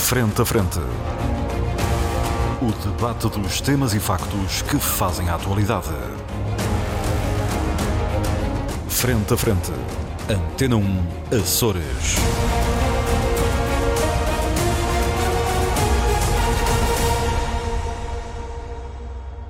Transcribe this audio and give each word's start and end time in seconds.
Frente 0.00 0.42
a 0.42 0.44
Frente. 0.44 0.80
O 2.60 2.88
debate 2.88 3.28
dos 3.28 3.60
temas 3.60 3.94
e 3.94 4.00
factos 4.00 4.60
que 4.62 4.76
fazem 4.76 5.28
a 5.28 5.36
atualidade. 5.36 5.86
Frente 8.88 9.34
a 9.34 9.36
Frente. 9.36 9.70
Antena 10.28 10.76
1, 10.76 11.38
Açores. 11.40 12.16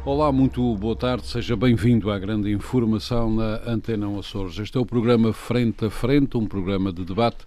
Olá, 0.04 0.30
muito 0.30 0.76
boa 0.76 0.96
tarde, 0.96 1.26
seja 1.26 1.56
bem-vindo 1.56 2.10
à 2.10 2.18
grande 2.18 2.52
informação 2.52 3.34
na 3.34 3.62
Antena 3.66 4.06
1 4.08 4.18
Açores. 4.18 4.58
Este 4.58 4.76
é 4.76 4.80
o 4.80 4.84
programa 4.84 5.32
Frente 5.32 5.86
a 5.86 5.90
Frente, 5.90 6.36
um 6.36 6.46
programa 6.46 6.92
de 6.92 7.02
debate 7.02 7.46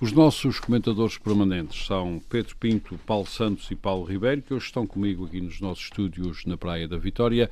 os 0.00 0.12
nossos 0.12 0.58
comentadores 0.58 1.16
permanentes 1.18 1.86
são 1.86 2.20
Pedro 2.28 2.56
Pinto, 2.56 2.98
Paulo 3.06 3.26
Santos 3.26 3.70
e 3.70 3.76
Paulo 3.76 4.04
Ribeiro, 4.04 4.42
que 4.42 4.52
hoje 4.52 4.66
estão 4.66 4.86
comigo 4.86 5.24
aqui 5.24 5.40
nos 5.40 5.60
nossos 5.60 5.84
estúdios 5.84 6.44
na 6.44 6.56
Praia 6.56 6.88
da 6.88 6.98
Vitória, 6.98 7.50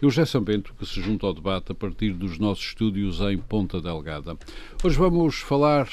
e 0.00 0.06
o 0.06 0.10
José 0.10 0.38
Bento, 0.40 0.72
que 0.78 0.86
se 0.86 1.02
junta 1.02 1.26
ao 1.26 1.34
debate 1.34 1.72
a 1.72 1.74
partir 1.74 2.12
dos 2.12 2.38
nossos 2.38 2.64
estúdios 2.64 3.20
em 3.20 3.36
Ponta 3.36 3.80
Delgada. 3.80 4.38
Hoje 4.82 4.96
vamos 4.96 5.40
falar 5.40 5.86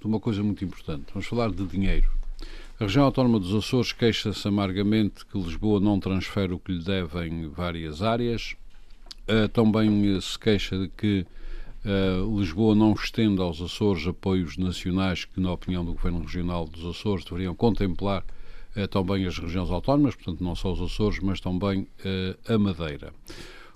de 0.00 0.06
uma 0.06 0.18
coisa 0.18 0.42
muito 0.42 0.64
importante, 0.64 1.12
vamos 1.12 1.28
falar 1.28 1.50
de 1.50 1.64
dinheiro. 1.66 2.10
A 2.80 2.84
região 2.84 3.04
autónoma 3.04 3.38
dos 3.38 3.54
Açores 3.54 3.92
queixa-se 3.92 4.48
amargamente 4.48 5.24
que 5.26 5.38
Lisboa 5.38 5.78
não 5.78 6.00
transfere 6.00 6.54
o 6.54 6.58
que 6.58 6.72
lhe 6.72 6.82
deve 6.82 7.28
em 7.28 7.46
várias 7.48 8.02
áreas. 8.02 8.56
Uh, 9.28 9.46
também 9.48 10.20
se 10.20 10.36
queixa 10.36 10.76
de 10.76 10.88
que 10.88 11.24
Uh, 11.84 12.38
Lisboa 12.38 12.76
não 12.76 12.92
estende 12.92 13.40
aos 13.40 13.60
Açores 13.60 14.06
apoios 14.06 14.56
nacionais 14.56 15.24
que, 15.24 15.40
na 15.40 15.52
opinião 15.52 15.84
do 15.84 15.92
Governo 15.92 16.20
Regional 16.20 16.64
dos 16.68 16.84
Açores, 16.84 17.24
deveriam 17.24 17.56
contemplar 17.56 18.24
uh, 18.76 18.86
também 18.86 19.26
as 19.26 19.36
regiões 19.36 19.68
autónomas, 19.68 20.14
portanto, 20.14 20.44
não 20.44 20.54
só 20.54 20.72
os 20.72 20.80
Açores, 20.80 21.18
mas 21.18 21.40
também 21.40 21.88
uh, 22.04 22.54
a 22.54 22.56
Madeira. 22.56 23.12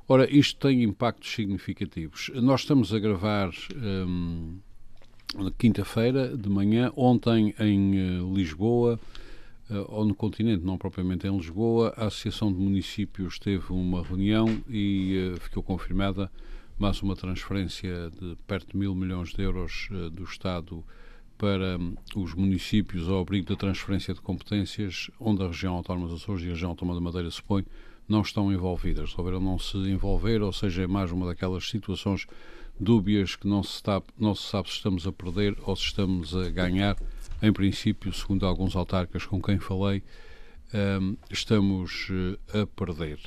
Ora, 0.08 0.32
isto 0.32 0.60
tem 0.60 0.84
impactos 0.84 1.34
significativos. 1.34 2.30
Nós 2.34 2.60
estamos 2.60 2.94
a 2.94 2.98
gravar 3.00 3.50
um, 3.74 4.56
quinta-feira 5.58 6.36
de 6.36 6.48
manhã, 6.48 6.92
ontem 6.94 7.52
em 7.58 8.22
Lisboa, 8.32 9.00
ou 9.88 10.04
no 10.04 10.14
continente, 10.14 10.64
não 10.64 10.78
propriamente 10.78 11.26
em 11.26 11.36
Lisboa, 11.36 11.92
a 11.96 12.06
Associação 12.06 12.52
de 12.52 12.58
Municípios 12.60 13.36
teve 13.40 13.72
uma 13.72 14.00
reunião 14.00 14.46
e 14.70 15.34
ficou 15.40 15.60
confirmada 15.60 16.30
mais 16.78 17.00
uma 17.00 17.16
transferência 17.16 18.10
de 18.10 18.36
perto 18.46 18.72
de 18.72 18.76
mil 18.76 18.94
milhões 18.94 19.30
de 19.30 19.40
euros 19.42 19.88
uh, 19.90 20.10
do 20.10 20.24
Estado 20.24 20.84
para 21.38 21.78
um, 21.78 21.94
os 22.14 22.34
municípios 22.34 23.08
ao 23.08 23.20
abrigo 23.20 23.46
da 23.46 23.56
transferência 23.56 24.12
de 24.12 24.20
competências, 24.20 25.10
onde 25.18 25.42
a 25.42 25.46
região 25.46 25.74
autónoma 25.74 26.08
dos 26.08 26.22
Açores 26.22 26.42
e 26.42 26.48
a 26.48 26.50
região 26.50 26.70
autónoma 26.70 26.98
da 26.98 27.00
Madeira 27.02 27.30
se 27.30 27.42
põe, 27.42 27.64
não 28.06 28.20
estão 28.20 28.52
envolvidas. 28.52 29.10
Resolveram 29.10 29.40
não 29.40 29.58
se 29.58 29.76
envolver, 29.78 30.42
ou 30.42 30.52
seja, 30.52 30.82
é 30.82 30.86
mais 30.86 31.10
uma 31.10 31.26
daquelas 31.26 31.66
situações 31.66 32.26
dúbias 32.78 33.36
que 33.36 33.48
não 33.48 33.62
se, 33.62 33.76
está, 33.76 34.02
não 34.18 34.34
se 34.34 34.46
sabe 34.50 34.68
se 34.68 34.76
estamos 34.76 35.06
a 35.06 35.12
perder 35.12 35.56
ou 35.62 35.74
se 35.74 35.84
estamos 35.84 36.36
a 36.36 36.50
ganhar. 36.50 36.96
Em 37.42 37.52
princípio, 37.54 38.12
segundo 38.12 38.44
alguns 38.44 38.76
autarcas 38.76 39.24
com 39.24 39.40
quem 39.40 39.58
falei, 39.58 40.02
um, 41.00 41.16
estamos 41.30 42.08
uh, 42.10 42.60
a 42.62 42.66
perder. 42.66 43.18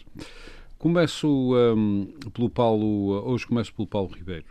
Começo 0.80 1.27
um, 1.27 2.05
pelo 2.33 2.49
Paulo, 2.49 3.11
hoje 3.30 3.45
começo 3.45 3.73
pelo 3.73 3.85
Paulo 3.85 4.16
Ribeiro. 4.16 4.45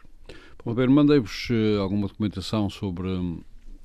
Paulo 0.58 0.72
Ribeiro, 0.72 0.92
mandei-vos 0.92 1.48
uh, 1.48 1.80
alguma 1.80 2.06
documentação 2.06 2.68
sobre 2.68 3.08
um, 3.08 3.40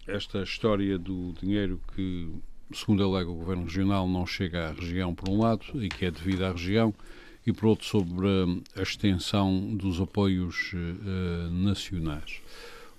esta 0.05 0.43
história 0.43 0.99
do 0.99 1.31
dinheiro 1.41 1.79
que, 1.95 2.29
segundo 2.73 3.01
alega 3.01 3.29
o 3.29 3.35
Governo 3.35 3.63
Regional, 3.63 4.09
não 4.09 4.25
chega 4.25 4.67
à 4.67 4.73
região 4.73 5.15
por 5.15 5.29
um 5.29 5.39
lado 5.39 5.63
e 5.75 5.87
que 5.87 6.03
é 6.05 6.11
devido 6.11 6.43
à 6.43 6.51
região, 6.51 6.93
e 7.47 7.53
por 7.53 7.67
outro 7.67 7.85
sobre 7.85 8.27
um, 8.27 8.61
a 8.75 8.81
extensão 8.81 9.73
dos 9.77 10.01
apoios 10.01 10.73
uh, 10.73 11.49
nacionais. 11.49 12.41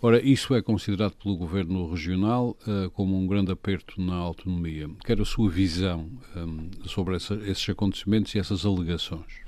Ora, 0.06 0.22
isso 0.22 0.54
é 0.54 0.60
considerado 0.60 1.14
pelo 1.14 1.34
Governo 1.34 1.90
Regional 1.90 2.54
uh, 2.66 2.90
como 2.90 3.16
um 3.16 3.26
grande 3.26 3.50
aperto 3.50 3.98
na 4.02 4.14
autonomia. 4.14 4.86
Quero 5.02 5.22
a 5.22 5.24
sua 5.24 5.48
visão 5.48 6.10
um, 6.36 6.68
sobre 6.86 7.16
essa, 7.16 7.34
esses 7.46 7.66
acontecimentos 7.70 8.34
e 8.34 8.38
essas 8.38 8.66
alegações. 8.66 9.43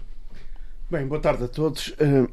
Bem, 0.88 1.04
boa 1.04 1.20
tarde 1.20 1.42
a 1.42 1.48
todos. 1.48 1.88
Uh, 1.88 2.30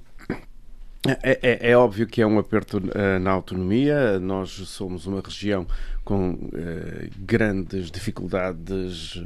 é, 1.24 1.40
é, 1.42 1.72
é, 1.72 1.76
óbvio 1.76 2.06
que 2.06 2.22
é 2.22 2.28
um 2.28 2.38
aperto 2.38 2.78
uh, 2.78 3.20
na 3.20 3.32
autonomia. 3.32 4.20
Nós 4.20 4.52
somos 4.52 5.08
uma 5.08 5.22
região 5.22 5.66
com 6.06 6.38
grandes 7.18 7.90
dificuldades 7.90 9.20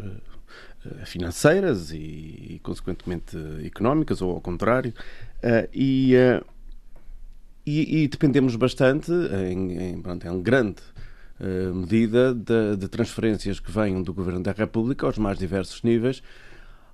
financeiras 1.05 1.91
e, 1.91 2.61
consequentemente, 2.63 3.35
económicas, 3.66 4.21
ou 4.21 4.31
ao 4.31 4.39
contrário. 4.39 4.93
e 5.73 6.13
e, 7.66 8.03
e 8.03 8.07
dependemos 8.07 8.55
bastante, 8.55 9.11
em, 9.11 9.89
em, 9.89 10.01
pronto, 10.01 10.25
em 10.25 10.41
grande 10.41 10.81
medida, 11.73 12.33
de, 12.33 12.77
de, 12.77 12.87
transferências 12.87 13.59
que 13.59 13.69
venham 13.69 14.01
do 14.01 14.13
Governo 14.13 14.41
da 14.41 14.53
República 14.53 15.05
aos 15.05 15.17
mais 15.17 15.37
diversos 15.37 15.83
níveis, 15.83 16.23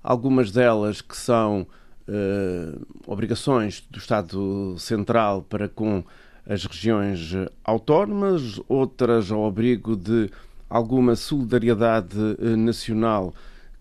algumas 0.02 0.52
delas 0.52 1.00
que 1.00 1.16
são 1.16 1.68
uh, 2.08 2.88
obrigações 3.06 3.86
do 3.90 3.98
Estado 3.98 4.76
Central 4.78 5.44
para 5.44 5.68
com 5.68 6.04
as 6.46 6.66
regiões 6.66 7.32
autónomas, 7.64 8.60
outras 8.68 9.32
ao 9.32 9.46
abrigo 9.46 9.96
de 9.96 10.30
alguma 10.70 11.16
solidariedade 11.16 12.18
uh, 12.18 12.58
nacional 12.58 13.34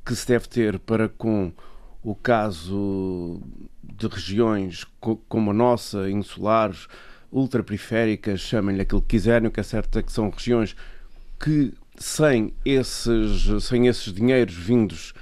que 0.04 0.14
se 0.14 0.26
deve 0.26 0.48
ter 0.48 0.78
para 0.78 1.08
com 1.08 1.52
o 2.02 2.14
caso 2.14 3.40
de 3.82 4.06
regiões 4.08 4.84
como 5.28 5.50
a 5.50 5.54
nossa, 5.54 6.10
insulares, 6.10 6.88
ultraperiféricas, 7.30 8.40
chamem-lhe 8.40 8.82
aquilo 8.82 9.00
que 9.00 9.08
quiserem, 9.08 9.48
o 9.48 9.50
que 9.50 9.60
é 9.60 9.62
certo 9.62 9.98
é 9.98 10.02
que 10.02 10.12
são 10.12 10.28
regiões 10.28 10.76
que 11.38 11.72
sem 11.96 12.52
esses, 12.64 13.64
sem 13.64 13.86
esses 13.86 14.12
dinheiros 14.12 14.54
vindos 14.54 15.14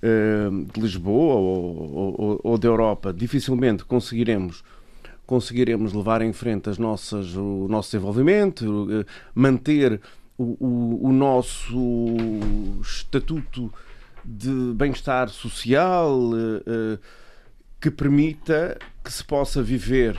de 0.00 0.80
Lisboa 0.80 1.34
ou, 1.34 2.16
ou, 2.16 2.40
ou, 2.44 2.58
da 2.58 2.68
Europa, 2.68 3.12
dificilmente 3.12 3.84
conseguiremos 3.84 4.62
conseguiremos 5.28 5.92
levar 5.92 6.22
em 6.22 6.32
frente 6.32 6.70
as 6.70 6.78
nossas, 6.78 7.36
o 7.36 7.66
nosso 7.68 7.90
desenvolvimento, 7.90 8.62
uh, 8.62 9.04
manter 9.34 10.00
o, 10.38 10.56
o, 10.58 11.08
o 11.08 11.12
nosso 11.12 12.16
estatuto 12.80 13.70
de 14.24 14.72
bem-estar 14.74 15.28
social, 15.28 16.18
uh, 16.18 16.98
que 17.78 17.90
permita 17.90 18.78
que 19.04 19.12
se 19.12 19.22
possa 19.22 19.62
viver 19.62 20.18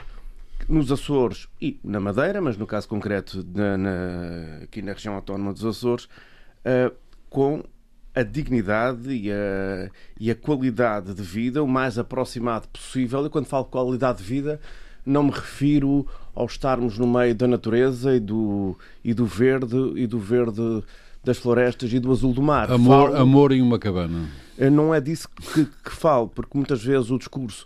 nos 0.68 0.92
Açores 0.92 1.48
e 1.60 1.80
na 1.84 2.00
Madeira, 2.00 2.40
mas 2.40 2.56
no 2.56 2.68
caso 2.68 2.88
concreto 2.88 3.44
na, 3.52 3.80
na, 3.80 4.60
aqui 4.62 4.80
na 4.84 4.94
região 4.94 5.16
autónoma 5.16 5.54
dos 5.54 5.66
Açores, 5.66 6.08
com 7.32 7.64
a 8.20 8.24
dignidade 8.24 9.12
e 9.12 9.32
a, 9.32 9.90
e 10.20 10.30
a 10.30 10.36
qualidade 10.36 11.14
de 11.14 11.22
vida 11.22 11.64
o 11.64 11.68
mais 11.68 11.98
aproximado 11.98 12.68
possível. 12.68 13.26
E 13.26 13.30
quando 13.30 13.46
falo 13.46 13.66
qualidade 13.66 14.20
de 14.20 14.24
vida, 14.24 14.60
não 15.06 15.24
me 15.24 15.32
refiro 15.32 16.06
ao 16.36 16.46
estarmos 16.46 16.98
no 16.98 17.08
meio 17.08 17.34
da 17.34 17.48
natureza 17.48 18.16
e 18.16 18.20
do, 18.20 18.78
e 19.04 19.14
do 19.14 19.26
verde 19.26 19.94
e 19.96 20.06
do 20.06 20.20
verde 20.20 20.84
das 21.24 21.38
florestas 21.38 21.92
e 21.92 22.00
do 22.00 22.12
azul 22.12 22.34
do 22.34 22.42
mar. 22.42 22.72
Amor, 22.72 23.12
falo, 23.12 23.22
amor 23.22 23.52
em 23.52 23.62
uma 23.62 23.78
cabana. 23.78 24.30
Eh, 24.58 24.70
não 24.70 24.94
é 24.94 25.02
disso 25.02 25.28
que, 25.54 25.66
que 25.66 25.92
falo, 25.92 26.28
porque 26.28 26.58
muitas 26.58 26.84
vezes 26.84 27.10
o 27.12 27.18
discurso 27.18 27.66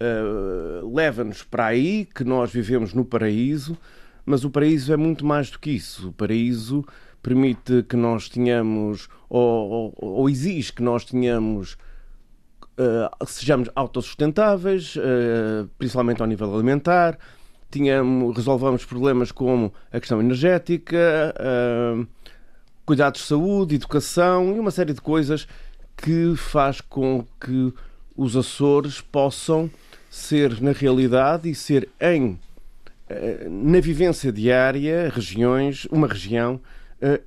uh, 0.00 0.94
leva-nos 0.94 1.42
para 1.42 1.66
aí, 1.66 2.08
que 2.14 2.24
nós 2.24 2.50
vivemos 2.50 2.94
no 2.94 3.04
paraíso, 3.04 3.76
mas 4.24 4.44
o 4.44 4.50
paraíso 4.50 4.92
é 4.92 4.96
muito 4.96 5.24
mais 5.24 5.50
do 5.50 5.58
que 5.58 5.70
isso. 5.70 6.08
O 6.08 6.12
paraíso 6.12 6.84
permite 7.28 7.82
que 7.82 7.94
nós 7.94 8.26
tenhamos, 8.26 9.06
ou, 9.28 9.70
ou, 9.70 9.94
ou 9.98 10.30
exige 10.30 10.72
que 10.72 10.82
nós 10.82 11.04
tenhamos, 11.04 11.76
uh, 12.78 13.26
sejamos 13.26 13.68
autossustentáveis, 13.76 14.96
uh, 14.96 15.68
principalmente 15.76 16.22
ao 16.22 16.26
nível 16.26 16.54
alimentar, 16.54 17.18
tenhamos, 17.70 18.34
resolvamos 18.34 18.86
problemas 18.86 19.30
como 19.30 19.74
a 19.92 20.00
questão 20.00 20.20
energética, 20.20 21.34
uh, 21.38 22.06
cuidados 22.86 23.20
de 23.20 23.26
saúde, 23.26 23.74
educação 23.74 24.56
e 24.56 24.58
uma 24.58 24.70
série 24.70 24.94
de 24.94 25.02
coisas 25.02 25.46
que 25.94 26.34
faz 26.34 26.80
com 26.80 27.26
que 27.38 27.74
os 28.16 28.36
Açores 28.36 29.02
possam 29.02 29.70
ser, 30.08 30.62
na 30.62 30.72
realidade, 30.72 31.50
e 31.50 31.54
ser 31.54 31.90
em 32.00 32.38
na 33.48 33.80
vivência 33.80 34.30
diária, 34.30 35.10
regiões, 35.14 35.86
uma 35.90 36.06
região 36.06 36.60
uh, 37.02 37.22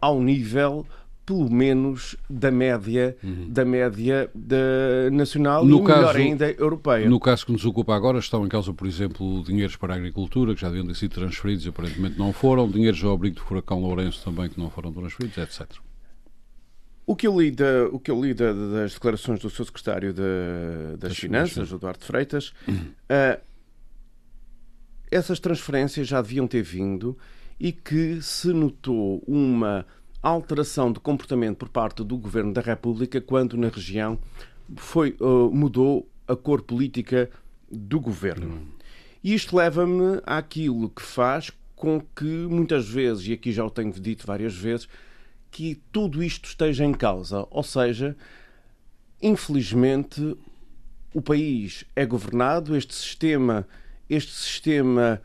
ao 0.00 0.20
nível 0.20 0.86
pelo 1.26 1.50
menos 1.50 2.16
da 2.28 2.50
média 2.50 3.16
uhum. 3.22 3.48
da 3.48 3.64
média 3.64 4.30
da 4.34 5.10
nacional 5.10 5.64
no 5.64 5.82
e 5.82 5.86
caso, 5.86 5.98
melhor 5.98 6.16
ainda 6.16 6.50
europeia. 6.50 7.08
No 7.08 7.18
caso 7.18 7.46
que 7.46 7.52
nos 7.52 7.64
ocupa 7.64 7.94
agora 7.94 8.18
estão 8.18 8.44
em 8.44 8.48
causa, 8.48 8.72
por 8.74 8.86
exemplo, 8.86 9.42
dinheiros 9.42 9.76
para 9.76 9.94
a 9.94 9.96
agricultura 9.96 10.54
que 10.54 10.60
já 10.60 10.68
deviam 10.68 10.86
ter 10.86 10.94
sido 10.94 11.14
transferidos 11.14 11.64
e 11.64 11.68
aparentemente 11.70 12.18
não 12.18 12.32
foram, 12.32 12.68
dinheiros 12.68 13.02
ao 13.02 13.14
abrigo 13.14 13.36
do 13.36 13.42
furacão 13.42 13.80
Lourenço 13.80 14.22
também 14.22 14.50
que 14.50 14.58
não 14.58 14.68
foram 14.68 14.92
transferidos, 14.92 15.38
etc. 15.38 15.66
O 17.06 17.14
que 17.16 17.26
eu 17.26 17.40
li, 17.40 17.50
da, 17.50 17.86
o 17.90 17.98
que 17.98 18.10
eu 18.10 18.22
li 18.22 18.32
da, 18.32 18.52
das 18.52 18.94
declarações 18.94 19.40
do 19.40 19.50
seu 19.50 19.64
secretário 19.64 20.12
de, 20.12 20.22
das, 20.98 21.10
das 21.10 21.18
Finanças, 21.18 21.70
o 21.72 21.76
Eduardo 21.76 22.04
Freitas, 22.04 22.52
uhum. 22.66 22.76
uh, 22.76 23.40
essas 25.10 25.38
transferências 25.38 26.08
já 26.08 26.20
deviam 26.20 26.46
ter 26.46 26.62
vindo 26.62 27.16
e 27.64 27.72
que 27.72 28.20
se 28.20 28.48
notou 28.48 29.24
uma 29.26 29.86
alteração 30.22 30.92
de 30.92 31.00
comportamento 31.00 31.56
por 31.56 31.70
parte 31.70 32.04
do 32.04 32.18
Governo 32.18 32.52
da 32.52 32.60
República 32.60 33.22
quando 33.22 33.56
na 33.56 33.68
região 33.68 34.18
foi, 34.76 35.16
uh, 35.18 35.50
mudou 35.50 36.06
a 36.28 36.36
cor 36.36 36.60
política 36.60 37.30
do 37.72 37.98
Governo. 37.98 38.68
E 39.22 39.32
isto 39.32 39.56
leva-me 39.56 40.20
àquilo 40.26 40.90
que 40.90 41.00
faz 41.00 41.50
com 41.74 42.02
que 42.14 42.26
muitas 42.26 42.86
vezes, 42.86 43.28
e 43.28 43.32
aqui 43.32 43.50
já 43.50 43.64
o 43.64 43.70
tenho 43.70 43.92
dito 43.92 44.26
várias 44.26 44.54
vezes, 44.54 44.86
que 45.50 45.80
tudo 45.90 46.22
isto 46.22 46.44
esteja 46.44 46.84
em 46.84 46.92
causa. 46.92 47.46
Ou 47.50 47.62
seja, 47.62 48.14
infelizmente, 49.22 50.36
o 51.14 51.22
país 51.22 51.86
é 51.96 52.04
governado, 52.04 52.76
este 52.76 52.94
sistema, 52.94 53.66
este 54.10 54.32
sistema 54.32 55.22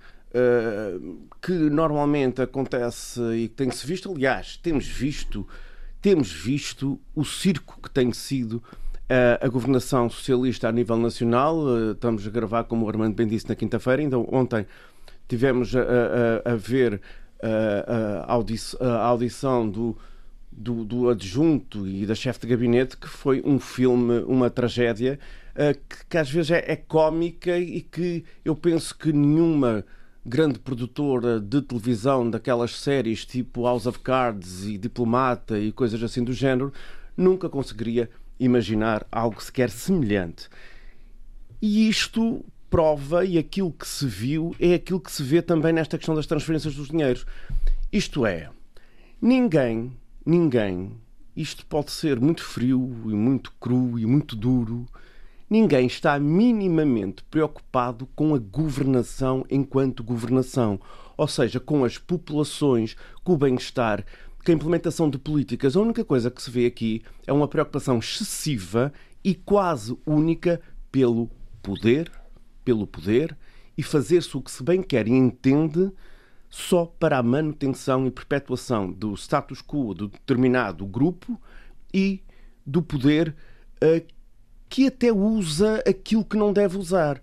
que 1.42 1.52
normalmente 1.52 2.42
acontece 2.42 3.22
e 3.34 3.48
que 3.48 3.56
tem-se 3.56 3.86
visto, 3.86 4.12
aliás, 4.12 4.58
temos 4.58 4.86
visto, 4.86 5.48
temos 6.02 6.32
visto 6.32 7.00
o 7.16 7.26
circo 7.26 7.80
que 7.82 7.90
tem 7.90 8.12
sido 8.14 8.62
uh, 9.10 9.44
a 9.44 9.48
governação 9.48 10.10
socialista 10.10 10.70
a 10.70 10.72
nível 10.72 10.98
nacional. 10.98 11.58
Uh, 11.58 11.92
estamos 11.92 12.26
a 12.26 12.30
gravar, 12.30 12.64
como 12.66 12.86
o 12.86 12.90
Armando 12.90 13.16
bem 13.16 13.28
disse, 13.28 13.50
na 13.50 13.56
quinta-feira. 13.56 14.02
Então, 14.02 14.28
ontem 14.32 14.66
tivemos 15.28 15.76
a, 15.76 15.82
a, 15.82 16.52
a 16.54 16.56
ver 16.56 17.02
a, 17.42 18.26
a 18.28 19.06
audição 19.06 19.70
do, 19.70 19.98
do, 20.52 20.84
do, 20.84 21.10
adjunto 21.10 21.88
e 21.88 22.06
da 22.06 22.16
chefe 22.16 22.42
de 22.42 22.48
gabinete, 22.48 22.98
que 22.98 23.08
foi 23.08 23.42
um 23.46 23.60
filme, 23.60 24.20
uma 24.28 24.50
tragédia, 24.50 25.20
que, 25.56 26.06
que, 26.10 26.18
às 26.18 26.30
vezes 26.30 26.52
é, 26.52 26.64
é 26.72 26.76
cómica 26.76 27.58
e 27.58 27.82
que 27.82 28.24
eu 28.44 28.56
penso 28.56 28.98
que 28.98 29.12
nenhuma 29.12 29.86
grande 30.26 30.60
produtora 30.60 31.40
de 31.40 31.62
televisão 31.62 32.30
daquelas 32.30 32.80
séries 32.80 33.26
tipo 33.26 33.64
House 33.64 33.86
of 33.86 34.00
Cards 34.00 34.66
e 34.66 34.78
Diplomata 34.78 35.58
e 35.58 35.72
coisas 35.72 36.02
assim 36.04 36.24
do 36.24 36.34
género, 36.34 36.74
nunca 37.16 37.50
conseguiria 37.50 38.10
imaginar 38.40 39.06
algo 39.12 39.42
sequer 39.42 39.70
semelhante. 39.70 40.50
E 41.62 41.90
isto 41.90 42.46
prova, 42.70 43.26
e 43.26 43.38
aquilo 43.38 43.72
que 43.72 43.88
se 43.88 44.06
viu, 44.06 44.56
é 44.60 44.76
aquilo 44.76 45.00
que 45.00 45.12
se 45.12 45.24
vê 45.24 45.42
também 45.42 45.74
nesta 45.74 45.98
questão 45.98 46.16
das 46.16 46.28
transferências 46.28 46.76
dos 46.76 46.90
dinheiros. 46.90 47.26
Isto 47.92 48.26
é, 48.26 48.50
ninguém, 49.22 49.92
ninguém, 50.26 50.92
isto 51.36 51.66
pode 51.66 51.92
ser 51.92 52.20
muito 52.20 52.44
frio 52.44 52.90
e 53.06 53.14
muito 53.14 53.52
cru 53.60 53.98
e 53.98 54.06
muito 54.06 54.36
duro, 54.36 54.86
ninguém 55.50 55.88
está 55.88 56.20
minimamente 56.20 57.24
preocupado 57.24 58.08
com 58.16 58.36
a 58.36 58.38
governação 58.38 59.46
enquanto 59.50 60.04
governação, 60.04 60.80
ou 61.18 61.28
seja, 61.28 61.60
com 61.60 61.84
as 61.84 61.98
populações, 61.98 62.96
com 63.24 63.34
o 63.34 63.38
bem-estar, 63.38 64.06
com 64.46 64.52
a 64.52 64.56
implementação 64.56 65.10
de 65.10 65.18
políticas. 65.18 65.76
A 65.76 65.82
única 65.82 66.06
coisa 66.06 66.30
que 66.30 66.42
se 66.42 66.52
vê 66.52 66.66
aqui 66.66 67.02
é 67.26 67.34
uma 67.34 67.48
preocupação 67.48 67.98
excessiva 67.98 68.94
e 69.24 69.34
quase 69.34 69.98
única 70.06 70.62
pelo 70.92 71.30
poder, 71.62 72.12
pelo 72.64 72.86
poder 72.86 73.36
e 73.78 73.84
fazer-se 73.84 74.36
o 74.38 74.42
que 74.42 74.52
se 74.52 74.64
bem 74.64 74.82
quer 74.82 75.08
e 75.08 75.12
entende 75.12 75.92
só 76.50 76.86
para 76.86 77.18
a 77.18 77.24
manutenção 77.24 78.08
e 78.08 78.12
perpetuação 78.12 78.92
do 78.92 79.14
status 79.14 79.62
quo 79.62 79.94
de 79.94 80.08
determinado 80.08 80.86
grupo 80.86 81.40
e 81.94 82.22
do 82.66 82.82
poder 82.82 83.36
uh, 83.84 84.19
que 84.70 84.88
até 84.88 85.12
usa 85.12 85.84
aquilo 85.88 86.24
que 86.24 86.38
não 86.38 86.54
deve 86.54 86.78
usar. 86.78 87.20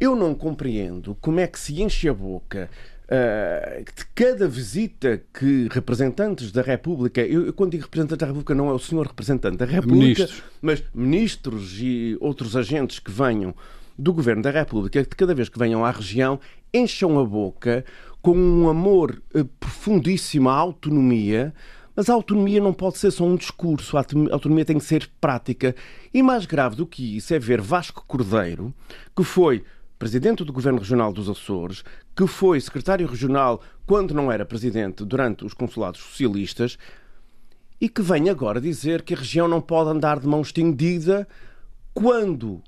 Eu 0.00 0.16
não 0.16 0.34
compreendo 0.34 1.16
como 1.20 1.40
é 1.40 1.46
que 1.46 1.58
se 1.58 1.80
enche 1.80 2.08
a 2.08 2.12
boca 2.14 2.68
uh, 3.04 3.84
de 3.84 4.04
cada 4.14 4.48
visita 4.48 5.22
que 5.32 5.68
representantes 5.70 6.50
da 6.50 6.62
República, 6.62 7.20
eu, 7.20 7.46
eu, 7.46 7.52
quando 7.52 7.72
digo 7.72 7.84
representante 7.84 8.20
da 8.20 8.26
República 8.26 8.54
não 8.54 8.68
é 8.68 8.72
o 8.72 8.78
senhor 8.78 9.06
representante 9.06 9.56
da 9.56 9.64
República, 9.64 10.22
ministros. 10.22 10.42
mas 10.60 10.82
ministros 10.92 11.76
e 11.78 12.16
outros 12.20 12.56
agentes 12.56 12.98
que 12.98 13.10
venham 13.10 13.54
do 13.96 14.12
Governo 14.12 14.42
da 14.42 14.50
República, 14.50 15.00
de 15.00 15.08
cada 15.08 15.34
vez 15.34 15.48
que 15.48 15.58
venham 15.58 15.84
à 15.84 15.90
região, 15.90 16.40
encham 16.72 17.18
a 17.20 17.24
boca 17.24 17.84
com 18.20 18.36
um 18.36 18.68
amor 18.68 19.22
uh, 19.34 19.44
profundíssimo 19.60 20.48
à 20.48 20.54
autonomia, 20.54 21.54
mas 21.94 22.08
a 22.08 22.14
autonomia 22.14 22.60
não 22.60 22.72
pode 22.72 22.98
ser 22.98 23.10
só 23.10 23.24
um 23.24 23.36
discurso, 23.36 23.96
a 23.96 24.04
autonomia 24.32 24.64
tem 24.64 24.78
que 24.78 24.84
ser 24.84 25.08
prática. 25.20 25.74
E 26.12 26.22
mais 26.22 26.46
grave 26.46 26.76
do 26.76 26.86
que 26.86 27.16
isso 27.16 27.32
é 27.34 27.38
ver 27.38 27.60
Vasco 27.60 28.04
Cordeiro, 28.06 28.74
que 29.16 29.22
foi 29.22 29.64
presidente 29.98 30.44
do 30.44 30.52
Governo 30.52 30.80
Regional 30.80 31.12
dos 31.12 31.30
Açores, 31.30 31.84
que 32.16 32.26
foi 32.26 32.60
secretário 32.60 33.06
regional 33.06 33.62
quando 33.86 34.12
não 34.12 34.30
era 34.30 34.44
presidente 34.44 35.04
durante 35.04 35.44
os 35.44 35.54
consulados 35.54 36.00
socialistas, 36.00 36.76
e 37.80 37.88
que 37.88 38.02
vem 38.02 38.28
agora 38.28 38.60
dizer 38.60 39.02
que 39.02 39.14
a 39.14 39.16
região 39.16 39.46
não 39.46 39.60
pode 39.60 39.90
andar 39.90 40.18
de 40.18 40.26
mão 40.26 40.40
estendida 40.40 41.28
quando 41.92 42.62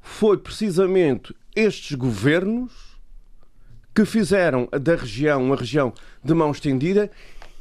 foi 0.00 0.38
precisamente 0.38 1.34
estes 1.54 1.96
governos 1.96 2.72
que 3.94 4.04
fizeram 4.04 4.68
da 4.80 4.96
região 4.96 5.42
uma 5.42 5.56
região 5.56 5.92
de 6.24 6.34
mão 6.34 6.50
estendida 6.50 7.10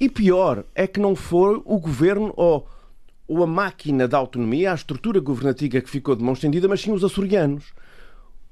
e 0.01 0.09
pior 0.09 0.65
é 0.73 0.87
que 0.87 0.99
não 0.99 1.15
for 1.15 1.61
o 1.63 1.79
governo 1.79 2.33
ou, 2.35 2.67
ou 3.27 3.43
a 3.43 3.45
máquina 3.45 4.07
da 4.07 4.17
autonomia, 4.17 4.71
a 4.71 4.73
estrutura 4.73 5.19
governativa 5.19 5.79
que 5.79 5.91
ficou 5.91 6.15
de 6.15 6.23
mão 6.23 6.33
estendida, 6.33 6.67
mas 6.67 6.81
sim 6.81 6.91
os 6.91 7.03
açorianos. 7.03 7.71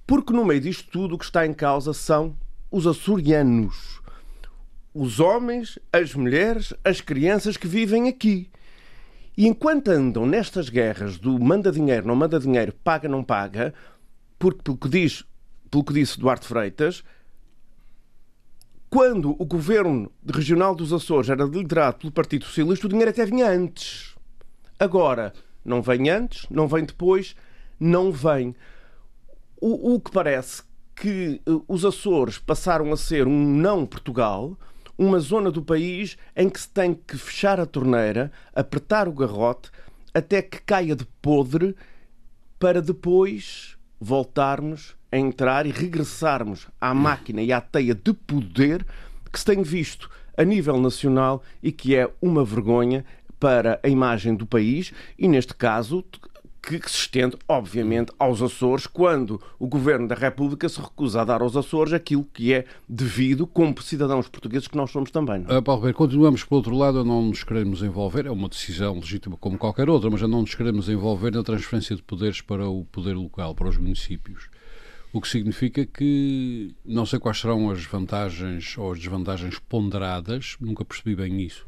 Porque 0.05 0.31
no 0.31 0.45
meio 0.45 0.61
disto 0.61 0.91
tudo 0.91 1.15
o 1.15 1.17
que 1.17 1.25
está 1.25 1.47
em 1.47 1.53
causa 1.53 1.91
são 1.91 2.35
os 2.69 2.85
açorianos. 2.85 3.99
Os 4.93 5.19
homens, 5.19 5.79
as 5.91 6.13
mulheres, 6.13 6.71
as 6.83 7.01
crianças 7.01 7.57
que 7.57 7.67
vivem 7.67 8.07
aqui. 8.07 8.47
E 9.35 9.47
enquanto 9.47 9.87
andam 9.87 10.27
nestas 10.27 10.69
guerras 10.69 11.17
do 11.17 11.39
manda 11.39 11.71
dinheiro, 11.71 12.05
não 12.05 12.15
manda 12.15 12.39
dinheiro, 12.39 12.75
paga, 12.83 13.09
não 13.09 13.23
paga, 13.23 13.73
porque 14.37 14.61
pelo 14.61 14.77
que 14.77 14.87
diz, 14.87 15.25
pelo 15.71 15.83
que 15.83 15.93
disse 15.93 16.19
Duarte 16.19 16.45
Freitas, 16.45 17.03
quando 18.89 19.35
o 19.37 19.45
governo 19.45 20.11
regional 20.25 20.73
dos 20.73 20.91
Açores 20.91 21.29
era 21.29 21.43
liderado 21.43 21.97
pelo 21.99 22.11
Partido 22.11 22.45
Socialista, 22.45 22.87
o 22.87 22.89
dinheiro 22.89 23.11
até 23.11 23.25
vinha 23.25 23.47
antes. 23.47 24.15
Agora, 24.79 25.31
não 25.63 25.81
vem 25.81 26.09
antes, 26.09 26.47
não 26.49 26.67
vem 26.67 26.85
depois, 26.85 27.35
não 27.79 28.11
vem. 28.11 28.55
O, 29.61 29.93
o 29.93 29.99
que 29.99 30.11
parece 30.11 30.63
que 30.95 31.39
uh, 31.47 31.63
os 31.67 31.85
Açores 31.85 32.39
passaram 32.39 32.91
a 32.91 32.97
ser 32.97 33.27
um 33.27 33.55
não 33.55 33.85
Portugal, 33.85 34.57
uma 34.97 35.19
zona 35.19 35.51
do 35.51 35.61
país 35.61 36.17
em 36.35 36.49
que 36.49 36.59
se 36.59 36.69
tem 36.69 36.93
que 36.93 37.17
fechar 37.17 37.59
a 37.59 37.65
torneira, 37.65 38.31
apertar 38.53 39.07
o 39.07 39.13
garrote, 39.13 39.69
até 40.13 40.41
que 40.41 40.61
caia 40.61 40.95
de 40.95 41.05
podre, 41.21 41.75
para 42.57 42.81
depois 42.81 43.77
voltarmos 43.99 44.95
a 45.11 45.17
entrar 45.17 45.65
e 45.65 45.71
regressarmos 45.71 46.67
à 46.79 46.93
máquina 46.93 47.41
e 47.41 47.51
à 47.51 47.59
teia 47.59 47.95
de 47.95 48.13
poder 48.13 48.85
que 49.31 49.39
se 49.39 49.45
tem 49.45 49.61
visto 49.61 50.09
a 50.37 50.43
nível 50.43 50.79
nacional 50.79 51.43
e 51.61 51.71
que 51.71 51.95
é 51.95 52.09
uma 52.21 52.45
vergonha 52.45 53.05
para 53.39 53.79
a 53.83 53.87
imagem 53.87 54.35
do 54.35 54.45
país 54.45 54.93
e, 55.17 55.27
neste 55.27 55.53
caso, 55.53 56.03
que 56.77 56.91
se 56.91 56.97
estende, 56.97 57.37
obviamente, 57.47 58.11
aos 58.19 58.41
Açores, 58.41 58.85
quando 58.85 59.41
o 59.57 59.65
Governo 59.65 60.07
da 60.07 60.15
República 60.15 60.67
se 60.67 60.79
recusa 60.79 61.21
a 61.21 61.25
dar 61.25 61.41
aos 61.41 61.55
Açores 61.55 61.93
aquilo 61.93 62.25
que 62.33 62.53
é 62.53 62.65
devido 62.87 63.47
como 63.47 63.81
cidadãos 63.81 64.27
portugueses 64.27 64.67
que 64.67 64.75
nós 64.75 64.91
somos 64.91 65.09
também. 65.09 65.39
Não? 65.39 65.57
Uh, 65.57 65.63
Paulo 65.63 65.81
Ribeiro, 65.81 65.97
continuamos, 65.97 66.43
por 66.43 66.57
outro 66.57 66.75
lado, 66.75 66.99
a 66.99 67.03
não 67.03 67.21
nos 67.23 67.43
queremos 67.43 67.81
envolver, 67.81 68.25
é 68.25 68.31
uma 68.31 68.49
decisão 68.49 68.95
legítima 68.95 69.37
como 69.37 69.57
qualquer 69.57 69.89
outra, 69.89 70.09
mas 70.09 70.21
a 70.21 70.27
não 70.27 70.41
nos 70.41 70.53
queremos 70.53 70.89
envolver 70.89 71.31
na 71.31 71.43
transferência 71.43 71.95
de 71.95 72.03
poderes 72.03 72.41
para 72.41 72.67
o 72.67 72.83
poder 72.85 73.15
local, 73.15 73.55
para 73.55 73.69
os 73.69 73.77
municípios. 73.77 74.49
O 75.11 75.19
que 75.19 75.27
significa 75.27 75.85
que 75.85 76.75
não 76.85 77.05
sei 77.05 77.17
quais 77.17 77.39
serão 77.39 77.71
as 77.71 77.83
vantagens 77.85 78.77
ou 78.77 78.91
as 78.91 78.99
desvantagens 78.99 79.57
ponderadas, 79.57 80.55
nunca 80.59 80.85
percebi 80.85 81.15
bem 81.15 81.41
isso, 81.41 81.65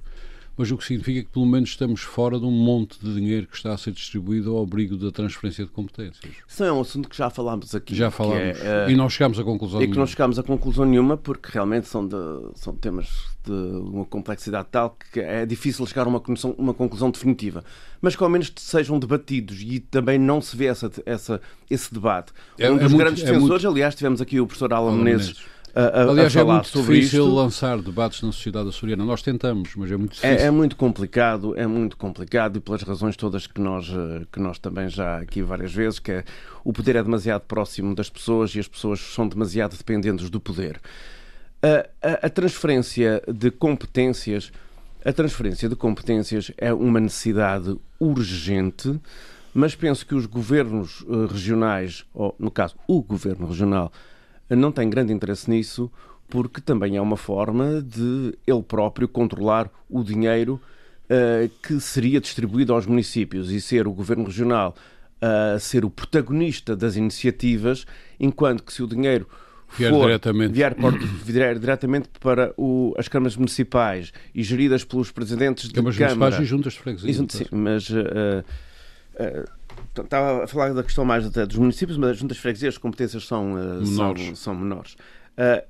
mas 0.62 0.70
o 0.70 0.78
que 0.78 0.86
significa 0.86 1.24
que 1.24 1.30
pelo 1.30 1.48
menos 1.48 1.70
estamos 1.70 2.02
fora 2.02 2.40
de 2.40 2.46
um 2.46 2.52
monte 2.52 3.00
de 3.02 3.16
dinheiro 3.16 3.48
que 3.48 3.56
está 3.58 3.74
a 3.74 3.78
ser 3.80 3.94
distribuído 3.94 4.56
ao 4.56 4.62
abrigo 4.62 4.96
da 4.96 5.10
transferência 5.10 5.66
de 5.66 5.72
competências. 5.72 6.22
Isso 6.48 6.64
é 6.64 6.72
um 6.72 6.82
assunto 6.82 7.10
que 7.10 7.18
já 7.18 7.32
falámos 7.32 7.74
aqui. 7.74 7.96
Já 7.96 8.12
falámos. 8.12 8.60
É, 8.60 8.86
uh, 8.86 8.92
e 8.92 8.96
não 8.96 9.10
chegámos 9.10 9.40
a 9.40 9.44
conclusão 9.44 9.82
E 9.82 9.88
que 9.88 9.98
não 9.98 10.06
chegámos 10.06 10.38
a 10.38 10.44
conclusão 10.44 10.86
nenhuma 10.86 11.18
porque 11.18 11.50
realmente 11.52 11.88
são, 11.88 12.08
de, 12.08 12.16
são 12.54 12.76
temas 12.76 13.08
de 13.44 13.52
uma 13.52 14.06
complexidade 14.06 14.68
tal 14.72 14.96
que 15.12 15.20
é 15.20 15.48
difícil 15.48 15.84
chegar 15.88 16.06
a 16.06 16.10
uma, 16.10 16.22
uma 16.56 16.76
conclusão 16.76 17.10
definitiva. 17.10 17.64
Mas 18.00 18.16
que 18.16 18.24
ao 18.24 18.30
menos 18.30 18.54
sejam 18.56 19.00
debatidos 19.00 19.64
e 19.64 19.80
também 19.80 20.20
não 20.20 20.40
se 20.42 20.56
vê 20.56 20.68
essa, 20.68 20.92
essa, 21.08 21.42
esse 21.72 21.92
debate. 21.92 22.34
É, 22.60 22.70
um 22.70 22.76
é 22.76 22.84
dos 22.84 22.94
é 22.94 22.98
grandes 22.98 23.24
muito, 23.24 23.34
defensores, 23.34 23.64
muito... 23.64 23.74
aliás, 23.74 23.96
tivemos 23.96 24.22
aqui 24.22 24.40
o 24.40 24.46
professor 24.46 24.72
Alan 24.72 24.96
Menezes 24.96 25.42
a, 25.74 26.02
a, 26.02 26.10
Aliás, 26.10 26.36
a 26.36 26.42
é 26.42 26.44
muito 26.44 26.72
difícil 26.82 27.26
isto. 27.26 27.36
lançar 27.36 27.82
debates 27.82 28.22
na 28.22 28.32
sociedade 28.32 28.70
açoriana. 28.70 29.06
Nós 29.06 29.22
tentamos, 29.22 29.76
mas 29.76 29.92
é 29.92 29.98
muito 29.98 30.14
difícil. 30.14 30.30
É, 30.30 30.44
é, 30.44 30.52
muito 30.52 30.76
complicado, 30.76 31.58
é 31.58 31.66
muito 31.66 31.96
complicado 31.96 32.58
e 32.58 32.60
pelas 32.60 32.82
razões 32.84 33.16
todas 33.16 33.48
que 33.48 33.62
nós, 33.62 33.88
eh, 33.90 34.26
que 34.32 34.40
nós 34.40 34.60
também 34.60 34.90
já 34.90 35.20
aqui 35.20 35.42
várias 35.42 35.74
vezes, 35.74 36.00
que 36.00 36.12
é 36.12 36.24
o 36.64 36.74
poder 36.74 36.96
é 36.96 37.04
demasiado 37.04 37.42
próximo 37.42 37.96
das 37.96 38.10
pessoas 38.10 38.54
e 38.56 38.60
as 38.60 38.68
pessoas 38.68 39.00
são 39.00 39.28
demasiado 39.28 39.78
dependentes 39.78 40.30
do 40.30 40.40
poder. 40.40 40.80
A, 41.64 41.88
a, 42.08 42.26
a 42.28 42.30
transferência 42.30 43.22
de 43.28 43.52
competências, 43.52 44.52
a 45.06 45.14
transferência 45.14 45.70
de 45.70 45.76
competências 45.76 46.52
é 46.58 46.74
uma 46.74 47.00
necessidade 47.00 47.78
urgente, 48.00 49.00
mas 49.54 49.76
penso 49.76 50.06
que 50.06 50.16
os 50.16 50.26
governos 50.26 51.06
eh, 51.08 51.32
regionais, 51.32 52.06
ou 52.14 52.36
no 52.40 52.52
caso 52.52 52.76
o 52.88 53.02
governo 53.02 53.48
regional, 53.48 53.92
não 54.56 54.72
tem 54.72 54.90
grande 54.90 55.14
interesse 55.14 55.50
nisso, 55.50 55.92
porque 56.30 56.62
também 56.62 56.96
é 56.96 57.02
uma 57.02 57.18
forma 57.18 57.82
de 57.82 58.34
ele 58.48 58.64
próprio 58.64 59.08
controlar 59.08 59.70
o 59.90 60.04
dinheiro 60.04 60.60
uh, 61.06 61.50
que 61.62 61.80
seria 61.80 62.20
distribuído 62.20 62.74
aos 62.74 62.86
municípios 62.86 63.52
e 63.52 63.60
ser 63.60 63.88
o 63.88 63.92
governo 63.92 64.24
regional 64.24 64.76
a 65.22 65.56
uh, 65.56 65.60
ser 65.60 65.86
o 65.86 65.90
protagonista 65.90 66.76
das 66.76 66.96
iniciativas, 66.96 67.86
enquanto 68.20 68.64
que 68.64 68.74
se 68.74 68.82
o 68.82 68.88
dinheiro 68.88 69.28
vier 69.78 69.92
for, 69.92 70.08
diretamente, 70.08 70.54
vier, 70.54 70.76
por, 70.76 70.98
vier 70.98 71.60
diretamente 71.60 72.10
para 72.20 72.54
o, 72.58 72.94
as 72.98 73.08
câmaras 73.08 73.36
municipais 73.36 74.12
e 74.34 74.42
geridas 74.42 74.84
pelos 74.84 75.12
presidentes 75.12 75.68
de 75.68 75.74
câmaras 75.74 75.98
Câmara. 75.98 76.16
municipais 76.16 76.44
e 76.44 76.50
juntas 76.50 76.74
de 76.74 76.80
freguesia. 76.80 77.14
Sim, 77.30 77.46
mas 77.52 77.90
uh, 77.90 78.44
Estava 79.98 80.44
a 80.44 80.48
falar 80.48 80.74
da 80.74 80.84
questão 80.84 81.04
mais 81.04 81.30
dos 81.30 81.58
municípios, 81.58 81.98
mas 81.98 82.12
as 82.12 82.18
juntas 82.18 82.38
de 82.38 82.42
freguesias 82.42 82.76
as 82.76 82.78
competências 82.78 83.26
são, 83.26 83.54
uh, 83.54 83.82
menores. 83.82 84.26
São, 84.26 84.36
são 84.36 84.56
menores. 84.56 84.94
Uh, 85.38 85.66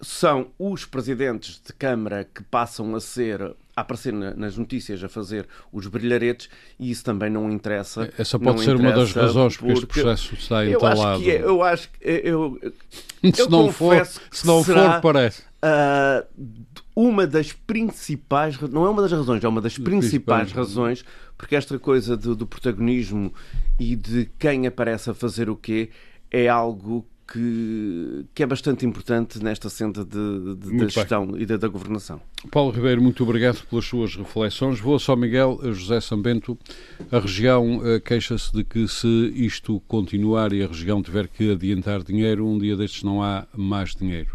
são 0.00 0.48
os 0.58 0.84
presidentes 0.84 1.60
de 1.64 1.72
Câmara 1.72 2.24
que 2.24 2.42
passam 2.44 2.94
a 2.94 3.00
ser 3.00 3.54
a 3.76 3.82
aparecer 3.82 4.12
nas 4.12 4.56
notícias 4.56 5.04
a 5.04 5.08
fazer 5.08 5.46
os 5.70 5.86
brilharetes 5.86 6.48
e 6.78 6.90
isso 6.90 7.04
também 7.04 7.28
não 7.28 7.50
interessa. 7.50 8.10
Essa 8.16 8.38
pode 8.38 8.62
ser 8.62 8.74
uma 8.76 8.92
das 8.92 9.12
razões 9.12 9.56
porque 9.58 9.72
este 9.72 9.86
processo 9.86 10.34
está 10.34 10.66
entalado. 10.66 11.22
Eu 11.22 11.62
acho 11.62 11.90
que 11.90 12.00
é, 12.00 12.12
eu 12.12 12.22
acho 12.22 12.60
que 12.62 12.68
eu, 13.22 13.32
se 13.34 13.42
eu 13.42 13.50
não 13.50 13.70
for, 13.72 14.06
se 14.30 14.46
não 14.46 14.64
for 14.64 15.00
parece. 15.02 15.42
Uh, 15.62 16.26
uma 16.96 17.26
das 17.26 17.52
principais, 17.52 18.58
não 18.58 18.86
é 18.86 18.88
uma 18.88 19.02
das 19.02 19.12
razões, 19.12 19.44
é 19.44 19.48
uma 19.48 19.60
das 19.60 19.76
principais 19.76 20.50
razões 20.50 21.04
porque 21.36 21.54
esta 21.54 21.78
coisa 21.78 22.16
do, 22.16 22.34
do 22.34 22.46
protagonismo 22.46 23.32
e 23.78 23.94
de 23.94 24.28
quem 24.38 24.66
aparece 24.66 25.10
a 25.10 25.14
fazer 25.14 25.50
o 25.50 25.56
quê 25.56 25.90
é 26.30 26.48
algo 26.48 27.06
que, 27.30 28.24
que, 28.34 28.42
é 28.42 28.46
bastante 28.46 28.86
importante 28.86 29.42
nesta 29.42 29.68
senda 29.68 30.04
de, 30.04 30.54
de 30.54 30.76
da 30.78 30.86
gestão 30.86 31.26
bem. 31.26 31.42
e 31.42 31.46
da, 31.46 31.56
da, 31.56 31.66
governação. 31.66 32.20
Paulo 32.52 32.70
Ribeiro, 32.70 33.02
muito 33.02 33.22
obrigado 33.24 33.66
pelas 33.68 33.84
suas 33.84 34.14
reflexões. 34.14 34.78
Vou 34.78 34.94
a 34.94 35.00
São 35.00 35.16
Miguel, 35.16 35.58
a 35.60 35.72
José 35.72 36.00
Sambento. 36.00 36.56
A 37.10 37.18
região 37.18 37.78
uh, 37.78 38.00
queixa-se 38.00 38.52
de 38.52 38.62
que 38.62 38.86
se 38.86 39.32
isto 39.34 39.80
continuar 39.88 40.52
e 40.52 40.62
a 40.62 40.68
região 40.68 41.02
tiver 41.02 41.26
que 41.26 41.50
adiantar 41.50 42.04
dinheiro, 42.04 42.46
um 42.46 42.58
dia 42.58 42.76
destes 42.76 43.02
não 43.02 43.20
há 43.22 43.44
mais 43.56 43.94
dinheiro. 43.96 44.30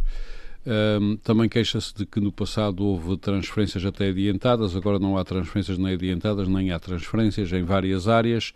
Um, 0.63 1.17
também 1.17 1.49
queixa-se 1.49 1.95
de 1.95 2.05
que 2.05 2.19
no 2.19 2.31
passado 2.31 2.85
houve 2.85 3.17
transferências 3.17 3.83
até 3.83 4.09
adiantadas, 4.09 4.75
agora 4.75 4.99
não 4.99 5.17
há 5.17 5.23
transferências 5.23 5.77
nem 5.77 5.93
adiantadas, 5.93 6.47
nem 6.47 6.71
há 6.71 6.79
transferências 6.79 7.51
em 7.51 7.63
várias 7.63 8.07
áreas. 8.07 8.53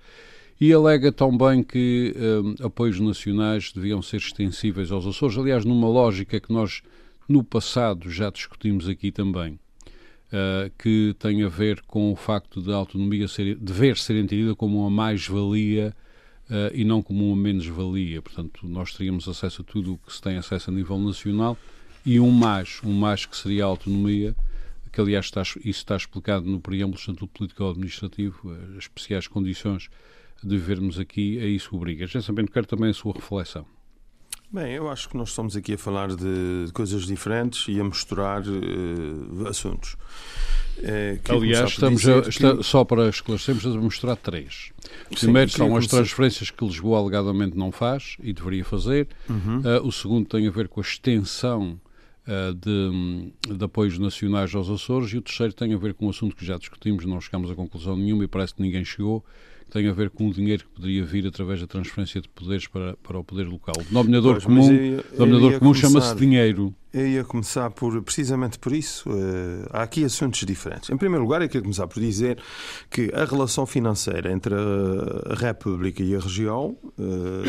E 0.62 0.72
alega 0.72 1.12
também 1.12 1.64
que 1.64 2.16
um, 2.16 2.66
apoios 2.66 3.00
nacionais 3.00 3.72
deviam 3.74 4.02
ser 4.02 4.18
extensíveis 4.18 4.92
aos 4.92 5.06
Açores, 5.06 5.38
aliás, 5.38 5.66
numa 5.66 5.90
lógica 5.90 6.40
que 6.40 6.54
nós 6.54 6.82
no 7.28 7.44
passado 7.44 8.10
já 8.10 8.30
discutimos 8.30 8.88
aqui 8.88 9.12
também, 9.12 9.54
uh, 9.54 10.72
que 10.78 11.16
tem 11.18 11.44
a 11.44 11.50
ver 11.50 11.82
com 11.88 12.12
o 12.12 12.16
facto 12.16 12.62
de 12.62 12.72
a 12.72 12.76
autonomia 12.76 13.28
ser, 13.28 13.56
dever 13.56 13.98
ser 13.98 14.16
entendida 14.16 14.56
como 14.56 14.80
uma 14.80 14.92
mais-valia 14.92 15.94
uh, 16.50 16.74
e 16.74 16.86
não 16.86 17.02
como 17.02 17.28
uma 17.28 17.36
menos-valia. 17.36 18.22
Portanto, 18.22 18.66
nós 18.68 18.94
teríamos 18.94 19.28
acesso 19.28 19.64
a 19.64 19.66
tudo 19.66 19.94
o 19.94 19.98
que 19.98 20.14
se 20.14 20.22
tem 20.22 20.38
acesso 20.38 20.70
a 20.70 20.74
nível 20.74 21.00
nacional 21.00 21.58
e 22.06 22.20
um 22.20 22.32
mais, 22.32 22.80
um 22.84 22.94
mais 22.94 23.26
que 23.26 23.36
seria 23.36 23.64
a 23.64 23.68
autonomia, 23.68 24.36
que 24.92 25.02
aliás 25.02 25.26
está, 25.26 25.42
isso 25.42 25.66
está 25.66 25.96
explicado 25.96 26.46
no 26.46 26.62
preâmbulo 26.62 26.94
do 26.94 27.00
Estatuto 27.00 27.28
Político-Administrativo, 27.28 28.52
as 28.78 28.84
especiais 28.84 29.28
condições 29.28 29.90
de 30.42 30.58
vivermos 30.58 31.00
aqui, 31.00 31.40
a 31.40 31.46
isso 31.46 31.76
obriga. 31.76 32.08
Já 32.08 32.22
sabendo, 32.22 32.52
quero 32.52 32.66
também 32.66 32.90
a 32.90 32.94
sua 32.94 33.14
reflexão. 33.14 33.66
Bem, 34.52 34.74
eu 34.74 34.90
acho 34.90 35.10
que 35.10 35.18
nós 35.18 35.30
estamos 35.30 35.56
aqui 35.56 35.74
a 35.74 35.78
falar 35.78 36.16
de 36.16 36.72
coisas 36.72 37.06
diferentes 37.06 37.68
e 37.68 37.80
a 37.80 37.84
misturar 37.84 38.42
uh, 38.42 39.48
assuntos. 39.48 39.98
É, 40.78 41.20
Aliás, 41.28 41.72
estamos 41.72 42.08
a, 42.08 42.20
está, 42.20 42.62
só 42.62 42.84
para 42.84 43.10
esclarecermos, 43.10 43.66
a 43.66 43.70
mostrar 43.72 44.16
três. 44.16 44.72
Primeiro 45.10 45.50
sim, 45.50 45.58
são 45.58 45.76
as 45.76 45.88
transferências 45.88 46.52
que 46.52 46.66
Lisboa 46.66 47.00
alegadamente 47.00 47.58
não 47.58 47.72
faz 47.72 48.18
e 48.22 48.32
deveria 48.32 48.64
fazer. 48.64 49.08
Uhum. 49.30 49.60
Uh, 49.60 49.88
o 49.88 49.92
segundo 49.92 50.28
tem 50.28 50.48
a 50.48 50.52
ver 50.52 50.68
com 50.68 50.80
a 50.80 50.84
extensão 50.84 51.80
de, 52.60 53.56
de, 53.56 53.64
apoios 53.64 54.00
nacionais 54.00 54.54
aos 54.56 54.70
Açores 54.70 55.14
e 55.14 55.18
o 55.18 55.22
terceiro 55.22 55.54
tem 55.54 55.74
a 55.74 55.78
ver 55.78 55.94
com 55.94 56.08
um 56.08 56.10
assunto 56.10 56.36
que 56.36 56.46
já 56.46 56.58
discutimos, 56.58 57.06
não 57.06 57.22
chegamos 57.22 57.52
a 57.52 57.56
conclusão 57.56 57.96
nenhuma 57.96 58.24
e 58.24 58.28
parece 58.28 58.56
que 58.56 58.62
ninguém 58.62 58.84
chegou, 58.84 59.24
tem 59.70 59.88
a 59.88 59.94
ver 59.94 60.10
com 60.10 60.28
o 60.28 60.34
dinheiro 60.34 60.64
que 60.64 60.70
poderia 60.70 61.04
vir 61.04 61.28
através 61.28 61.60
da 61.60 61.68
transferência 61.68 62.22
de 62.22 62.30
poderes 62.30 62.68
para, 62.68 62.96
para 62.98 63.20
o 63.20 63.24
poder 63.24 63.48
local. 63.48 63.76
O 63.80 63.84
denominador 63.84 64.34
pois, 64.34 64.46
comum, 64.46 64.72
eu, 64.72 65.52
eu 65.52 65.60
comum 65.60 65.74
chama-se 65.74 66.16
dinheiro. 66.16 66.74
Eu 66.94 67.08
ia 67.08 67.24
começar 67.24 67.70
por, 67.72 68.02
precisamente 68.04 68.58
por 68.58 68.72
isso. 68.72 69.10
Uh, 69.10 69.68
há 69.72 69.84
aqui 69.84 70.06
assuntos 70.06 70.40
diferentes. 70.46 70.90
Em 70.90 70.98
primeiro 70.98 71.24
lugar, 71.24 71.42
eu 71.42 71.48
queria 71.48 71.64
começar 71.64 71.88
por 71.88 72.00
dizer 72.00 72.38
que 72.90 73.12
a 73.14 73.26
relação 73.26 73.66
financeira 73.66 74.32
entre 74.32 74.54
a, 74.56 75.34
a 75.34 75.36
República 75.36 76.02
e 76.02 76.16
a 76.16 76.20
região 76.20 76.78
uh, 76.98 77.44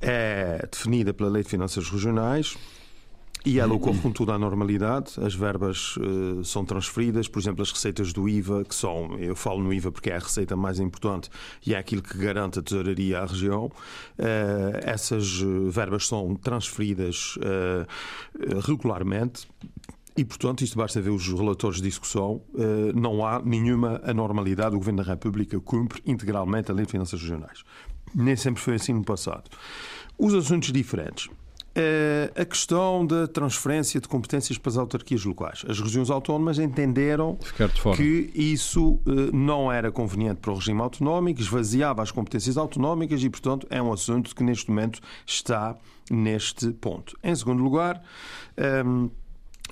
é 0.00 0.68
definida 0.70 1.14
pela 1.14 1.30
Lei 1.30 1.42
de 1.42 1.48
Finanças 1.48 1.88
Regionais 1.88 2.56
e 3.48 3.58
ela 3.58 3.72
ocorre 3.72 3.98
com 3.98 4.12
toda 4.12 4.34
a 4.34 4.38
normalidade, 4.38 5.12
as 5.24 5.34
verbas 5.34 5.96
uh, 5.96 6.44
são 6.44 6.66
transferidas, 6.66 7.26
por 7.28 7.38
exemplo, 7.38 7.62
as 7.62 7.72
receitas 7.72 8.12
do 8.12 8.28
IVA, 8.28 8.62
que 8.62 8.74
são, 8.74 9.18
eu 9.18 9.34
falo 9.34 9.62
no 9.62 9.72
IVA 9.72 9.90
porque 9.90 10.10
é 10.10 10.16
a 10.16 10.18
receita 10.18 10.54
mais 10.54 10.78
importante 10.78 11.30
e 11.64 11.74
é 11.74 11.78
aquilo 11.78 12.02
que 12.02 12.18
garante 12.18 12.58
a 12.58 12.62
tesouraria 12.62 13.20
à 13.20 13.24
região, 13.24 13.64
uh, 13.64 13.72
essas 14.82 15.40
eh, 15.40 15.70
verbas 15.70 16.06
são 16.06 16.34
transferidas 16.34 17.36
uh, 17.38 18.60
regularmente. 18.66 19.48
E, 20.14 20.26
portanto, 20.26 20.62
isto 20.62 20.76
basta 20.76 21.00
ver 21.00 21.10
os 21.10 21.26
relatores 21.26 21.78
de 21.78 21.84
discussão, 21.84 22.42
não 22.92 23.24
há 23.24 23.40
nenhuma 23.40 24.00
anormalidade. 24.02 24.74
O 24.74 24.78
Governo 24.78 25.00
da 25.00 25.08
República 25.08 25.60
cumpre 25.60 26.02
integralmente 26.04 26.72
a 26.72 26.74
Lei 26.74 26.84
de 26.84 26.90
Finanças 26.90 27.20
Regionais. 27.20 27.62
Nem 28.12 28.34
sempre 28.34 28.60
foi 28.60 28.74
assim 28.74 28.92
no 28.92 29.04
passado. 29.04 29.44
Os 30.18 30.34
assuntos 30.34 30.72
diferentes. 30.72 31.28
Eh, 31.80 32.32
a 32.34 32.44
questão 32.44 33.06
da 33.06 33.28
transferência 33.28 34.00
de 34.00 34.08
competências 34.08 34.58
para 34.58 34.70
as 34.70 34.76
autarquias 34.76 35.24
locais. 35.24 35.64
As 35.68 35.78
regiões 35.78 36.10
autónomas 36.10 36.58
entenderam 36.58 37.38
que 37.94 38.32
isso 38.34 38.98
eh, 39.06 39.30
não 39.32 39.70
era 39.70 39.92
conveniente 39.92 40.40
para 40.40 40.50
o 40.50 40.56
regime 40.56 40.80
autonómico, 40.80 41.40
esvaziava 41.40 42.02
as 42.02 42.10
competências 42.10 42.56
autonómicas 42.56 43.22
e, 43.22 43.30
portanto, 43.30 43.64
é 43.70 43.80
um 43.80 43.92
assunto 43.92 44.34
que 44.34 44.42
neste 44.42 44.68
momento 44.68 45.00
está 45.24 45.76
neste 46.10 46.72
ponto. 46.72 47.16
Em 47.22 47.36
segundo 47.36 47.62
lugar, 47.62 48.02
um, 48.84 49.04
ehm, 49.04 49.10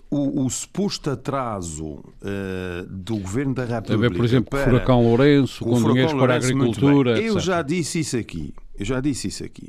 o, 0.09 0.45
o, 0.45 0.51
suposto 0.51 1.11
atraso 1.11 1.87
uh, 1.87 2.87
do 2.89 3.17
Governo 3.17 3.55
da 3.55 3.65
República. 3.65 3.99
ver, 3.99 4.15
por 4.15 4.25
exemplo, 4.25 4.51
com 4.51 4.57
o 4.57 4.61
Furacão 4.61 5.03
Lourenço, 5.03 5.65
com 5.65 5.83
dinheiros 5.83 6.13
para 6.13 6.35
a 6.35 6.37
agricultura. 6.37 7.21
Eu 7.21 7.41
já 7.41 7.63
disse 7.63 7.99
isso 7.99 8.17
aqui. 8.17 8.55
Eu 8.79 8.85
já 8.85 9.01
disse 9.01 9.27
isso 9.27 9.43
aqui. 9.43 9.69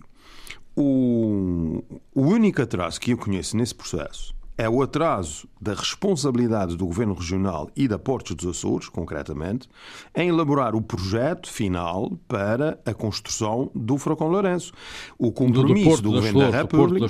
O, 0.80 1.84
o 2.14 2.22
único 2.22 2.62
atraso 2.62 3.02
que 3.02 3.12
eu 3.12 3.18
conheço 3.18 3.58
nesse 3.58 3.74
processo 3.74 4.36
é 4.56 4.70
o 4.70 4.82
atraso 4.82 5.48
da 5.60 5.74
responsabilidade 5.74 6.78
do 6.78 6.86
Governo 6.86 7.16
Regional 7.16 7.68
e 7.76 7.88
da 7.88 7.98
Portos 7.98 8.36
dos 8.36 8.58
Açores, 8.58 8.88
concretamente, 8.88 9.68
em 10.16 10.30
elaborar 10.30 10.76
o 10.76 10.82
projeto 10.82 11.50
final 11.50 12.12
para 12.28 12.80
a 12.86 12.94
construção 12.94 13.72
do 13.74 13.98
Furacão 13.98 14.28
Lourenço. 14.28 14.72
O 15.18 15.32
compromisso 15.32 16.02
do, 16.02 16.10
do, 16.10 16.10
do 16.10 16.12
Governo 16.12 16.40
Flores, 16.40 16.52
da 16.52 16.58
República... 16.62 17.08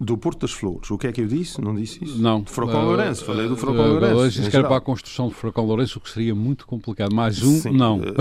Do 0.00 0.16
Porto 0.16 0.40
das 0.42 0.52
Flores. 0.52 0.88
Do. 0.88 0.94
O 0.94 0.98
que 0.98 1.06
é 1.08 1.12
que 1.12 1.20
eu 1.20 1.26
disse? 1.26 1.60
Não 1.60 1.74
disse 1.74 2.04
isso? 2.04 2.18
Não. 2.22 2.40
De 2.42 2.50
Fracão 2.50 2.82
Uh, 2.82 2.86
Lourenço. 2.86 3.24
Falei 3.24 3.48
do 3.48 3.56
Fracão 3.56 3.84
uh, 3.84 3.88
Lourenço. 3.88 4.14
Hoje 4.14 4.40
em 4.40 4.44
se 4.44 4.50
quer 4.50 4.58
geral. 4.58 4.68
para 4.68 4.78
a 4.78 4.80
construção 4.80 5.28
do 5.28 5.34
Fracão 5.34 5.64
Lourenço, 5.64 5.98
o 5.98 6.00
que 6.00 6.10
seria 6.10 6.34
muito 6.34 6.66
complicado. 6.66 7.12
Mais 7.14 7.42
um, 7.42 7.58
Sim, 7.60 7.72
não. 7.76 8.00
eh, 8.02 8.14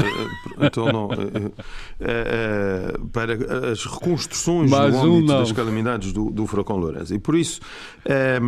eh, 0.60 0.66
então, 0.66 0.92
não. 0.92 1.12
eh, 1.14 1.52
eh, 2.00 2.94
eh, 2.94 2.98
para 3.14 3.72
as 3.72 3.86
reconstruções 3.86 4.72
Mais 4.72 4.96
um, 4.96 5.02
âmbito 5.18 5.32
não. 5.34 5.40
das 5.40 5.52
calamidades 5.52 6.12
do, 6.12 6.32
do 6.32 6.48
Furacão 6.48 6.78
Lourenço. 6.78 7.14
E 7.14 7.20
por 7.20 7.36
isso, 7.36 7.62
eh, 8.06 8.40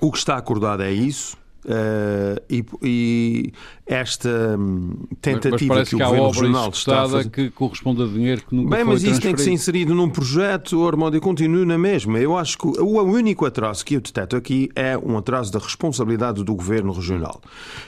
o 0.00 0.10
que 0.12 0.18
está 0.18 0.36
acordado 0.36 0.82
é 0.82 0.92
isso. 0.92 1.36
Eh, 1.66 2.42
e, 2.50 2.64
e 2.82 3.52
esta 3.86 4.56
hum, 4.58 4.96
Mas 5.10 5.18
tentativa 5.20 5.74
parece 5.74 5.90
que 5.90 5.96
o 5.96 5.98
que 5.98 6.02
há 6.02 6.08
Governo 6.08 6.30
Regional 6.30 6.70
está 6.70 7.02
a 7.02 7.08
fazer. 7.08 7.30
que 7.30 7.50
corresponde 7.50 8.02
a 8.02 8.06
dinheiro 8.06 8.42
que 8.46 8.54
nunca 8.54 8.76
Bem, 8.76 8.84
mas 8.84 9.02
isso 9.02 9.20
tem 9.20 9.34
que 9.34 9.40
ser 9.40 9.50
inserido 9.50 9.94
num 9.94 10.08
projeto, 10.08 10.86
Armando, 10.86 11.16
e 11.16 11.20
continua 11.20 11.64
na 11.64 11.78
mesma. 11.78 12.18
Eu 12.18 12.36
acho 12.36 12.58
que 12.58 12.66
o 12.66 13.02
único 13.02 13.44
atraso 13.44 13.84
que 13.84 13.94
eu 13.94 14.00
detecto 14.00 14.36
aqui 14.36 14.70
é 14.74 14.96
um 14.96 15.18
atraso 15.18 15.52
da 15.52 15.58
responsabilidade 15.58 16.42
do 16.42 16.54
Governo 16.54 16.92
Regional. 16.92 17.40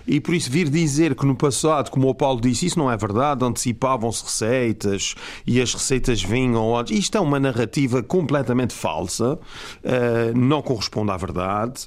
E 0.07 0.21
por 0.21 0.35
isso 0.35 0.51
vir 0.51 0.69
dizer 0.69 1.15
que 1.15 1.25
no 1.25 1.35
passado, 1.35 1.91
como 1.91 2.09
o 2.09 2.15
Paulo 2.15 2.41
disse, 2.41 2.67
isso 2.67 2.79
não 2.79 2.91
é 2.91 2.97
verdade, 2.97 3.45
antecipavam-se 3.45 4.25
receitas 4.25 5.15
e 5.47 5.61
as 5.61 5.73
receitas 5.73 6.23
vinham. 6.23 6.73
Isto 6.91 7.19
é 7.19 7.21
uma 7.21 7.41
narrativa 7.41 8.03
completamente 8.03 8.75
falsa, 8.75 9.39
eh, 9.83 10.33
não 10.35 10.61
corresponde 10.63 11.11
à 11.11 11.17
verdade. 11.17 11.87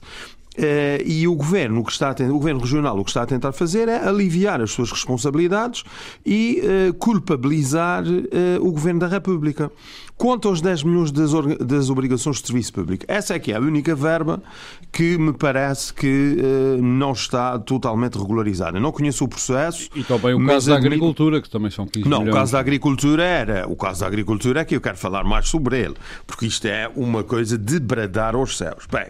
Eh, 0.62 1.02
e 1.06 1.26
o 1.26 1.36
governo, 1.36 1.80
o, 1.80 1.84
que 1.86 1.92
está 1.94 2.10
tentar- 2.14 2.34
o 2.34 2.38
governo 2.38 2.60
regional 2.60 3.00
o 3.00 3.04
que 3.06 3.12
está 3.12 3.22
a 3.22 3.26
tentar 3.26 3.54
fazer 3.54 3.88
é 3.88 4.06
aliviar 4.06 4.60
as 4.62 4.72
suas 4.72 4.92
responsabilidades 4.92 5.84
e 6.26 6.60
eh, 6.62 6.92
culpabilizar 7.00 8.04
eh, 8.06 8.58
o 8.60 8.70
governo 8.72 9.00
da 9.00 9.08
República. 9.08 9.72
Quanto 10.20 10.50
aos 10.50 10.60
10 10.60 10.84
milhões 10.84 11.12
das, 11.14 11.32
das 11.66 11.90
obrigações 11.90 12.42
de 12.42 12.48
serviço 12.48 12.74
público, 12.74 13.06
essa 13.08 13.36
é 13.36 13.40
que 13.40 13.54
é 13.54 13.56
a 13.56 13.60
única 13.62 13.96
verba 13.96 14.44
que 14.92 15.18
me 15.18 15.32
parece 15.32 15.94
que 15.94 16.38
eh, 16.38 16.82
não 16.82 17.14
está 17.14 17.58
totalmente 17.58 18.18
regularizada. 18.18 18.78
Eu 18.78 18.82
não 18.82 18.92
conheço 18.92 19.24
o 19.24 19.30
processo. 19.30 19.90
E 19.96 20.04
também 20.04 20.34
o 20.34 20.46
caso 20.46 20.72
da 20.72 20.76
agricultura, 20.76 21.42
que 21.42 21.50
também 21.50 21.72
são 21.72 21.88
15 21.88 22.10
não, 22.10 22.18
o 22.18 22.20
milhões. 22.20 22.36
caso 22.38 22.52
da 22.52 22.60
agricultura 22.60 23.24
era. 23.24 23.66
O 23.70 23.78
caso 23.78 24.02
da 24.02 24.08
agricultura 24.08 24.60
é 24.60 24.66
que 24.66 24.76
eu 24.76 24.82
quero 24.82 24.98
falar 24.98 25.24
mais 25.24 25.48
sobre 25.48 25.80
ele, 25.80 25.96
porque 26.28 26.46
isto 26.48 26.66
é 26.68 26.92
uma 26.98 27.24
coisa 27.24 27.58
de 27.58 27.80
bradar 27.80 28.36
aos 28.36 28.58
céus. 28.58 28.86
Bem, 28.92 29.06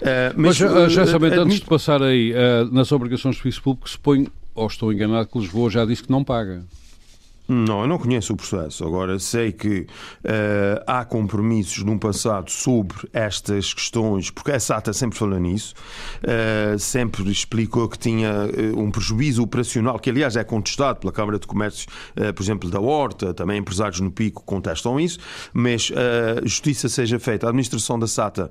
eh, 0.00 0.32
Mas, 0.36 0.60
mas, 0.60 0.72
uh, 0.72 0.78
eh, 0.78 0.88
já 0.88 1.06
sabendo, 1.06 1.26
antes 1.34 1.42
admito- 1.42 1.62
de 1.62 1.70
passar 1.70 2.02
aí, 2.02 2.32
uh, 2.32 2.74
nas 2.74 2.90
obrigações 2.90 3.36
de 3.36 3.42
serviço 3.42 3.62
público, 3.62 3.88
suponho, 3.88 4.26
ou 4.52 4.66
estou 4.66 4.92
enganado, 4.92 5.28
que 5.28 5.38
Lisboa 5.38 5.70
já 5.70 5.84
disse 5.84 6.02
que 6.02 6.10
não 6.10 6.24
paga. 6.24 6.64
Não, 7.52 7.80
eu 7.80 7.88
não 7.88 7.98
conheço 7.98 8.32
o 8.32 8.36
processo. 8.36 8.84
Agora 8.84 9.18
sei 9.18 9.50
que 9.50 9.84
eh, 10.22 10.84
há 10.86 11.04
compromissos 11.04 11.82
num 11.82 11.98
passado 11.98 12.48
sobre 12.48 12.96
estas 13.12 13.74
questões, 13.74 14.30
porque 14.30 14.52
a 14.52 14.60
SATA 14.60 14.92
sempre 14.92 15.18
falou 15.18 15.36
nisso, 15.40 15.74
eh, 16.22 16.76
sempre 16.78 17.28
explicou 17.28 17.88
que 17.88 17.98
tinha 17.98 18.28
eh, 18.28 18.72
um 18.76 18.88
prejuízo 18.92 19.42
operacional, 19.42 19.98
que 19.98 20.08
aliás 20.08 20.36
é 20.36 20.44
contestado 20.44 21.00
pela 21.00 21.12
Câmara 21.12 21.40
de 21.40 21.46
Comércio, 21.48 21.88
por 22.36 22.42
exemplo, 22.42 22.70
da 22.70 22.78
Horta, 22.78 23.34
também 23.34 23.58
empresários 23.58 23.98
no 23.98 24.12
Pico 24.12 24.44
contestam 24.44 25.00
isso, 25.00 25.18
mas 25.52 25.90
eh, 25.92 26.42
justiça 26.44 26.88
seja 26.88 27.18
feita. 27.18 27.46
A 27.46 27.48
administração 27.48 27.98
da 27.98 28.06
SATA 28.06 28.48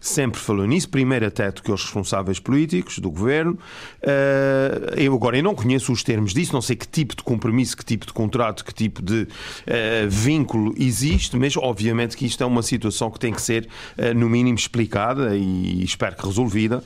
sempre 0.00 0.40
falou 0.40 0.66
nisso, 0.66 0.88
primeiro 0.88 1.26
até 1.26 1.50
do 1.50 1.62
que 1.62 1.70
os 1.70 1.82
responsáveis 1.82 2.38
políticos 2.38 2.98
do 2.98 3.10
governo. 3.10 3.58
Eh, 4.02 4.94
eu 4.96 5.14
agora 5.14 5.36
eu 5.36 5.42
não 5.42 5.54
conheço 5.54 5.92
os 5.92 6.02
termos 6.02 6.32
disso, 6.32 6.52
não 6.52 6.62
sei 6.62 6.76
que 6.76 6.86
tipo 6.86 7.16
de 7.16 7.22
compromisso, 7.22 7.76
que 7.76 7.84
tipo 7.84 8.06
de 8.06 8.12
contrato, 8.12 8.64
que 8.64 8.74
tipo 8.74 9.02
de 9.02 9.26
eh, 9.66 10.06
vínculo 10.08 10.74
existe, 10.78 11.36
mas 11.36 11.56
obviamente 11.56 12.16
que 12.16 12.26
isto 12.26 12.42
é 12.42 12.46
uma 12.46 12.62
situação 12.62 13.10
que 13.10 13.18
tem 13.18 13.32
que 13.32 13.42
ser 13.42 13.68
eh, 13.96 14.14
no 14.14 14.28
mínimo 14.28 14.56
explicada 14.56 15.36
e 15.36 15.82
espero 15.82 16.16
que 16.16 16.26
resolvida. 16.26 16.82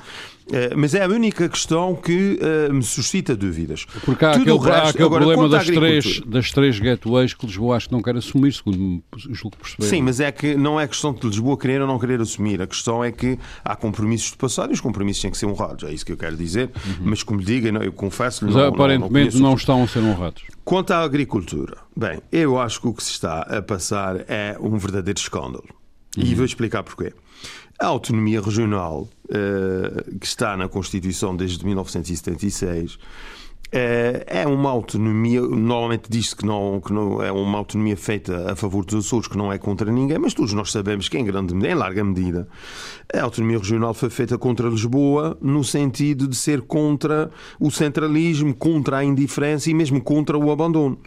Eh, 0.50 0.74
mas 0.74 0.94
é 0.94 1.04
a 1.04 1.08
única 1.08 1.48
questão 1.48 1.94
que 1.94 2.38
eh, 2.40 2.72
me 2.72 2.82
suscita 2.82 3.36
dúvidas. 3.36 3.84
Porque 4.04 4.24
há 4.24 4.32
Tudo 4.32 4.54
aquele, 4.56 4.58
resto- 4.70 4.86
há 4.86 4.88
aquele 4.90 5.04
agora, 5.04 5.24
problema 5.24 5.48
das 5.48 5.66
três, 5.66 6.20
das 6.26 6.50
três 6.50 6.80
gateways 6.80 7.34
que 7.34 7.46
Lisboa 7.46 7.76
acho 7.76 7.88
que 7.88 7.92
não 7.94 8.02
quer 8.02 8.16
assumir, 8.16 8.52
segundo 8.52 9.02
julgo 9.30 9.56
perceber. 9.56 9.84
Sim, 9.86 10.02
mas 10.02 10.18
é 10.20 10.32
que 10.32 10.54
não 10.54 10.80
é 10.80 10.86
questão 10.88 11.12
de 11.12 11.26
Lisboa 11.26 11.56
querer 11.56 11.80
ou 11.80 11.86
não 11.86 11.98
querer 11.98 12.20
assumir. 12.20 12.60
A 12.60 12.66
questão 12.66 13.04
é 13.04 13.12
que 13.12 13.38
há 13.64 13.76
compromissos 13.76 14.30
de 14.32 14.36
passado 14.36 14.70
e 14.70 14.74
os 14.74 14.80
compromissos 14.80 15.22
têm 15.22 15.30
que 15.30 15.38
ser 15.38 15.46
honrados. 15.46 15.84
É 15.84 15.92
isso 15.92 16.04
que 16.04 16.12
eu 16.12 16.16
quero 16.16 16.36
dizer. 16.36 16.70
Mas 17.00 17.22
como 17.22 17.38
lhe 17.40 17.46
digo, 17.46 17.68
eu 17.82 17.92
confesso 17.92 18.44
Mas 18.44 18.54
não, 18.54 18.66
aparentemente 18.66 19.36
não, 19.36 19.50
não, 19.50 19.54
estão 19.54 19.82
a 19.82 19.86
ser 19.88 20.00
honrados. 20.00 20.42
Quanto 20.64 20.90
à 20.92 21.02
agricultura, 21.02 21.76
bem, 21.96 22.20
eu 22.30 22.58
acho 22.58 22.80
que 22.80 22.88
o 22.88 22.92
que 22.94 23.02
se 23.02 23.10
está 23.12 23.42
a 23.42 23.62
passar 23.62 24.24
é 24.28 24.56
um 24.60 24.76
verdadeiro 24.76 25.18
escândalo. 25.18 25.68
E 26.16 26.34
vou 26.34 26.44
explicar 26.44 26.82
porquê. 26.82 27.12
A 27.82 27.86
autonomia 27.86 28.40
regional, 28.40 29.08
eh, 29.28 30.04
que 30.20 30.24
está 30.24 30.56
na 30.56 30.68
Constituição 30.68 31.34
desde 31.34 31.66
1976, 31.66 32.96
eh, 33.72 34.24
é 34.24 34.46
uma 34.46 34.70
autonomia, 34.70 35.40
normalmente 35.40 36.04
diz-se 36.08 36.36
que 36.36 36.46
não, 36.46 36.80
que 36.80 36.92
não 36.92 37.20
é 37.20 37.32
uma 37.32 37.58
autonomia 37.58 37.96
feita 37.96 38.52
a 38.52 38.54
favor 38.54 38.84
dos 38.84 39.04
Açores, 39.04 39.26
que 39.26 39.36
não 39.36 39.52
é 39.52 39.58
contra 39.58 39.90
ninguém, 39.90 40.16
mas 40.16 40.32
todos 40.32 40.52
nós 40.52 40.70
sabemos 40.70 41.08
que 41.08 41.18
em 41.18 41.24
grande 41.24 41.54
em 41.54 41.74
larga 41.74 42.04
medida, 42.04 42.46
a 43.12 43.20
autonomia 43.20 43.58
regional 43.58 43.92
foi 43.94 44.10
feita 44.10 44.38
contra 44.38 44.68
Lisboa 44.68 45.36
no 45.42 45.64
sentido 45.64 46.28
de 46.28 46.36
ser 46.36 46.62
contra 46.62 47.32
o 47.58 47.68
centralismo, 47.68 48.54
contra 48.54 48.98
a 48.98 49.04
indiferença 49.04 49.68
e 49.68 49.74
mesmo 49.74 50.00
contra 50.00 50.38
o 50.38 50.52
abandono. 50.52 51.00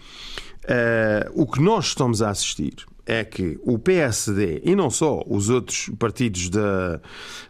Eh, 0.67 1.31
o 1.33 1.47
que 1.47 1.61
nós 1.61 1.85
estamos 1.85 2.21
a 2.21 2.31
assistir 2.31 2.85
é 3.05 3.23
que 3.23 3.59
o 3.63 3.77
PSD, 3.77 4.61
e 4.65 4.75
não 4.75 4.89
só 4.89 5.23
os 5.27 5.49
outros 5.49 5.89
partidos 5.99 6.49
da, 6.49 6.99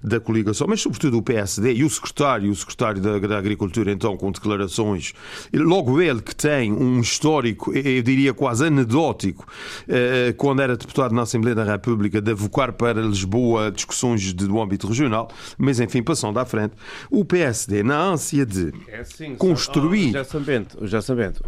da 0.03 0.19
coligação, 0.19 0.67
mas 0.67 0.81
sobretudo 0.81 1.17
o 1.17 1.23
PSD 1.23 1.73
e 1.73 1.83
o 1.83 1.89
secretário, 1.89 2.51
o 2.51 2.55
secretário 2.55 3.01
da, 3.01 3.17
da 3.19 3.37
Agricultura, 3.37 3.91
então, 3.91 4.17
com 4.17 4.31
declarações, 4.31 5.13
logo 5.53 6.01
ele 6.01 6.21
que 6.21 6.35
tem 6.35 6.73
um 6.73 6.99
histórico, 6.99 7.71
eu 7.77 8.03
diria 8.03 8.33
quase 8.33 8.65
anedótico, 8.65 9.47
eh, 9.87 10.33
quando 10.37 10.61
era 10.61 10.75
deputado 10.75 11.13
na 11.15 11.21
Assembleia 11.21 11.55
da 11.55 11.63
República, 11.63 12.21
de 12.21 12.31
avocar 12.31 12.73
para 12.73 13.01
Lisboa 13.01 13.71
discussões 13.71 14.21
de- 14.21 14.33
do 14.33 14.61
âmbito 14.61 14.87
regional, 14.87 15.29
mas 15.57 15.79
enfim, 15.79 16.03
passando 16.03 16.37
à 16.37 16.45
frente, 16.45 16.73
o 17.09 17.23
PSD, 17.23 17.81
na 17.81 17.97
ânsia 18.01 18.45
de 18.45 18.73
É 18.87 18.99
assim, 18.99 19.35
construir. 19.35 20.11
Já 20.11 20.23
sabendo, 20.23 20.67
já 20.85 21.01
sabendo 21.01 21.39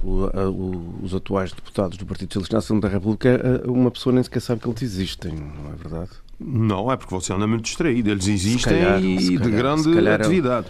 os 1.03 1.13
atuais 1.13 1.51
deputados 1.51 1.97
do 1.97 2.05
Partido 2.05 2.29
Socialista 2.33 2.55
na 2.55 2.59
Assembleia 2.59 2.91
da 2.93 2.97
República, 2.99 3.61
a- 3.65 3.71
uma 3.71 3.91
pessoa 3.97 4.13
nem 4.13 4.23
sequer 4.23 4.39
sabe 4.41 4.62
que 4.62 4.67
eles 4.69 4.81
existem, 4.81 5.33
não 5.33 5.71
é 5.71 5.75
verdade? 5.75 6.12
Não, 6.39 6.91
é 6.91 6.95
porque 6.95 7.15
você 7.15 7.33
anda 7.33 7.47
muito 7.47 7.63
distraído. 7.63 8.12
Eles 8.12 8.27
existem 8.27 8.71
calhar, 8.79 9.03
e 9.03 9.19
se 9.19 9.29
de 9.31 9.38
calhar, 9.39 9.57
grande 9.57 9.91
calhar 9.91 10.19
é- 10.21 10.23
atividade. 10.23 10.67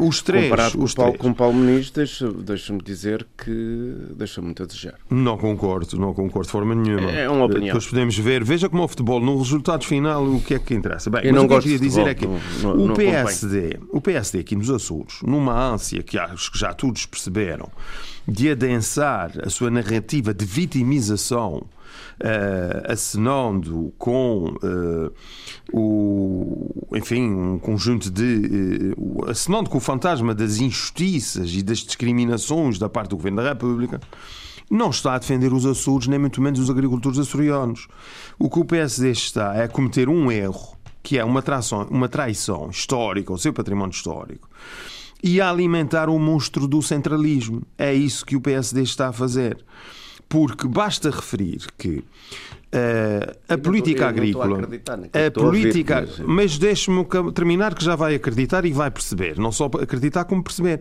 Os 0.00 0.20
três, 0.22 0.44
Comparado 0.46 0.76
com 0.76 0.82
os 0.84 0.92
Paulo, 0.92 1.12
três. 1.12 1.22
com 1.22 1.30
o 1.30 1.34
Paulo 1.36 1.54
Muniz, 1.54 1.90
deixa- 1.92 2.32
deixa-me 2.32 2.82
dizer 2.82 3.24
que 3.38 3.94
deixa 4.16 4.42
muito 4.42 4.64
a 4.64 4.66
desejar. 4.66 4.94
Não 5.08 5.38
concordo, 5.38 5.96
não 6.00 6.12
concordo 6.12 6.46
de 6.46 6.50
forma 6.50 6.74
nenhuma. 6.74 7.12
É 7.12 7.30
uma 7.30 7.44
opinião. 7.44 7.66
Depois 7.66 7.86
podemos 7.86 8.18
ver, 8.18 8.42
veja 8.42 8.68
como 8.68 8.82
o 8.82 8.88
futebol, 8.88 9.20
no 9.20 9.38
resultado 9.38 9.84
final, 9.84 10.24
o 10.26 10.40
que 10.40 10.54
é 10.54 10.58
que 10.58 10.74
interessa. 10.74 11.08
Bem, 11.10 11.20
Eu 11.26 11.32
mas 11.32 11.34
não 11.36 11.44
o 11.44 11.48
que 11.48 11.54
eu 11.54 11.60
queria 11.60 11.78
de 11.78 11.84
dizer 11.86 12.06
é 12.08 12.14
que 12.14 12.26
não- 12.26 12.76
não- 12.76 12.92
o 12.92 12.96
PSD, 12.96 13.78
o 13.90 14.00
PSD 14.00 14.40
aqui 14.40 14.56
nos 14.56 14.68
Açores, 14.68 15.20
numa 15.22 15.54
ânsia 15.56 16.02
que 16.02 16.18
acho 16.18 16.50
que 16.50 16.58
já 16.58 16.74
todos 16.74 17.06
perceberam, 17.06 17.70
de 18.26 18.50
adensar 18.50 19.30
a 19.44 19.48
sua 19.48 19.70
narrativa 19.70 20.34
de 20.34 20.44
vitimização, 20.44 21.62
eh, 22.20 22.82
acenando 22.88 23.92
com 23.98 24.54
eh, 24.62 25.10
o, 25.72 26.70
enfim, 26.94 27.28
um 27.30 27.58
conjunto 27.58 28.10
de. 28.10 28.94
o- 28.96 29.24
acenando 29.28 29.68
com 29.70 29.78
o 29.78 29.80
fantasma 29.80 30.34
das 30.34 30.58
injustiças 30.58 31.50
e 31.54 31.62
das 31.62 31.78
discriminações 31.78 32.78
da 32.78 32.88
parte 32.88 33.10
do 33.10 33.16
Governo 33.16 33.42
da 33.42 33.48
República, 33.48 34.00
não 34.70 34.90
está 34.90 35.14
a 35.14 35.18
defender 35.18 35.52
os 35.52 35.66
Açores, 35.66 36.06
nem 36.08 36.18
muito 36.18 36.40
menos 36.40 36.60
os 36.60 36.70
agricultores 36.70 37.18
açorianos. 37.18 37.86
O 38.38 38.48
que 38.48 38.58
o 38.60 38.64
PSD 38.64 39.10
está 39.10 39.54
é 39.54 39.64
a 39.64 39.68
cometer 39.68 40.08
um 40.08 40.30
erro, 40.30 40.76
que 41.02 41.18
é 41.18 41.24
uma 41.24 41.42
traição, 41.42 41.86
uma 41.90 42.08
traição 42.08 42.70
histórica 42.70 43.32
ao 43.32 43.38
seu 43.38 43.52
património 43.52 43.92
histórico, 43.92 44.48
e 45.22 45.40
a 45.40 45.50
alimentar 45.50 46.08
o 46.08 46.18
monstro 46.18 46.66
do 46.66 46.80
centralismo. 46.82 47.62
É 47.76 47.92
isso 47.92 48.24
que 48.24 48.36
o 48.36 48.40
PSD 48.40 48.82
está 48.82 49.08
a 49.08 49.12
fazer. 49.12 49.58
Porque 50.28 50.66
basta 50.66 51.10
referir 51.10 51.58
que 51.78 52.02
eh, 52.72 53.36
a 53.48 53.56
política 53.58 54.06
a 54.06 54.08
agrícola. 54.08 54.66
que 54.66 55.18
A 55.18 55.26
estou 55.26 55.44
a 55.44 55.46
política. 55.46 56.00
mas- 56.00 56.18
Mas 56.26 56.58
deixe-me 56.58 57.04
terminar 57.34 57.74
que 57.74 57.84
já 57.84 57.94
vai 57.94 58.14
acreditar 58.16 58.64
e 58.64 58.72
vai 58.72 58.90
perceber. 58.90 59.38
Não 59.38 59.52
só 59.52 59.66
acreditar, 59.66 60.24
como 60.24 60.42
perceber. 60.42 60.80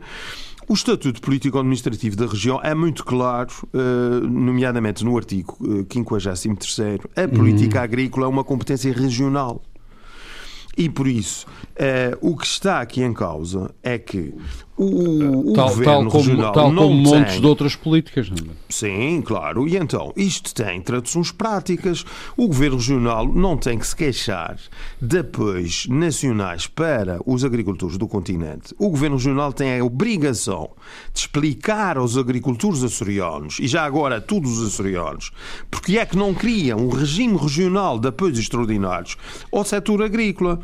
O 0.68 0.74
Estatuto 0.74 1.20
Político-Administrativo 1.22 2.16
da 2.16 2.26
região 2.26 2.60
é 2.64 2.74
muito 2.74 3.04
claro, 3.04 3.52
eh, 3.74 3.78
nomeadamente 4.26 5.04
no 5.04 5.16
artigo 5.18 5.58
eh, 5.62 5.86
53. 5.94 7.00
A 7.16 7.28
política 7.28 7.82
agrícola 7.82 8.26
é 8.26 8.30
uma 8.30 8.44
competência 8.46 8.92
regional. 8.94 9.62
E 10.76 10.90
por 10.90 11.06
isso, 11.06 11.46
eh, 11.76 12.18
o 12.22 12.36
que 12.36 12.48
está 12.48 12.80
aqui 12.82 13.04
em 13.04 13.14
causa 13.14 13.70
é 13.84 14.00
que 14.00 14.34
o, 14.76 15.52
o 15.52 15.54
tal, 15.54 15.70
governo 15.70 15.84
tal 15.84 16.06
como, 16.06 16.24
regional 16.24 16.52
tal 16.52 16.72
não 16.72 16.84
como 16.84 17.04
tem... 17.04 17.20
montes 17.20 17.40
de 17.40 17.46
outras 17.46 17.76
políticas. 17.76 18.30
Não 18.30 18.38
é? 18.38 18.56
Sim, 18.70 19.22
claro. 19.22 19.68
E 19.68 19.78
então, 19.78 20.12
isto 20.16 20.54
tem 20.54 20.82
traduções 20.82 21.32
práticas. 21.32 22.04
O 22.36 22.48
governo 22.48 22.78
regional 22.78 23.28
não 23.28 23.56
tem 23.56 23.78
que 23.78 23.86
se 23.86 23.96
queixar 23.96 24.58
de 25.02 25.20
apoios 25.20 25.88
nacionais 25.88 26.66
para 26.66 27.20
os 27.26 27.46
agricultores 27.46 27.98
do 27.98 28.08
continente. 28.08 28.74
O 28.80 28.90
governo 28.90 29.18
regional 29.18 29.54
tem 29.54 29.80
a 29.80 29.84
obrigação 29.84 30.72
de 31.14 31.20
explicar 31.20 31.98
aos 31.98 32.18
agricultores 32.18 32.84
açorianos, 32.84 33.60
e 33.60 33.68
já 33.68 33.84
agora 33.84 34.18
a 34.18 34.22
todos 34.22 34.58
os 34.58 34.68
açorianos, 34.68 35.32
porque 35.70 35.98
é 35.98 36.06
que 36.06 36.18
não 36.18 36.34
cria 36.34 36.76
um 36.76 36.90
regime 36.90 37.38
regional 37.38 38.00
de 38.00 38.08
apoios 38.08 38.40
extraordinários 38.40 39.18
ao 39.52 39.64
setor 39.64 40.02
agrícola. 40.02 40.60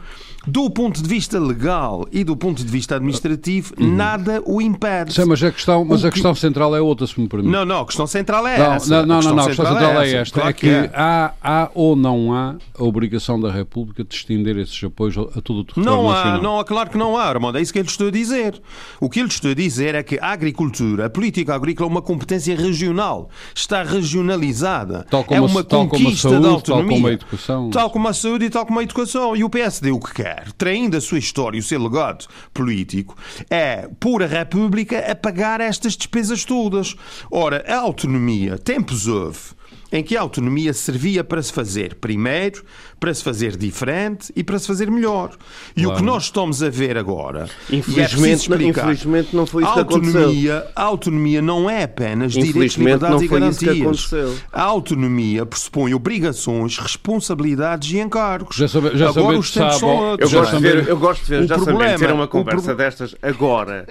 Do 0.48 0.70
ponto 0.70 1.04
de 1.04 1.08
vista 1.08 1.38
legal 1.38 2.08
e 2.12 2.24
do 2.24 2.36
ponto 2.36 2.64
de 2.64 2.72
vista 2.72 2.96
administrativo, 2.96 3.74
nada 3.78 4.42
o 4.46 4.62
impede. 4.62 5.14
Sim, 5.14 5.26
mas 5.26 5.44
a 5.44 5.52
questão, 5.52 5.84
mas 5.84 6.04
a 6.06 6.08
que- 6.08 6.14
questão 6.14 6.34
central 6.34 6.74
é 6.76 6.80
outra, 6.82 7.06
se 7.06 7.20
me 7.20 7.28
permite. 7.28 7.52
Não, 7.52 7.66
não, 7.66 7.82
a 7.82 7.86
questão 7.86 8.08
central 8.08 8.48
é 8.48 8.58
Não, 8.58 8.74
essa. 8.74 8.90
não, 8.90 9.06
não, 9.06 9.22
não, 9.22 9.36
não, 9.36 9.44
a 9.44 9.48
questão 9.48 9.66
central 9.66 10.02
é 10.02 10.08
essa. 10.08 10.18
esta. 10.18 10.34
Claro 10.40 10.50
é 10.50 10.54
que, 10.54 10.70
é. 10.70 10.92
há, 10.96 11.34
há 11.44 11.70
ou 11.76 11.96
não 11.96 12.34
há 12.34 12.56
a 12.78 12.84
obrigação 12.84 13.40
da 13.40 13.52
República 13.52 14.04
de 14.04 14.16
estender 14.16 14.58
esses 14.58 14.82
apoios 14.84 15.18
a 15.18 15.42
todo 15.42 15.60
o 15.60 15.64
território 15.66 15.84
Não 15.86 16.10
há, 16.10 16.14
nacional. 16.16 16.42
não 16.42 16.60
há, 16.60 16.64
claro 16.64 16.90
que 16.90 16.98
não 16.98 17.18
há, 17.18 17.26
Armando. 17.26 17.58
É 17.58 17.62
isso 17.62 17.74
que 17.74 17.80
eu 17.80 17.84
lhe 17.84 17.90
estou 17.90 18.08
a 18.08 18.12
dizer. 18.12 18.62
O 19.00 19.10
que 19.10 19.20
eu 19.20 19.26
lhe 19.26 19.30
estou 19.30 19.52
a 19.52 19.54
dizer 19.54 19.94
é 19.94 20.02
que 20.04 20.18
a 20.22 20.28
agricultura, 20.32 21.08
a 21.08 21.10
política 21.10 21.54
agrícola 21.54 21.90
é 21.90 21.92
uma 21.92 22.02
competência 22.02 22.56
regional. 22.56 23.30
Está 23.54 23.84
regionalizada. 23.84 25.06
Tal 25.10 25.24
como 25.24 25.36
é 25.36 25.44
a- 25.44 25.46
uma 25.52 25.64
tal 25.64 25.88
como 25.88 26.02
a 26.02 26.04
conquista 26.06 26.30
saúde, 26.30 26.42
da 26.42 26.48
tal 26.48 26.56
autonomia. 26.56 26.96
como 26.96 27.08
a 27.08 27.12
educação. 27.14 27.70
Tal 27.70 27.90
como 27.90 28.08
a 28.08 28.14
saúde 28.14 28.46
e 28.46 28.50
tal 28.50 28.66
como 28.66 28.80
a 28.80 28.84
educação. 28.84 29.36
E 29.36 29.44
o 29.44 29.50
PSD 29.50 29.92
o 29.92 30.00
que 30.00 30.14
quer, 30.14 30.29
traindo 30.58 30.98
a 30.98 31.02
sua 31.02 31.20
história 31.20 31.58
e 31.58 31.60
o 31.60 31.64
seu 31.64 31.82
legado 31.82 32.26
político, 32.54 33.16
é 33.50 33.90
pôr 34.00 34.24
a 34.24 34.28
República 34.28 35.00
a 35.00 35.16
pagar 35.16 35.62
estas 35.62 35.96
despesas 35.96 36.44
todas. 36.46 36.96
Ora, 37.32 37.64
a 37.68 37.78
autonomia, 37.78 38.58
tempos 38.58 39.08
houve 39.08 39.59
em 39.92 40.04
que 40.04 40.16
a 40.16 40.22
autonomia 40.22 40.74
servia 40.74 41.24
para 41.24 41.42
se 41.42 41.52
fazer 41.52 41.96
primeiro, 41.96 42.64
para 43.00 43.14
se 43.14 43.24
fazer 43.24 43.56
diferente 43.58 44.32
e 44.36 44.44
para 44.44 44.60
se 44.60 44.68
fazer 44.68 44.90
melhor. 44.92 45.32
E 45.76 45.82
o 45.82 45.86
Claro. 45.86 46.00
que 46.00 46.06
nós 46.06 46.24
estamos 46.26 46.62
a 46.62 46.70
ver 46.70 46.98
agora, 46.98 47.48
é 47.72 47.76
Infelizmente, 47.76 48.50
não- 48.50 48.58
explicar, 48.58 48.82
infelizmente 48.84 49.36
não 49.36 49.46
foi 49.46 49.64
isso 49.64 49.72
a 49.72 49.76
que 49.76 49.80
aconteceu. 49.82 50.20
autonomia, 50.22 50.68
a 50.76 50.84
autonomia 50.84 51.42
não 51.42 51.70
é 51.70 51.84
apenas 51.84 52.34
direitos, 52.34 52.78
liberdades 52.78 53.16
não 53.18 53.24
e 53.24 53.28
garantias. 53.28 54.10
A 54.52 54.62
autonomia 54.62 55.46
pressupõe 55.46 55.94
obrigações, 55.94 56.78
responsabilidades 56.78 57.92
e 57.92 58.00
encargos. 58.00 58.56
Já 58.56 58.68
sabe- 58.68 58.96
já 58.98 59.10
Agora 59.10 59.38
os 59.40 59.52
tempos 59.52 59.70
sabe, 59.76 59.80
são 59.80 59.90
outros. 59.90 60.32
Eu 60.32 60.40
gosto, 60.40 60.56
de 60.56 60.62
ver, 60.62 60.70
saber- 60.78 60.90
eu 60.90 60.98
gosto 60.98 61.24
de 61.24 61.30
ver, 61.30 61.42
O 61.44 61.48
já 61.48 61.56
problema- 61.56 61.80
sabendo, 61.84 62.00
ter 62.00 62.14
uma 62.14 62.24
o 62.26 62.28
conversa 62.28 62.62
pro- 62.68 62.76
destas 62.76 63.16
agora. 63.22 63.88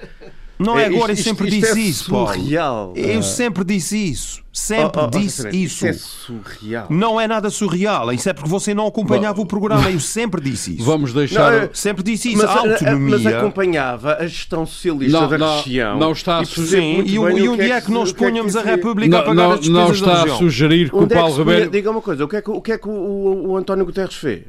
Não 0.59 0.77
é 0.79 0.83
É, 0.83 0.87
agora, 0.87 1.13
isto- 1.13 1.21
eu 1.21 1.25
sempre 1.25 1.49
isto- 1.49 1.57
isto 1.59 1.67
disse 1.75 1.79
é 1.79 1.91
isso, 1.91 2.11
Paulo. 2.11 2.27
surreal. 2.35 2.93
Eu 2.97 3.19
Ah. 3.21 3.23
sempre 3.23 3.65
disse 3.65 3.97
isso. 3.97 4.43
Sempre 4.53 5.01
Oh, 5.01 5.05
oh, 5.05 5.05
oh, 5.05 5.19
disse 5.19 5.37
Fernando, 5.43 5.55
isso. 5.55 5.87
Isso 5.87 5.87
é 5.87 5.93
surreal. 5.93 6.87
Não 6.91 7.21
é 7.21 7.29
nada 7.29 7.49
surreal. 7.49 8.13
Isso 8.13 8.29
é 8.29 8.33
porque 8.33 8.49
você 8.49 8.75
não 8.75 8.89
acompanhava 8.89 9.41
o 9.41 9.47
programa. 9.47 9.89
Eu 9.89 10.01
sempre 10.01 10.41
disse 10.41 10.75
isso. 10.75 10.85
Vamos 10.85 11.13
deixar. 11.13 11.53
Não, 11.53 11.59
é- 11.61 11.71
Sempre 11.73 12.03
disse 12.03 12.31
isso. 12.33 12.39
Mas, 12.39 12.51
a 12.51 12.53
a- 12.53 12.57
a- 12.57 12.73
autonomia. 12.73 13.19
mas 13.19 13.27
acompanhava 13.27 14.15
a 14.17 14.27
gestão 14.27 14.67
socialista 14.67 15.21
Não, 15.21 15.29
da 15.29 15.39
não, 15.39 15.57
região. 15.59 15.99
não 15.99 16.11
está 16.11 16.41
a 16.41 16.43
e 16.43 16.47
percebe 16.47 16.67
Sim, 16.71 17.03
e, 17.07 17.19
o- 17.21 17.29
e 17.39 17.49
o 17.49 17.53
onde 17.53 17.71
é 17.71 17.81
que 17.81 17.91
nós 17.93 18.09
se- 18.09 18.15
o 18.15 18.17
que 18.17 18.25
é 18.25 18.27
que 18.27 18.33
ponhamos 18.33 18.57
a 18.57 18.61
é. 18.61 18.65
República 18.65 19.17
a 19.17 19.19
não, 19.21 19.27
pagar 19.27 19.43
não, 19.45 19.53
as 19.53 19.61
despesas 19.61 20.01
não 20.01 20.09
da 20.09 20.15
está 20.25 20.35
a 20.35 20.37
sugerir 20.39 20.91
que 20.91 20.97
o 20.97 20.99
Onde 20.99 21.05
é 21.05 21.09
que 21.17 21.23
Paulo 21.23 21.35
punha- 21.37 21.45
Ribeiro 21.51 21.71
Diga 21.71 21.91
uma 21.93 22.01
coisa, 22.03 22.25
o 22.25 22.29
que 22.29 22.37
é 22.37 22.43
que, 22.43 22.51
o, 22.51 22.61
que, 22.61 22.73
é 22.73 22.79
que 22.79 22.89
o, 22.89 22.91
o- 22.91 23.49
o 23.51 23.57
António 23.57 23.85
Guterres 23.87 24.15
fez? 24.15 24.43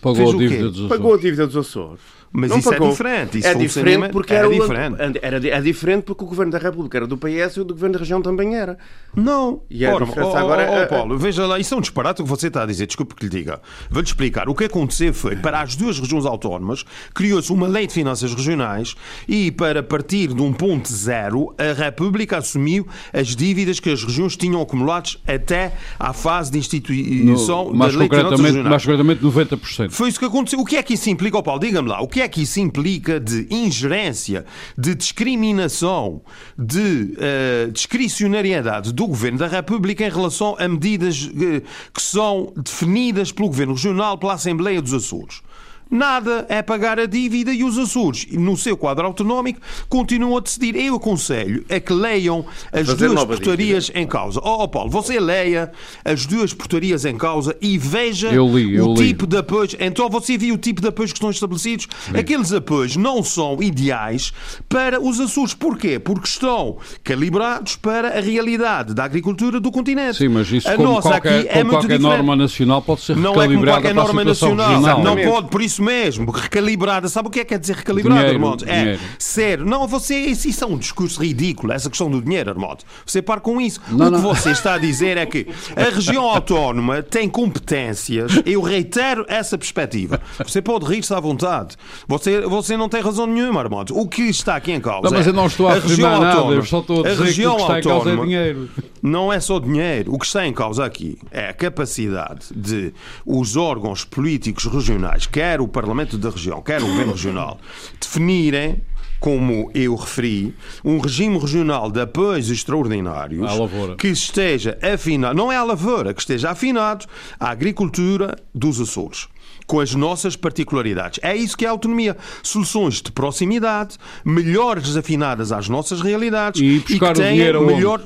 pagou 0.00 0.16
fez 0.16 0.28
a 0.30 0.36
o 0.36 0.38
dívida 0.38 0.70
dos 0.70 0.88
Pagou 0.88 0.94
a 0.94 0.98
Açores. 1.16 1.20
dívida 1.22 1.46
dos 1.46 1.56
Açores. 1.56 2.00
Mas 2.30 2.50
Não 2.50 2.58
isso 2.58 2.68
é 2.68 2.72
pagou. 2.72 2.90
diferente. 2.90 3.38
Isso 3.38 3.48
é 3.48 3.54
diferente 3.54 4.10
porque 4.10 4.32
é 4.34 4.36
era 4.36 4.48
o- 4.48 4.52
diferente. 4.52 4.96
Era, 5.22 5.48
é 5.48 5.60
diferente 5.60 6.02
porque 6.04 6.24
o 6.24 6.26
governo 6.26 6.52
da 6.52 6.58
República 6.58 6.98
era 6.98 7.06
do 7.06 7.16
PS 7.16 7.56
e 7.56 7.60
o 7.60 7.64
do 7.64 7.74
governo 7.74 7.94
da 7.94 7.98
região 8.00 8.20
também 8.20 8.54
era. 8.54 8.76
Não. 9.16 9.62
E 9.70 9.84
a 9.86 9.94
Ora, 9.94 10.04
diferença 10.04 10.32
oh, 10.34 10.36
agora 10.36 10.68
oh, 10.70 10.74
é- 10.74 10.84
oh, 10.84 10.88
Paulo, 10.88 11.18
veja 11.18 11.46
lá, 11.46 11.58
isso 11.58 11.74
é 11.74 11.76
um 11.76 11.80
disparate 11.80 12.20
o 12.20 12.24
que 12.24 12.30
você 12.30 12.48
está 12.48 12.62
a 12.62 12.66
dizer. 12.66 12.86
Desculpe 12.86 13.14
que 13.14 13.24
lhe 13.24 13.30
diga. 13.30 13.60
Vou-lhe 13.90 14.06
explicar. 14.06 14.48
O 14.48 14.54
que 14.54 14.64
aconteceu 14.64 15.12
foi, 15.14 15.36
para 15.36 15.60
as 15.62 15.74
duas 15.74 15.98
regiões 15.98 16.26
autónomas, 16.26 16.84
criou-se 17.14 17.50
uma 17.52 17.66
lei 17.66 17.86
de 17.86 17.94
finanças 17.94 18.34
regionais 18.34 18.94
e, 19.26 19.50
para 19.50 19.82
partir 19.82 20.28
de 20.34 20.42
um 20.42 20.52
ponto 20.52 20.92
zero, 20.92 21.54
a 21.58 21.72
República 21.72 22.36
assumiu 22.38 22.86
as 23.12 23.34
dívidas 23.34 23.80
que 23.80 23.90
as 23.90 24.04
regiões 24.04 24.36
tinham 24.36 24.60
acumuladas 24.60 25.16
até 25.26 25.72
à 25.98 26.12
fase 26.12 26.50
de 26.52 26.58
instituição 26.58 27.66
No- 27.66 27.74
mais, 27.74 27.92
da 27.94 27.98
lei 28.00 28.08
de 28.08 28.14
finanças 28.16 28.38
concretamente, 28.40 28.42
regionais. 28.42 28.70
mais 28.70 28.84
concretamente 28.84 29.22
90%. 29.22 29.90
Foi 29.92 30.08
isso 30.08 30.18
que 30.18 30.24
aconteceu. 30.26 30.58
O 30.60 30.64
que 30.64 30.76
é 30.76 30.82
que 30.82 30.94
isso 30.94 31.08
implica, 31.10 31.38
oh 31.38 31.42
Paulo? 31.42 31.60
Diga-me 31.60 31.88
lá. 31.88 32.00
O 32.00 32.08
que 32.08 32.17
é 32.20 32.28
que 32.28 32.42
isso 32.42 32.60
implica 32.60 33.20
de 33.20 33.46
ingerência, 33.50 34.44
de 34.76 34.94
discriminação, 34.94 36.20
de 36.58 37.14
eh, 37.18 37.68
discricionariedade 37.72 38.92
do 38.92 39.06
Governo 39.06 39.38
da 39.38 39.46
República 39.46 40.06
em 40.06 40.10
relação 40.10 40.56
a 40.58 40.68
medidas 40.68 41.30
eh, 41.34 41.62
que 41.92 42.02
são 42.02 42.52
definidas 42.56 43.32
pelo 43.32 43.48
Governo 43.48 43.74
Regional, 43.74 44.18
pela 44.18 44.34
Assembleia 44.34 44.80
dos 44.80 44.94
Açores? 44.94 45.42
Nada 45.90 46.44
é 46.48 46.60
pagar 46.62 46.98
a 47.00 47.06
dívida 47.06 47.52
e 47.52 47.64
os 47.64 47.78
Açores, 47.78 48.26
no 48.32 48.56
seu 48.56 48.76
quadro 48.76 49.06
autonómico, 49.06 49.60
continuam 49.88 50.36
a 50.36 50.40
decidir. 50.40 50.76
Eu 50.76 50.96
aconselho 50.96 51.64
a 51.70 51.80
que 51.80 51.92
leiam 51.92 52.44
as 52.72 52.86
Fazer 52.86 53.08
duas 53.08 53.24
portarias 53.24 53.90
em 53.94 54.06
causa. 54.06 54.40
Oh, 54.42 54.64
oh, 54.64 54.68
Paulo, 54.68 54.90
você 54.90 55.18
leia 55.18 55.72
as 56.04 56.26
duas 56.26 56.52
portarias 56.52 57.04
em 57.04 57.16
causa 57.16 57.56
e 57.60 57.78
veja 57.78 58.28
Eu 58.28 58.46
li, 58.56 58.74
eu 58.76 58.88
o 58.88 58.94
li. 58.94 59.08
tipo 59.08 59.26
de 59.26 59.38
apoios. 59.38 59.74
Então 59.80 60.08
você 60.10 60.36
viu 60.36 60.54
o 60.54 60.58
tipo 60.58 60.80
de 60.82 60.88
apoios 60.88 61.12
que 61.12 61.18
estão 61.18 61.30
estabelecidos? 61.30 61.86
Aqueles 62.12 62.52
apoios 62.52 62.96
não 62.96 63.22
são 63.22 63.62
ideais 63.62 64.32
para 64.68 65.00
os 65.00 65.18
Açores. 65.20 65.54
Porquê? 65.54 65.98
Porque 65.98 66.28
estão 66.28 66.76
calibrados 67.02 67.76
para 67.76 68.18
a 68.18 68.20
realidade 68.20 68.92
da 68.94 69.04
agricultura 69.04 69.58
do 69.58 69.70
continente. 69.70 70.18
Sim, 70.18 70.28
mas 70.28 70.50
isso, 70.50 70.68
a 70.68 70.74
como 70.74 70.88
nossa 70.94 71.08
qualquer, 71.10 71.38
aqui 71.40 71.48
é 71.48 71.52
como 71.52 71.64
muito 71.64 71.70
qualquer 71.80 71.96
diferente. 71.98 72.16
norma 72.18 72.36
nacional, 72.36 72.82
pode 72.82 73.00
ser 73.00 73.16
Não 73.16 73.40
é 73.42 73.46
como 73.48 73.64
qualquer 73.64 73.94
norma 73.94 74.24
nacional. 74.24 74.68
regional. 74.68 75.02
Não 75.02 75.16
pode, 75.16 75.48
por 75.48 75.62
isso 75.62 75.77
mesmo. 75.78 76.30
Recalibrada. 76.30 77.08
Sabe 77.08 77.28
o 77.28 77.30
que 77.30 77.40
é 77.40 77.44
que 77.44 77.50
quer 77.50 77.58
dizer 77.58 77.76
recalibrada, 77.76 78.20
Dinheiro, 78.20 78.44
Armando? 78.44 78.64
É 78.68 78.78
dinheiro. 78.80 79.00
ser. 79.18 79.58
Não, 79.64 79.86
você. 79.86 80.16
Isso, 80.16 80.48
isso 80.48 80.64
é 80.64 80.66
um 80.66 80.76
discurso 80.76 81.22
ridículo, 81.22 81.72
essa 81.72 81.88
questão 81.88 82.10
do 82.10 82.20
dinheiro, 82.20 82.50
Armando. 82.50 82.84
Você 83.04 83.22
para 83.22 83.40
com 83.40 83.60
isso. 83.60 83.80
Não, 83.88 84.08
o 84.08 84.10
que 84.10 84.16
não. 84.16 84.20
você 84.20 84.50
está 84.50 84.74
a 84.74 84.78
dizer 84.78 85.16
é 85.16 85.26
que 85.26 85.46
a 85.76 85.94
região 85.94 86.24
autónoma 86.24 87.02
tem 87.02 87.28
competências. 87.28 88.32
Eu 88.44 88.62
reitero 88.62 89.24
essa 89.28 89.56
perspectiva. 89.56 90.20
Você 90.38 90.60
pode 90.60 90.86
rir-se 90.86 91.12
à 91.12 91.20
vontade. 91.20 91.76
Você, 92.06 92.40
você 92.42 92.76
não 92.76 92.88
tem 92.88 93.00
razão 93.00 93.26
nenhuma, 93.26 93.60
Armando. 93.60 93.96
O 93.96 94.08
que 94.08 94.22
está 94.22 94.56
aqui 94.56 94.72
em 94.72 94.80
causa 94.80 95.02
Não, 95.08 95.16
mas 95.16 95.26
é 95.26 95.30
eu 95.30 95.34
não 95.34 95.46
estou 95.46 95.68
a 95.68 95.74
região 95.74 95.92
afirmar 95.92 96.20
nada, 96.20 96.32
autónoma. 96.32 96.54
eu 96.54 96.64
só 96.64 96.80
estou 96.80 97.00
a 97.00 97.02
dizer 97.02 97.16
que 97.16 97.22
o 97.22 97.24
região 97.24 97.56
que 97.56 97.62
está 97.62 97.78
em 97.78 97.82
causa 97.82 97.90
é 97.90 98.12
autónoma 98.12 98.24
dinheiro. 98.24 98.68
não 99.02 99.32
é 99.32 99.40
só 99.40 99.58
dinheiro. 99.58 100.14
O 100.14 100.18
que 100.18 100.26
está 100.26 100.46
em 100.46 100.52
causa 100.52 100.84
aqui 100.84 101.18
é 101.30 101.48
a 101.48 101.52
capacidade 101.52 102.46
de 102.54 102.92
os 103.24 103.56
órgãos 103.56 104.04
políticos 104.04 104.64
regionais, 104.66 105.26
quer 105.26 105.60
o 105.60 105.67
Parlamento 105.68 106.18
da 106.18 106.30
região, 106.30 106.62
quer 106.62 106.82
o 106.82 106.86
Governo 106.86 107.12
regional, 107.12 107.58
definirem 108.00 108.82
como 109.20 109.70
eu 109.74 109.94
referi, 109.96 110.54
um 110.84 110.98
regime 110.98 111.38
regional 111.38 111.90
de 111.90 112.00
apoios 112.00 112.50
extraordinários 112.50 113.50
que 113.98 114.08
esteja 114.08 114.78
afinado, 114.80 115.36
não 115.36 115.50
é 115.50 115.56
a 115.56 115.64
lavoura, 115.64 116.14
que 116.14 116.20
esteja 116.20 116.50
afinado 116.50 117.06
à 117.38 117.50
agricultura 117.50 118.36
dos 118.54 118.80
Açores. 118.80 119.26
Com 119.66 119.80
as 119.80 119.94
nossas 119.94 120.34
particularidades. 120.34 121.20
É 121.22 121.36
isso 121.36 121.54
que 121.54 121.66
é 121.66 121.68
a 121.68 121.72
autonomia. 121.72 122.16
Soluções 122.42 123.02
de 123.02 123.12
proximidade, 123.12 123.98
melhores 124.24 124.96
afinadas 124.96 125.52
às 125.52 125.68
nossas 125.68 126.00
realidades 126.00 126.62
E 126.62 126.78
buscar 126.78 127.12
que 127.12 127.20
o 127.20 127.24
tenham 127.24 127.66
melhor. 127.66 128.00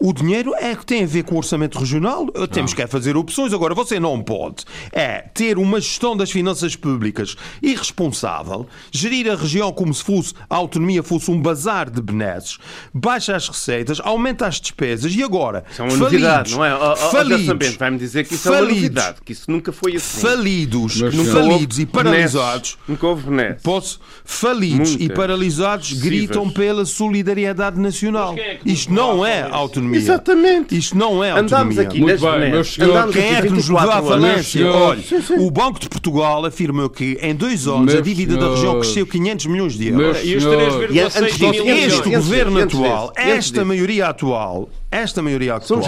O 0.00 0.12
dinheiro 0.12 0.54
é 0.54 0.76
que 0.76 0.86
tem 0.86 1.02
a 1.02 1.06
ver 1.06 1.24
com 1.24 1.34
o 1.34 1.38
orçamento 1.38 1.76
regional. 1.78 2.26
Temos 2.52 2.72
que 2.72 2.80
é 2.80 2.86
fazer 2.86 3.16
opções. 3.16 3.52
Agora, 3.52 3.74
você 3.74 3.98
não 3.98 4.22
pode 4.22 4.64
é 4.92 5.22
ter 5.34 5.58
uma 5.58 5.80
gestão 5.80 6.16
das 6.16 6.30
finanças 6.30 6.76
públicas 6.76 7.34
irresponsável, 7.60 8.66
gerir 8.92 9.30
a 9.30 9.34
região 9.34 9.72
como 9.72 9.92
se 9.92 10.02
fosse 10.04 10.34
a 10.48 10.54
autonomia 10.56 11.02
fosse 11.02 11.30
um 11.30 11.40
bazar 11.40 11.90
de 11.90 12.00
benesses, 12.00 12.58
baixa 12.92 13.34
as 13.34 13.48
receitas, 13.48 14.00
aumenta 14.02 14.46
as 14.46 14.60
despesas 14.60 15.14
e 15.14 15.22
agora 15.22 15.64
Isso 15.70 15.82
é 15.82 15.84
uma 15.84 15.96
novidade, 15.96 16.50
falidos, 16.50 16.52
não 16.52 16.64
é? 16.64 16.74
Ó, 16.74 16.96
falidos, 17.10 17.76
vai-me 17.76 17.98
dizer 17.98 18.24
que 18.26 18.34
isso 18.34 18.48
é 18.48 18.50
uma 18.52 18.58
falidos, 18.58 18.76
novidade, 18.82 19.18
que 19.24 19.32
isso 19.32 19.50
nunca 19.50 19.72
foi 19.72 19.96
assim. 19.96 20.20
falidos, 20.20 21.00
Mas, 21.00 21.28
falidos 21.28 21.78
e 21.78 21.86
paralisados. 21.86 22.78
Nunca 22.86 23.06
houve 23.06 23.24
benesses. 23.24 23.62
Posso? 23.62 24.00
Falidos 24.24 24.94
e 24.94 24.98
Muitas. 24.98 25.16
paralisados 25.16 25.92
gritam 25.94 26.50
pela 26.50 26.84
solidariedade 26.84 27.80
nacional. 27.80 28.36
é 28.38 28.58
Isto 28.64 28.92
não 28.92 29.24
é 29.24 29.42
falar 29.42 29.56
autonomia. 29.96 29.98
Exatamente. 29.98 30.76
Isto 30.78 30.96
não 30.96 31.24
é 31.24 31.30
Andámos 31.30 31.52
autonomia. 31.52 31.82
aqui 31.82 32.00
Muito 32.00 32.20
bem, 32.20 32.50
meus 32.50 32.74
senhores, 32.74 32.94
Andámos 32.96 33.14
Quem 33.16 33.34
é 33.34 33.42
que 33.42 33.48
nos 33.50 33.68
levou 33.68 33.80
24 33.80 33.90
à 33.90 33.96
anos. 33.98 34.08
falência? 34.08 34.66
Olha, 34.72 35.02
senhores. 35.02 35.30
o 35.30 35.50
Banco 35.50 35.80
de 35.80 35.88
Portugal 35.88 36.44
afirmou 36.44 36.88
que 36.90 37.18
em 37.20 37.34
dois 37.34 37.66
anos 37.66 37.90
a 37.90 37.94
Meus 37.94 38.02
dívida 38.02 38.36
da 38.36 38.48
região 38.50 38.58
senhores. 38.70 38.86
cresceu 38.86 39.06
500 39.06 39.46
milhões 39.46 39.72
de 39.74 39.90
Meus 39.92 40.02
euros. 40.02 40.24
E 40.24 40.36
os 40.36 40.42
senhores. 40.42 40.74
3,6 40.74 40.94
E 40.94 41.00
antes 41.00 41.38
mil 41.40 41.50
milhões. 41.50 41.92
Este 41.92 42.10
governo 42.10 42.62
atual, 42.62 43.12
esta 43.16 43.64
maioria 43.64 44.06
atual, 44.08 44.68
esta 44.90 45.22
maioria 45.22 45.54
atual 45.54 45.82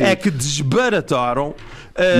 é 0.00 0.16
que 0.16 0.30
desbarataram 0.30 1.54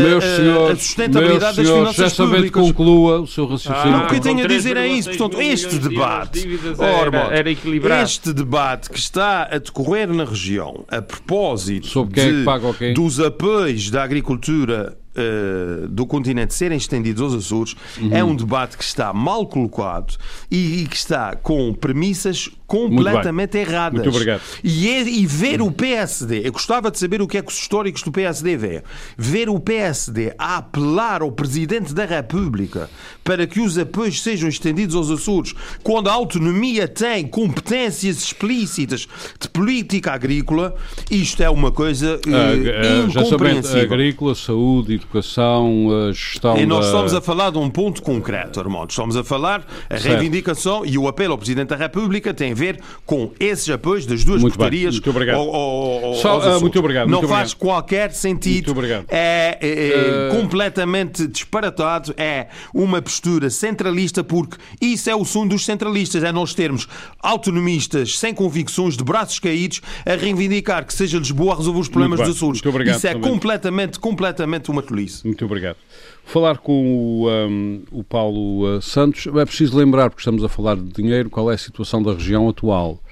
meus 0.03 0.25
senhores, 0.25 0.73
a 0.73 0.77
sustentabilidade 0.77 1.57
meus 1.57 1.69
senhores, 1.69 1.97
das 1.97 2.13
finanças 2.13 2.17
públicas. 2.17 2.63
conclua 2.63 3.21
o 3.21 3.27
seu 3.27 3.47
raciocínio. 3.47 3.91
Não, 3.91 4.05
o 4.05 4.09
que 4.09 4.15
eu 4.17 4.21
tenho 4.21 4.45
a 4.45 4.47
dizer 4.47 4.77
é 4.77 4.87
isso. 4.87 5.11
Portanto, 5.11 5.41
este 5.43 5.79
debate, 5.79 6.47
era, 6.79 7.37
era 7.37 7.51
equilibrado. 7.51 8.03
este 8.05 8.33
debate 8.33 8.89
que 8.91 8.99
está 8.99 9.49
a 9.51 9.59
decorrer 9.59 10.13
na 10.13 10.25
região 10.25 10.85
a 10.89 11.03
propósito 11.03 11.87
Sobre 11.89 12.15
quem 12.15 12.25
é 12.25 12.33
que 12.33 12.45
paga 12.45 12.67
o 12.69 12.75
quê? 12.75 12.93
dos 12.93 13.19
apoios 13.21 13.91
da 13.91 14.03
agricultura 14.05 14.97
uh, 15.17 15.89
do 15.89 16.07
continente 16.07 16.55
serem 16.55 16.77
estendidos 16.79 17.23
aos 17.23 17.35
Açores 17.35 17.75
Uhum. 18.01 18.11
é 18.17 18.25
um 18.25 18.35
debate 18.35 18.77
que 18.77 18.85
está 18.85 19.13
mal 19.13 19.47
colocado 19.47 20.15
e, 20.51 20.83
e 20.83 20.87
que 20.87 20.97
está 20.97 21.37
com 21.37 21.73
premissas 21.73 22.49
completamente 22.67 23.57
erradas. 23.59 24.01
Muito 24.03 24.15
obrigado. 24.15 24.41
E, 24.63 24.89
é- 24.89 25.03
e 25.03 25.27
ver 25.27 25.61
o 25.63 25.71
PSD, 25.71 26.47
eu 26.47 26.53
gostava 26.53 26.91
de 26.91 26.99
saber 26.99 27.21
o 27.23 27.27
que 27.29 27.37
é 27.39 27.43
que 27.43 27.51
os 27.53 27.59
históricos 27.59 28.03
do 28.03 28.11
PSD 28.11 28.57
vê. 28.57 28.83
Ver 29.17 29.49
o 29.49 29.61
PSD 29.61 30.35
a 30.39 30.57
apelar 30.57 31.23
ao 31.23 31.31
Presidente 31.31 31.93
da 31.95 32.05
República 32.05 32.89
para 33.23 33.47
que 33.47 33.61
os 33.61 33.79
apoios 33.79 34.23
sejam 34.23 34.49
estendidos 34.49 34.95
aos 34.97 35.11
Açores, 35.11 35.55
quando 35.83 36.09
a 36.09 36.13
autonomia 36.13 36.89
tem 36.89 37.27
competências 37.27 38.23
explícitas 38.23 39.07
de 39.39 39.49
política 39.49 40.13
agrícola, 40.13 40.75
isto 41.11 41.43
é 41.43 41.51
uma 41.51 41.71
coisa 41.71 42.19
já 42.25 42.41
sabemos, 42.51 43.17
incompreensível. 43.17 43.83
agrícola, 43.83 44.35
saúde, 44.35 45.01
educação, 45.05 45.89
a 46.09 46.13
gestão 46.13 46.57
E 46.57 46.67
nós 46.67 46.81
da... 46.81 46.87
estamos 46.87 47.15
a 47.15 47.21
falar 47.21 47.51
de 47.51 47.59
um 47.59 47.71
ponto 47.71 48.03
concreto, 48.03 48.59
Armando. 48.61 48.91
Estamos 48.91 49.17
a 49.17 49.23
falar 49.25 49.65
a 49.89 49.97
Certo. 49.99 50.05
reivindicação 50.19 50.85
e 50.85 50.99
o 50.99 51.07
apelo 51.09 51.33
ao 51.33 51.39
Presidente 51.39 51.69
da 51.69 51.77
República 51.77 52.33
tem 52.35 52.53
a 52.53 52.55
ver 52.55 52.81
com 53.07 53.31
esses 53.39 53.69
apoios 53.71 54.07
das 54.07 54.25
duas 54.25 54.41
Muito 54.41 54.53
bem. 54.55 54.59
portarias. 54.59 54.95
Muito 54.95 55.11
obrigado. 55.11 55.37
ao- 55.39 55.55
ao- 55.55 56.05
ao- 56.07 56.15
Só- 56.17 56.41
ah, 56.41 56.61
muito 56.61 56.79
obrigado, 56.79 57.09
Não 57.09 57.19
muito 57.19 57.29
faz 57.31 57.53
obrigado. 57.53 57.59
qualquer 57.61 58.13
sentido. 58.13 58.67
Muito 58.67 58.71
obrigado. 58.73 59.07
É, 59.09 59.59
é, 59.61 59.69
é 59.69 60.29
Ah. 60.31 60.37
completamente 60.41 61.27
disparatado. 61.27 62.15
É 62.17 62.49
uma 62.73 63.01
postura 63.01 63.51
centralista, 63.51 64.25
porque 64.25 64.57
isso 64.81 65.09
é 65.11 65.15
o 65.15 65.25
som 65.25 65.47
dos 65.47 65.65
centralistas. 65.65 66.23
É 66.25 66.33
nós 66.33 66.55
termos 66.55 66.87
autonomistas 67.23 68.19
sem 68.19 68.33
convicções, 68.35 68.97
de 68.97 69.05
braços 69.05 69.39
caídos, 69.39 69.81
a 70.07 70.15
reivindicar 70.15 70.85
que 70.87 70.95
seja 70.95 71.19
Lisboa 71.19 71.55
a 71.55 71.57
resolver 71.57 71.81
os 71.81 71.89
problemas 71.89 72.19
bem. 72.21 72.29
dos 72.29 72.37
Açores. 72.37 72.61
Muito 72.63 72.69
obrigado 72.69 72.97
Isso 72.97 73.07
é 73.07 73.15
completamente, 73.15 73.99
completamente 73.99 74.71
uma 74.71 74.83
tolice. 74.95 75.27
Muito 75.27 75.45
obrigado. 75.45 75.77
Falar 76.25 76.59
com 76.59 76.97
o, 76.97 77.29
um, 77.29 77.83
o 77.91 78.05
Paulo 78.05 78.77
uh, 78.77 78.81
Santos, 78.81 79.27
é 79.27 79.45
preciso 79.45 79.77
lembrar, 79.77 80.09
porque 80.09 80.21
estamos 80.21 80.45
a 80.45 80.49
falar 80.49 80.77
de 80.77 80.91
dinheiro, 80.91 81.29
qual 81.29 81.51
é 81.51 81.55
a 81.55 81.59
situação 81.59 82.03
da 82.03 82.13
região 82.15 82.49
atual. 82.49 83.03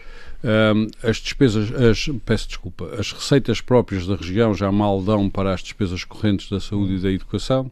Um, 0.44 0.88
as 1.08 1.18
despesas, 1.18 1.72
as, 1.72 2.08
peço 2.24 2.48
desculpa, 2.48 2.96
as 2.98 3.12
receitas 3.12 3.60
próprias 3.60 4.06
da 4.06 4.16
região 4.16 4.54
já 4.54 4.72
mal 4.72 5.00
dão 5.02 5.28
para 5.28 5.52
as 5.52 5.62
despesas 5.62 6.04
correntes 6.04 6.48
da 6.48 6.58
saúde 6.58 6.94
e 6.94 6.98
da 6.98 7.10
educação 7.10 7.70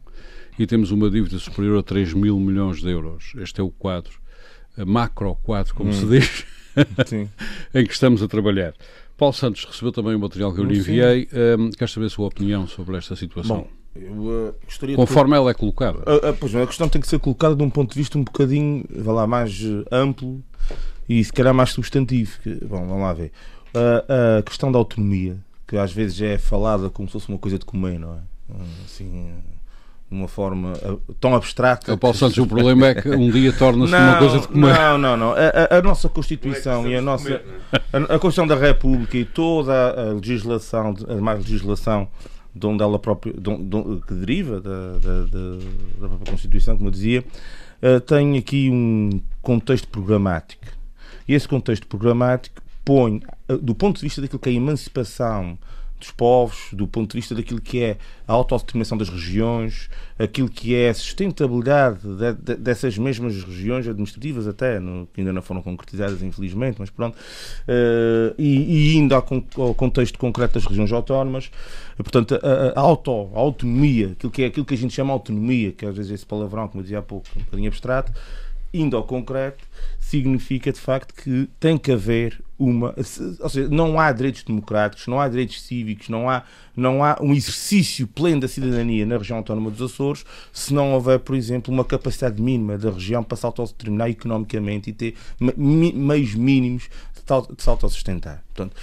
e 0.57 0.65
temos 0.65 0.91
uma 0.91 1.09
dívida 1.09 1.37
superior 1.37 1.79
a 1.79 1.83
3 1.83 2.13
mil 2.13 2.39
milhões 2.39 2.81
de 2.81 2.89
euros. 2.89 3.33
Este 3.37 3.59
é 3.59 3.63
o 3.63 3.69
quadro, 3.69 4.13
macro 4.85 5.35
quadro, 5.43 5.73
como 5.75 5.91
se 5.91 6.05
diz, 6.05 6.45
Sim. 7.05 7.29
em 7.73 7.85
que 7.85 7.93
estamos 7.93 8.23
a 8.23 8.27
trabalhar. 8.27 8.73
Paulo 9.17 9.33
Santos 9.33 9.65
recebeu 9.65 9.91
também 9.91 10.15
o 10.15 10.19
material 10.19 10.53
que 10.53 10.61
eu 10.61 10.65
lhe 10.65 10.77
enviei. 10.77 11.27
Um, 11.59 11.71
quero 11.71 11.91
saber 11.91 12.05
a 12.05 12.09
sua 12.09 12.27
opinião 12.27 12.67
sobre 12.67 12.95
esta 12.95 13.15
situação. 13.15 13.57
Bom, 13.57 13.80
eu 13.95 14.55
gostaria 14.65 14.95
de 14.95 15.01
Conforme 15.01 15.35
ela 15.35 15.51
é 15.51 15.53
colocada. 15.53 15.99
Ah, 16.05 16.29
ah, 16.29 16.33
pois, 16.39 16.55
a 16.55 16.65
questão 16.65 16.87
tem 16.87 17.01
que 17.01 17.07
ser 17.07 17.19
colocada 17.19 17.55
de 17.55 17.63
um 17.63 17.69
ponto 17.69 17.91
de 17.93 17.97
vista 17.99 18.17
um 18.17 18.23
bocadinho, 18.23 18.85
vá 18.89 19.11
lá, 19.11 19.27
mais 19.27 19.61
eh, 19.63 19.83
amplo 19.91 20.41
e 21.09 21.23
se 21.23 21.31
calhar 21.33 21.53
mais 21.53 21.71
substantivo. 21.71 22.39
que- 22.41 22.55
bom, 22.65 22.85
vamos 22.87 23.01
lá 23.01 23.13
ver. 23.13 23.31
Ah, 23.73 24.37
a 24.39 24.43
questão 24.43 24.71
da 24.71 24.77
autonomia, 24.79 25.37
que 25.67 25.77
às 25.77 25.91
vezes 25.91 26.21
é 26.21 26.37
falada 26.37 26.89
como 26.89 27.07
se 27.07 27.13
fosse 27.13 27.29
uma 27.29 27.37
coisa 27.37 27.57
de 27.59 27.65
comer, 27.65 27.99
não 27.99 28.13
é? 28.15 28.17
Assim, 28.85 29.31
de 30.09 30.17
uma 30.17 30.27
forma 30.27 30.73
tão 31.21 31.33
abstrata. 31.33 31.93
O 31.93 31.97
Paulo 31.97 32.13
que- 32.13 32.19
Santos, 32.19 32.37
o 32.39 32.45
problema 32.47 32.87
é 32.87 32.95
que 33.01 33.09
um 33.09 33.29
dia 33.31 33.53
torna-se 33.53 33.93
uma 33.95 34.17
coisa 34.17 34.39
de 34.39 34.47
comer. 34.49 34.73
Não, 34.77 34.97
não, 34.97 35.17
não. 35.17 35.31
A, 35.31 35.75
a- 35.75 35.77
a 35.77 35.81
nossa 35.81 36.09
Constituição 36.09 36.85
e 36.87 36.95
a 36.95 37.01
nossa. 37.01 37.41
A, 37.93 37.97
a 37.97 38.19
Constituição 38.19 38.47
da 38.47 38.55
República 38.55 39.17
e 39.17 39.23
toda 39.25 39.71
a 39.91 40.13
legislação, 40.13 40.93
a 41.07 41.15
mais 41.15 41.39
legislação 41.39 42.07
de 42.53 42.65
onde 42.67 42.83
ela 42.83 42.99
própria, 42.99 43.33
de 43.33 43.49
onde- 43.49 43.63
de 43.63 43.75
onde- 43.75 44.01
que 44.05 44.13
deriva 44.13 44.59
da, 44.61 44.97
da, 44.97 45.25
da- 45.25 46.07
própria 46.07 46.31
Constituição, 46.31 46.75
como 46.75 46.87
eu 46.89 46.91
dizia, 46.91 47.23
eh, 47.81 47.99
tem 47.99 48.37
aqui 48.37 48.69
um 48.69 49.21
contexto 49.41 49.87
programático. 49.87 50.65
E 51.27 51.33
esse 51.33 51.47
contexto 51.47 51.87
programático 51.87 52.61
põe, 52.83 53.21
eh, 53.47 53.57
do 53.57 53.73
ponto 53.73 53.97
de 53.97 54.01
vista 54.03 54.21
daquilo 54.21 54.39
que 54.39 54.49
é 54.49 54.51
a 54.51 54.55
emancipação 54.55 55.57
dos 56.01 56.11
povos, 56.11 56.57
do 56.73 56.85
ponto 56.87 57.11
de 57.11 57.17
vista 57.17 57.33
daquilo 57.33 57.61
que 57.61 57.81
é 57.81 57.97
a 58.27 58.33
autodeterminação 58.33 58.97
das 58.97 59.07
regiões, 59.09 59.89
aquilo 60.19 60.49
que 60.49 60.75
é 60.75 60.89
a 60.89 60.93
sustentabilidade 60.93 61.99
de- 62.01 62.33
de- 62.33 62.55
dessas 62.55 62.97
mesmas 62.97 63.43
regiões 63.43 63.87
administrativas 63.87 64.47
até, 64.47 64.79
no- 64.79 65.07
que 65.13 65.21
ainda 65.21 65.31
não 65.31 65.41
foram 65.41 65.61
concretizadas, 65.61 66.21
infelizmente, 66.21 66.77
mas 66.79 66.89
pronto, 66.89 67.17
eh, 67.67 68.33
e, 68.37 68.93
e 68.93 68.97
indo 68.97 69.13
ao, 69.15 69.25
ao 69.57 69.73
contexto 69.73 70.17
concreto 70.19 70.55
das 70.55 70.65
regiões 70.65 70.91
autónomas, 70.91 71.51
portanto, 71.97 72.39
a, 72.41 72.79
a 72.79 72.81
auto, 72.81 73.29
a 73.35 73.39
autonomia, 73.39 74.11
aquilo 74.13 74.31
que 74.31 74.43
é 74.43 74.45
aquilo 74.47 74.65
que 74.65 74.73
a 74.73 74.77
gente 74.77 74.93
chama 74.93 75.13
autonomia, 75.13 75.71
que 75.71 75.85
às 75.85 75.95
vezes 75.95 76.11
é 76.11 76.15
esse 76.15 76.25
palavrão, 76.25 76.67
como 76.67 76.79
eu 76.79 76.83
dizia 76.83 76.99
há 76.99 77.01
pouco, 77.01 77.27
um 77.37 77.41
bocadinho 77.43 77.67
abstrato, 77.69 78.11
indo 78.73 78.95
ao 78.95 79.03
concreto, 79.03 79.65
significa 79.99 80.71
de 80.71 80.79
facto 80.79 81.13
que 81.13 81.49
tem 81.59 81.77
que 81.77 81.91
haver 81.91 82.41
uma. 82.57 82.93
Ou 83.39 83.49
seja, 83.49 83.67
não 83.69 83.99
há 83.99 84.11
direitos 84.11 84.43
democráticos, 84.43 85.07
não 85.07 85.19
há 85.19 85.27
direitos 85.27 85.61
cívicos, 85.61 86.09
não 86.09 86.29
há, 86.29 86.43
não 86.75 87.03
há 87.03 87.17
um 87.21 87.33
exercício 87.33 88.07
pleno 88.07 88.41
da 88.41 88.47
cidadania 88.47 89.05
na 89.05 89.17
região 89.17 89.37
autónoma 89.37 89.71
dos 89.71 89.91
Açores 89.91 90.23
se 90.53 90.73
não 90.73 90.93
houver, 90.93 91.19
por 91.19 91.35
exemplo, 91.35 91.73
uma 91.73 91.83
capacidade 91.83 92.41
mínima 92.41 92.77
da 92.77 92.91
região 92.91 93.23
para 93.23 93.37
se 93.37 93.45
autodeterminar 93.45 94.09
economicamente 94.09 94.89
e 94.89 94.93
ter 94.93 95.15
meios 95.39 96.35
mínimos 96.35 96.89
de, 97.15 97.63
se 97.63 97.69
autossustentar. 97.69 98.43
Portanto, 98.53 98.75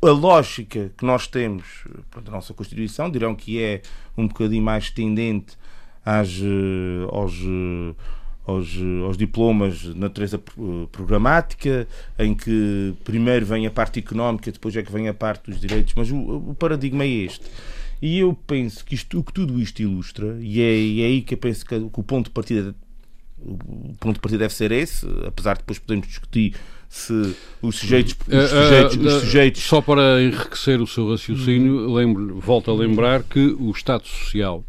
a 0.00 0.10
lógica 0.10 0.90
que 0.96 1.04
nós 1.04 1.28
temos 1.28 1.84
pronto, 2.10 2.28
a 2.28 2.32
nossa 2.32 2.52
Constituição 2.52 3.10
dirão 3.10 3.34
que 3.34 3.62
é 3.62 3.82
um 4.16 4.26
bocadinho 4.26 4.62
mais 4.62 4.90
tendente 4.90 5.56
às, 6.04 6.28
eh, 6.28 7.06
aos, 7.08 7.34
eh, 7.34 7.94
aos, 8.46 8.68
eh, 8.76 9.04
aos 9.04 9.16
diplomas 9.16 9.78
de 9.78 9.94
natureza 9.98 10.38
pro- 10.38 10.88
programática, 10.92 11.86
em 12.18 12.34
que 12.34 12.92
primeiro 13.04 13.46
vem 13.46 13.66
a 13.66 13.70
parte 13.70 13.98
económica, 14.00 14.50
depois 14.50 14.74
é 14.76 14.82
que 14.82 14.92
vem 14.92 15.08
a 15.08 15.14
parte 15.14 15.50
dos 15.50 15.60
direitos, 15.60 15.94
mas 15.96 16.10
o, 16.10 16.16
o 16.16 16.56
paradigma 16.58 17.04
é 17.04 17.08
este. 17.08 17.44
E 18.00 18.18
eu 18.18 18.36
penso 18.46 18.84
que, 18.84 18.94
isto, 18.96 19.22
que 19.22 19.32
tudo 19.32 19.60
isto 19.60 19.80
ilustra, 19.80 20.36
e 20.40 20.60
é, 20.60 20.76
e 20.76 21.02
é 21.02 21.06
aí 21.06 21.22
que 21.22 21.34
eu 21.34 21.38
penso 21.38 21.64
que, 21.64 21.78
que 21.78 22.00
o 22.00 22.02
ponto 22.02 22.24
de 22.26 22.30
partida 22.32 22.74
o 23.44 23.94
ponto 23.98 24.14
de 24.14 24.20
partida 24.20 24.38
deve 24.40 24.54
ser 24.54 24.70
esse, 24.70 25.04
apesar 25.26 25.54
de 25.54 25.60
depois 25.60 25.78
podermos 25.78 26.06
discutir 26.06 26.54
se 26.88 27.34
os 27.60 27.76
sujeitos, 27.76 28.14
os 28.28 28.32
Eh, 28.34 28.46
sujeitos, 28.46 28.96
eh, 28.96 29.00
os 29.00 29.12
eh, 29.14 29.20
sujeitos 29.20 29.62
Só 29.62 29.80
para 29.80 30.22
enriquecer 30.22 30.80
o 30.80 30.86
seu 30.86 31.10
raciocínio, 31.10 31.92
lembro, 31.92 32.38
volto 32.38 32.70
a 32.70 32.74
lembrar 32.74 33.24
que 33.24 33.40
o 33.58 33.70
Estado 33.72 34.06
Social, 34.06 34.64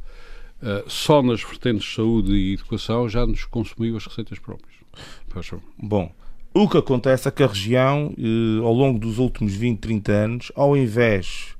eh, 0.63 0.83
só 0.87 1.21
nas 1.21 1.43
vertentes 1.43 1.85
de 1.85 1.95
saúde 1.95 2.31
e 2.31 2.53
educação, 2.53 3.09
já 3.09 3.25
nos 3.27 3.43
consumiu 3.43 3.97
as 3.97 4.05
receitas 4.05 4.39
próprias. 4.39 4.73
Bom, 5.77 6.09
o 6.53 6.69
que 6.69 6.77
acontece 6.77 7.27
é 7.27 7.31
que 7.31 7.43
a 7.43 7.47
região, 7.47 8.13
eh, 8.17 8.63
ao 8.63 8.71
longo 8.71 8.97
dos 8.97 9.17
últimos 9.17 9.53
20, 9.53 9.79
30 9.79 10.11
anos, 10.11 10.51
ao 10.55 10.77
invés 10.77 11.53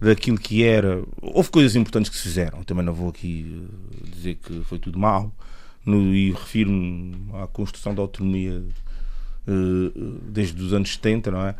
daquilo 0.00 0.38
que 0.38 0.64
era. 0.64 1.04
Houve 1.22 1.50
coisas 1.50 1.76
importantes 1.76 2.10
que 2.10 2.16
se 2.16 2.24
fizeram, 2.24 2.64
também 2.64 2.84
não 2.84 2.92
vou 2.92 3.10
aqui 3.10 3.62
eh, 4.02 4.10
dizer 4.12 4.34
que 4.36 4.64
foi 4.64 4.78
tudo 4.78 4.98
mau, 4.98 5.32
no, 5.84 6.14
e 6.14 6.32
refiro-me 6.32 7.14
à 7.34 7.46
construção 7.46 7.94
da 7.94 8.02
autonomia 8.02 8.62
desde 10.24 10.62
os 10.62 10.72
anos 10.72 10.92
70, 10.92 11.30
não 11.30 11.46
é? 11.46 11.54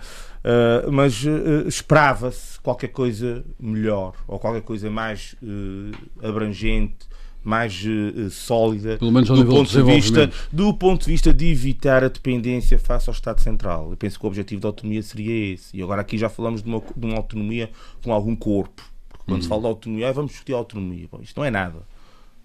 Eh, 0.44 0.90
mas 0.90 1.24
eh, 1.27 1.66
esperava-se 1.66 2.61
qualquer 2.61 2.88
coisa 2.88 3.44
melhor, 3.59 4.14
ou 4.27 4.38
qualquer 4.38 4.62
coisa 4.62 4.88
mais 4.88 5.35
eh, 5.42 6.27
abrangente, 6.27 7.09
mais 7.42 7.85
eh, 7.85 8.27
eh, 8.27 8.31
sólida, 8.31 8.98
Pelo 8.98 9.12
menos 9.12 9.31
ao 9.31 9.37
do 9.37 9.46
ponto 9.46 9.70
de 9.70 9.83
vista 9.83 10.31
do 10.53 10.74
ponto 10.74 11.05
de 11.05 11.11
vista 11.11 11.33
de 11.33 11.51
evitar 11.51 12.05
a 12.05 12.09
dependência 12.09 12.79
face 12.79 13.09
ao 13.09 13.14
Estado 13.14 13.40
Central. 13.40 13.90
Eu 13.90 13.96
penso 13.96 14.18
que 14.18 14.24
o 14.24 14.29
objetivo 14.29 14.61
da 14.61 14.68
autonomia 14.68 15.03
seria 15.03 15.55
esse. 15.55 15.77
E 15.77 15.83
agora 15.83 16.01
aqui 16.01 16.16
já 16.18 16.29
falamos 16.29 16.62
de 16.62 16.68
uma, 16.68 16.83
de 16.96 17.07
uma 17.07 17.16
autonomia 17.16 17.70
com 18.03 18.12
algum 18.12 18.37
corpo. 18.37 18.83
Porque 19.09 19.24
quando 19.27 19.42
se 19.42 19.48
fala 19.48 19.62
de 19.62 19.66
autonomia, 19.68 20.09
ah, 20.09 20.12
vamos 20.12 20.33
discutir 20.33 20.53
autonomia. 20.53 21.09
Bom, 21.11 21.20
isto 21.22 21.37
não 21.37 21.44
é 21.44 21.51
nada. 21.51 21.81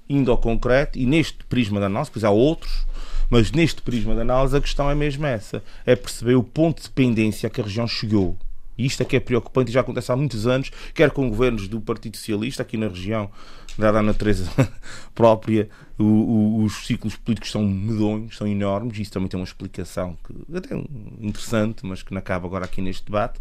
Indo 0.09 0.31
ao 0.31 0.37
concreto, 0.37 0.99
e 0.99 1.05
neste 1.05 1.43
prisma 1.45 1.79
da 1.79 1.85
análise, 1.85 2.11
pois 2.11 2.23
há 2.23 2.29
outros, 2.29 2.85
mas 3.33 3.51
neste 3.51 3.81
prisma 3.81 4.13
da 4.13 4.21
análise 4.21 4.55
a 4.55 4.61
questão 4.61 4.89
é 4.89 4.93
mesmo 4.95 5.25
essa. 5.25 5.63
É 5.85 5.95
perceber 5.95 6.35
o 6.35 6.43
ponto 6.43 6.77
de 6.81 6.87
dependência 6.87 7.49
que 7.49 7.59
a 7.59 7.63
região 7.63 7.87
chegou. 7.87 8.37
E 8.77 8.85
isto 8.85 9.01
é 9.01 9.05
que 9.05 9.15
é 9.15 9.19
preocupante 9.19 9.71
e 9.71 9.73
já 9.73 9.81
acontece 9.81 10.11
há 10.11 10.15
muitos 10.15 10.45
anos, 10.47 10.71
quer 10.93 11.09
com 11.11 11.27
governos 11.29 11.67
do 11.67 11.81
Partido 11.81 12.15
Socialista 12.17 12.61
aqui 12.63 12.77
na 12.77 12.87
região, 12.87 13.29
dada 13.77 13.99
a 13.99 14.03
natureza 14.03 14.49
própria, 15.15 15.67
o- 15.97 16.03
o- 16.03 16.63
os 16.63 16.85
ciclos 16.85 17.15
políticos 17.15 17.51
são 17.51 17.63
medonhos, 17.63 18.37
são 18.37 18.47
enormes, 18.47 18.97
e 18.97 19.01
isso 19.03 19.11
também 19.11 19.29
tem 19.29 19.39
uma 19.39 19.43
explicação 19.45 20.15
que 20.25 20.55
até 20.57 20.75
é 20.75 20.83
interessante, 21.19 21.85
mas 21.85 22.01
que 22.03 22.11
não 22.13 22.19
acaba 22.19 22.47
agora 22.47 22.65
aqui 22.65 22.81
neste 22.81 23.05
debate. 23.05 23.39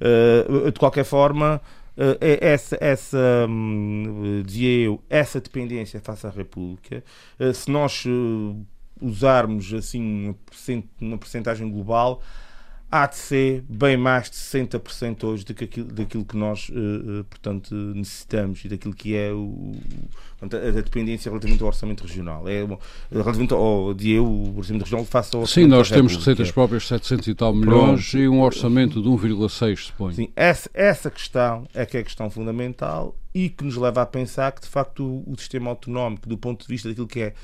Uh, 0.00 0.70
de 0.72 0.78
qualquer 0.78 1.04
forma, 1.04 1.60
uh, 1.96 2.18
essa, 2.20 2.76
essa 2.80 3.46
um, 3.48 4.42
dizia 4.44 4.86
eu, 4.86 5.00
essa 5.08 5.40
dependência 5.40 6.00
face 6.00 6.26
à 6.26 6.30
República, 6.30 7.02
uh, 7.38 7.54
se 7.54 7.70
nós 7.70 8.04
usarmos 9.04 9.72
assim 9.74 10.34
uma 11.00 11.18
percentagem 11.18 11.70
global, 11.70 12.22
há 12.94 13.08
de 13.08 13.16
ser 13.16 13.64
bem 13.68 13.96
mais 13.96 14.30
de 14.30 14.36
60% 14.36 15.24
hoje 15.24 15.44
daquilo, 15.44 15.88
daquilo 15.88 16.24
que 16.24 16.36
nós, 16.36 16.68
uh, 16.68 17.24
portanto, 17.24 17.74
necessitamos 17.74 18.64
e 18.64 18.68
daquilo 18.68 18.94
que 18.94 19.16
é 19.16 19.32
o, 19.32 19.72
a, 20.40 20.70
dependência 20.70 21.28
relativamente 21.28 21.60
ao 21.60 21.66
orçamento 21.66 22.04
regional. 22.04 22.48
É 22.48 22.64
relativamente 23.10 23.52
ao 23.52 23.92
de 23.92 24.12
eu, 24.12 24.24
o 24.24 24.56
orçamento 24.56 24.84
regional 24.84 25.04
face 25.04 25.34
ao 25.34 25.44
Sim, 25.44 25.66
nós 25.66 25.90
temos 25.90 26.14
receitas 26.14 26.52
próprias 26.52 26.82
de 26.82 26.88
700 26.90 27.26
e 27.26 27.34
tal 27.34 27.52
milhões 27.52 28.10
Pronto. 28.10 28.22
e 28.22 28.28
um 28.28 28.40
orçamento 28.40 29.02
de 29.02 29.08
1,6, 29.08 29.76
suponho. 29.86 30.14
Sim, 30.14 30.28
essa, 30.36 30.70
essa 30.72 31.10
questão 31.10 31.66
é 31.74 31.84
que 31.84 31.96
é 31.96 32.00
a 32.00 32.04
questão 32.04 32.30
fundamental 32.30 33.16
e 33.34 33.48
que 33.48 33.64
nos 33.64 33.76
leva 33.76 34.02
a 34.02 34.06
pensar 34.06 34.52
que, 34.52 34.60
de 34.60 34.68
facto, 34.68 35.04
o, 35.04 35.32
o 35.32 35.36
sistema 35.36 35.70
autonómico, 35.70 36.28
do 36.28 36.38
ponto 36.38 36.62
de 36.62 36.68
vista 36.68 36.88
daquilo 36.88 37.08
que 37.08 37.20
é 37.20 37.34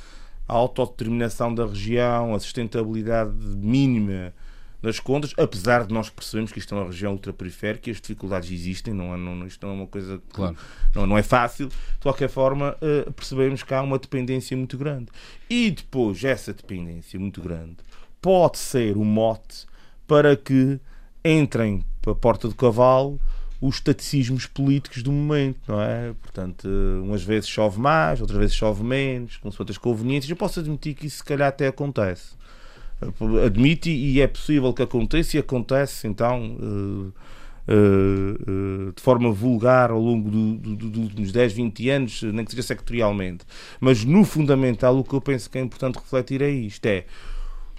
a 0.51 0.55
autodeterminação 0.55 1.55
da 1.55 1.65
região, 1.65 2.35
a 2.35 2.41
sustentabilidade 2.41 3.33
mínima 3.57 4.35
das 4.83 4.99
contas, 4.99 5.33
apesar 5.39 5.87
de 5.87 5.95
nós 5.95 6.11
percebermos 6.11 6.51
que 6.51 6.59
isto 6.59 6.75
é 6.75 6.79
uma 6.79 6.87
região 6.87 7.13
ultraperiférica 7.13 7.89
e 7.89 7.93
as 7.93 8.01
dificuldades 8.01 8.51
existem, 8.51 8.93
não 8.93 9.15
é, 9.15 9.17
não, 9.17 9.47
isto 9.47 9.65
não 9.65 9.75
é 9.75 9.77
uma 9.77 9.87
coisa 9.87 10.19
que 10.19 10.35
claro. 10.35 10.57
não, 10.93 11.07
não 11.07 11.17
é 11.19 11.23
fácil. 11.23 11.69
De 11.69 12.03
qualquer 12.03 12.29
forma, 12.29 12.77
uh, 12.83 13.13
percebemos 13.13 13.63
que 13.63 13.73
há 13.73 13.81
uma 13.81 13.97
dependência 13.97 14.57
muito 14.57 14.77
grande. 14.77 15.07
E 15.49 15.71
depois, 15.71 16.25
essa 16.25 16.53
dependência 16.53 17.21
muito 17.21 17.41
grande 17.41 17.77
pode 18.21 18.59
ser 18.59 18.97
o 18.97 19.05
mote 19.05 19.67
para 20.05 20.35
que 20.35 20.81
entrem 21.25 21.85
para 22.03 22.13
a 22.13 22.17
porta 22.17 22.49
do 22.49 22.57
cavalo 22.57 23.21
os 23.61 23.81
taticismos 23.81 24.47
políticos 24.47 25.03
do 25.03 25.13
momento, 25.13 25.61
não 25.69 25.81
é? 25.81 26.15
Portanto, 26.23 26.67
eh, 26.67 27.01
umas 27.03 27.23
vezes 27.23 27.49
chove 27.49 27.79
mais, 27.79 28.21
outras 28.21 28.39
vezes 28.39 28.55
chove 28.55 28.83
menos, 28.83 29.37
com 29.37 29.49
outras 29.49 29.77
conveniências. 29.77 30.31
Eu 30.31 30.37
posso 30.37 30.61
admitir 30.61 30.95
que 30.95 31.07
isso 31.07 31.19
se 31.19 31.25
calhar 31.25 31.49
até 31.49 31.67
acontece 31.67 32.41
admite 33.45 33.91
e 33.91 34.21
é 34.21 34.27
possível 34.27 34.73
que 34.73 34.83
aconteça 34.83 35.37
e 35.37 35.41
acontece 35.41 36.07
então 36.07 36.57
uh, 36.61 37.13
uh, 37.69 38.93
de 38.95 39.03
forma 39.03 39.33
vulgar 39.33 39.91
ao 39.91 40.01
longo 40.01 40.31
do, 40.31 40.55
do, 40.57 40.77
do, 40.77 40.91
dos 40.91 41.05
últimos 41.05 41.33
10, 41.33 41.53
20 41.55 41.91
anos, 41.91 42.23
nem 42.23 42.45
que 42.45 42.51
seja 42.51 42.63
sectorialmente. 42.63 43.45
Mas 43.81 44.05
no 44.05 44.25
fundamental 44.25 44.99
o 44.99 45.05
que 45.05 45.15
eu 45.15 45.21
penso 45.21 45.49
que 45.49 45.59
é 45.59 45.61
importante 45.61 45.97
refletir 45.97 46.43
é 46.43 46.51
isto: 46.51 46.85
é 46.87 47.05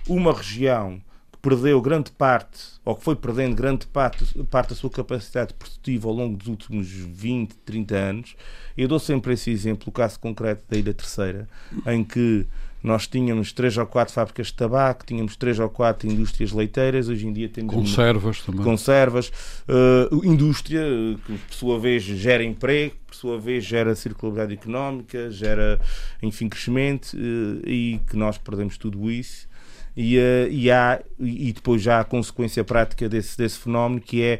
uma 0.08 0.34
região 0.34 1.00
perdeu 1.42 1.82
grande 1.82 2.12
parte, 2.12 2.60
ou 2.86 2.96
que 2.96 3.04
foi 3.04 3.16
perdendo 3.16 3.56
grande 3.56 3.88
parte, 3.88 4.26
parte 4.44 4.70
da 4.70 4.76
sua 4.76 4.90
capacidade 4.90 5.54
produtiva 5.54 6.08
ao 6.08 6.14
longo 6.14 6.38
dos 6.38 6.48
últimos 6.48 6.88
20, 6.88 7.56
30 7.66 7.96
anos. 7.96 8.36
Eu 8.78 8.88
dou 8.88 9.00
sempre 9.00 9.34
esse 9.34 9.50
exemplo, 9.50 9.90
o 9.90 9.92
caso 9.92 10.20
concreto 10.20 10.64
da 10.70 10.78
Ilha 10.78 10.94
Terceira, 10.94 11.50
em 11.88 12.04
que 12.04 12.46
nós 12.84 13.08
tínhamos 13.08 13.54
três 13.54 13.78
ou 13.78 13.86
quatro 13.86 14.14
fábricas 14.14 14.48
de 14.48 14.54
tabaco, 14.54 15.06
tínhamos 15.06 15.36
três 15.36 15.60
ou 15.60 15.70
quatro 15.70 16.10
indústrias 16.10 16.52
leiteiras, 16.52 17.10
hoje 17.10 17.28
em 17.28 17.34
dia 17.34 17.48
temos. 17.48 17.74
Conservas 17.74 18.40
uma, 18.40 18.46
também. 18.46 18.64
Conservas. 18.64 19.32
Uh, 19.68 20.26
indústria, 20.26 20.84
que 21.26 21.38
por 21.38 21.54
sua 21.54 21.80
vez 21.80 22.04
gera 22.04 22.44
emprego, 22.44 22.96
por 23.06 23.16
sua 23.16 23.40
vez 23.40 23.64
gera 23.64 23.96
circularidade 23.96 24.54
económica, 24.54 25.30
gera, 25.30 25.80
enfim, 26.24 26.50
crescimento 26.50 27.14
uh, 27.14 27.70
e 27.70 28.00
que 28.10 28.18
nós 28.18 28.38
perdemos 28.38 28.78
tudo 28.78 29.12
isso. 29.12 29.51
E, 29.96 30.18
uh, 30.18 30.48
e, 30.50 30.72
há, 30.72 31.02
e 31.20 31.52
depois 31.52 31.82
já 31.82 31.98
há 31.98 32.00
a 32.02 32.06
consequência 32.06 32.64
prática 32.64 33.10
desse, 33.10 33.38
desse 33.38 33.60
fenómeno 33.60 34.02
que 34.02 34.22
é 34.24 34.40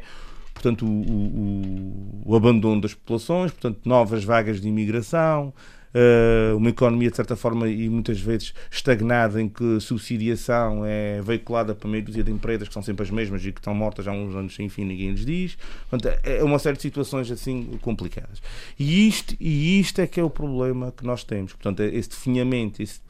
portanto, 0.54 0.86
o, 0.86 0.88
o, 0.88 2.22
o, 2.26 2.36
abandono 2.36 2.80
das 2.80 2.94
populações, 2.94 3.50
portanto, 3.50 3.80
novas 3.84 4.22
vagas 4.22 4.60
de 4.60 4.68
imigração, 4.68 5.52
uh, 5.92 6.56
uma 6.56 6.70
economia 6.70 7.10
de 7.10 7.16
certa 7.16 7.36
forma 7.36 7.68
e 7.68 7.88
muitas 7.88 8.20
vezes 8.20 8.54
estagnada 8.70 9.40
em 9.40 9.48
que 9.48 9.80
subsidiação 9.80 10.84
é 10.84 11.20
veiculada 11.20 11.74
para 11.74 11.88
meio 11.88 12.04
dúzia 12.04 12.22
de 12.22 12.30
empresas 12.30 12.68
que 12.68 12.74
são 12.74 12.82
sempre 12.82 13.02
as 13.02 13.10
mesmas 13.10 13.44
e 13.44 13.52
que 13.52 13.60
estão 13.60 13.74
mortas 13.74 14.06
há 14.06 14.12
uns 14.12 14.34
anos 14.34 14.54
sem 14.54 14.68
fim, 14.68 14.84
ninguém 14.84 15.10
lhes 15.10 15.24
diz. 15.24 15.58
Portanto, 15.88 16.18
é 16.22 16.42
uma 16.42 16.58
série 16.58 16.76
de 16.76 16.82
situações 16.82 17.30
assim 17.30 17.78
complicadas. 17.80 18.42
E 18.78 19.08
isto, 19.08 19.34
e 19.40 19.80
isto 19.80 20.00
é 20.00 20.06
que 20.06 20.20
é 20.20 20.24
o 20.24 20.30
problema 20.30 20.92
que 20.96 21.04
nós 21.04 21.24
temos. 21.24 21.52
Portanto, 21.52 21.80
esse 21.80 22.08
definhamento, 22.08 22.82
esse, 22.82 23.00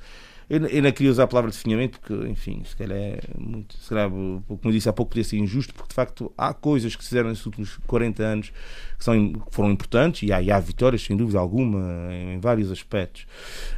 eu, 0.61 0.83
não 0.83 0.93
queria 0.93 1.11
usar 1.11 1.23
a 1.23 1.27
palavra 1.27 1.51
definhamento 1.51 1.99
porque, 1.99 2.29
enfim, 2.29 2.62
se 2.65 2.77
calhar 2.77 2.99
é 2.99 3.21
muito. 3.38 3.75
Se 3.79 3.88
calhar, 3.88 4.11
como 4.11 4.45
eu 4.65 4.71
disse 4.71 4.87
há 4.87 4.93
pouco, 4.93 5.12
podia 5.12 5.25
ser 5.25 5.38
injusto, 5.38 5.73
porque 5.73 5.88
de 5.88 5.95
facto 5.95 6.31
há 6.37 6.53
coisas 6.53 6.95
que 6.95 7.03
se 7.03 7.09
fizeram 7.09 7.31
nesses 7.31 7.47
últimos 7.47 7.79
40 7.87 8.23
anos 8.23 8.53
que, 8.99 9.03
são, 9.03 9.33
que 9.33 9.55
foram 9.55 9.71
importantes 9.71 10.29
e 10.29 10.31
há, 10.31 10.43
e 10.43 10.51
há 10.51 10.61
vitórias, 10.61 11.01
sem 11.01 11.17
dúvida 11.17 11.38
alguma, 11.38 12.12
em, 12.12 12.35
em 12.35 12.38
vários 12.38 12.71
aspectos. 12.71 13.27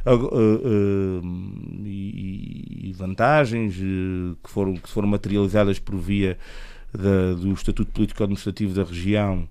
Uh, 0.05 0.11
uh, 0.11 1.21
uh, 1.21 1.85
e, 1.85 2.89
e, 2.89 2.93
vantagens 2.93 3.75
eh, 3.75 4.35
que, 4.43 4.49
foram, 4.49 4.73
que 4.73 4.89
foram 4.89 5.07
materializadas 5.07 5.79
por 5.79 5.95
via 5.95 6.37
da, 6.93 7.35
do 7.35 7.53
Estatuto 7.53 7.89
Político-Administrativo 7.91 8.73
da 8.73 8.83
região, 8.83 9.47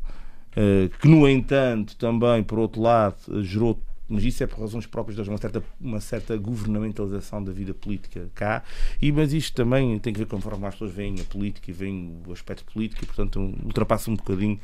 eh, 0.55 0.91
que, 1.01 1.09
no 1.09 1.27
entanto, 1.27 1.97
também, 1.97 2.43
por 2.43 2.59
outro 2.59 2.83
lado, 2.83 3.17
gerou 3.43 3.81
mas 4.09 4.25
isso 4.25 4.43
é 4.43 4.47
por 4.47 4.61
razões 4.61 4.87
próprias 4.87 5.23
de 5.23 5.29
uma 5.29 5.39
certa, 5.39 5.63
uma 5.81 6.01
certa 6.01 6.37
governamentalização 6.37 7.43
da 7.43 7.53
vida 7.53 7.73
política 7.73 8.29
cá, 8.35 8.63
e, 9.01 9.11
mas 9.11 9.33
isto 9.33 9.55
também 9.55 9.99
tem 9.99 10.13
que 10.13 10.19
ver 10.19 10.27
com 10.27 10.41
forma 10.41 10.69
as 10.69 10.75
pessoas 10.75 10.93
veem 10.93 11.21
a 11.21 11.25
política 11.25 11.71
e 11.71 11.75
veem 11.75 12.21
o 12.27 12.33
aspecto 12.33 12.65
político, 12.73 13.05
e 13.05 13.07
portanto 13.07 13.41
ultrapassa 13.65 14.11
um 14.11 14.17
bocadinho 14.17 14.61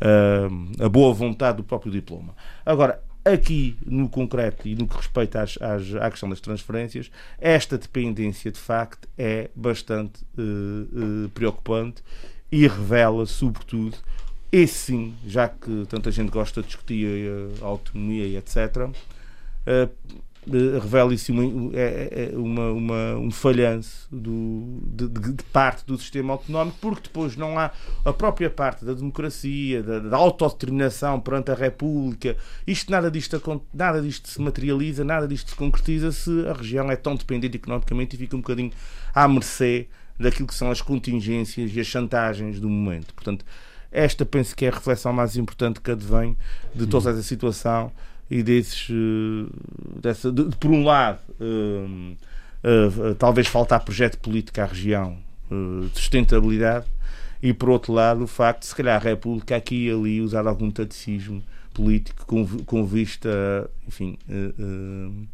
uh, 0.00 0.84
a 0.84 0.88
boa 0.88 1.12
vontade 1.12 1.58
do 1.58 1.64
próprio 1.64 1.92
diploma. 1.92 2.34
Agora, 2.64 3.02
aqui 3.24 3.76
no 3.84 4.08
concreto 4.08 4.66
e 4.66 4.74
no 4.74 4.86
que 4.86 4.96
respeita 4.96 5.42
às, 5.42 5.58
às, 5.60 5.94
à 5.94 6.10
questão 6.10 6.28
das 6.28 6.40
transferências, 6.40 7.10
esta 7.38 7.76
dependência 7.76 8.50
de 8.50 8.58
facto 8.58 9.08
é 9.16 9.50
bastante 9.54 10.22
uh, 10.38 11.26
uh, 11.26 11.28
preocupante 11.30 12.02
e 12.50 12.66
revela, 12.66 13.26
sobretudo, 13.26 13.96
esse 14.52 14.74
sim, 14.74 15.14
já 15.26 15.48
que 15.48 15.86
tanta 15.88 16.10
gente 16.10 16.30
gosta 16.30 16.60
de 16.60 16.68
discutir 16.68 17.06
a 17.62 17.66
autonomia 17.66 18.26
e 18.26 18.36
etc., 18.36 18.90
eh, 19.66 19.88
eh, 20.48 20.78
revela 20.80 21.12
isso 21.12 21.32
uma, 21.32 21.76
é, 21.76 22.30
é 22.32 22.36
uma, 22.36 22.70
uma, 22.72 23.16
um 23.16 23.30
falhanço 23.30 24.08
do, 24.10 24.80
de, 24.82 25.08
de, 25.08 25.44
parte 25.52 25.84
do 25.86 25.96
sistema 25.98 26.32
autonómico, 26.32 26.78
porque 26.80 27.02
depois 27.02 27.36
não 27.36 27.58
há 27.58 27.70
a 28.04 28.12
própria 28.12 28.48
parte 28.48 28.84
da 28.84 28.94
democracia, 28.94 29.82
da, 29.82 29.98
da 29.98 30.16
autodeterminação 30.16 31.20
perante 31.20 31.50
a 31.50 31.54
República. 31.54 32.36
Isto 32.66 32.90
nada 32.90 33.10
disto, 33.10 33.62
nada 33.72 34.00
disto 34.00 34.28
se 34.28 34.40
materializa, 34.40 35.04
nada 35.04 35.28
disto 35.28 35.50
se 35.50 35.56
concretiza 35.56 36.10
se 36.10 36.46
a 36.48 36.54
região 36.54 36.90
é 36.90 36.96
tão 36.96 37.14
dependente 37.14 37.56
economicamente 37.56 38.16
e 38.16 38.18
fica 38.18 38.34
um 38.34 38.40
bocadinho 38.40 38.72
à 39.14 39.28
mercê 39.28 39.88
daquilo 40.18 40.48
que 40.48 40.54
são 40.54 40.70
as 40.70 40.82
contingências 40.82 41.74
e 41.74 41.80
as 41.80 41.86
chantagens 41.86 42.58
do 42.58 42.68
momento. 42.68 43.14
Portanto, 43.14 43.44
esta 43.92 44.24
penso 44.24 44.54
que 44.54 44.64
é 44.64 44.68
a 44.68 44.72
reflexão 44.72 45.12
mais 45.12 45.36
importante 45.36 45.80
que 45.80 45.90
advém 45.90 46.36
de 46.74 46.86
toda 46.86 47.10
essa 47.10 47.22
situação 47.22 47.92
e 48.30 48.42
desses. 48.42 48.88
Eh, 48.90 49.50
dessa, 50.00 50.30
de, 50.30 50.44
por 50.56 50.70
um 50.70 50.84
lado, 50.84 51.18
uh, 51.40 52.16
uh, 52.64 53.14
talvez 53.16 53.48
faltar 53.48 53.80
projeto 53.80 54.18
político 54.18 54.60
à 54.60 54.66
região 54.66 55.18
de 55.50 55.98
sustentabilidade, 55.98 56.86
e 57.42 57.52
por 57.52 57.70
outro 57.70 57.92
lado, 57.92 58.22
o 58.22 58.26
facto 58.28 58.60
de, 58.60 58.66
se 58.66 58.76
calhar, 58.76 58.94
a 58.94 59.04
República 59.04 59.56
aqui 59.56 59.88
e 59.88 59.90
ali 59.90 60.20
usar 60.20 60.46
algum 60.46 60.70
taticismo 60.70 61.42
político 61.74 62.24
com, 62.24 62.46
com 62.64 62.86
vista, 62.86 63.68
enfim 63.88 64.16
uh, 64.28 65.26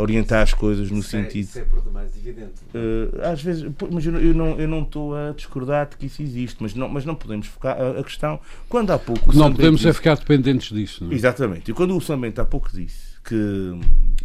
orientar 0.00 0.42
as 0.42 0.54
coisas 0.54 0.90
no 0.90 0.98
isso 0.98 1.10
sentido. 1.10 1.36
É, 1.36 1.40
isso 1.40 1.58
é 1.58 1.64
por 1.64 1.82
demais 1.82 2.16
evidente. 2.16 2.62
Uh, 2.74 3.20
às 3.22 3.42
vezes, 3.42 3.70
mas 3.92 4.06
eu, 4.06 4.18
eu 4.18 4.34
não 4.34 4.58
eu 4.58 4.68
não 4.68 4.82
estou 4.82 5.14
a 5.14 5.32
discordar 5.32 5.88
de 5.88 5.96
que 5.96 6.06
isso 6.06 6.22
existe, 6.22 6.56
mas 6.60 6.74
não, 6.74 6.88
mas 6.88 7.04
não 7.04 7.14
podemos 7.14 7.46
focar 7.46 7.76
a, 7.80 8.00
a 8.00 8.04
questão. 8.04 8.40
Quando 8.68 8.90
há 8.90 8.98
pouco. 8.98 9.36
Não 9.36 9.52
podemos 9.52 9.80
disse, 9.80 9.90
é 9.90 9.92
ficar 9.92 10.16
dependentes 10.16 10.70
disso. 10.74 11.04
Não 11.04 11.12
é? 11.12 11.14
Exatamente. 11.14 11.70
E 11.70 11.74
quando 11.74 11.96
o 11.96 12.00
Sambento 12.00 12.40
há 12.40 12.44
pouco 12.44 12.70
disse 12.72 13.18
que, 13.22 13.78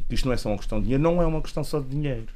que 0.07 0.15
isto 0.15 0.25
não 0.25 0.33
é 0.33 0.37
só 0.37 0.49
uma 0.49 0.57
questão 0.57 0.79
de 0.79 0.85
dinheiro, 0.85 1.03
não 1.03 1.21
é 1.21 1.25
uma 1.25 1.41
questão 1.41 1.63
só 1.63 1.79
de 1.79 1.87
dinheiro. 1.87 2.27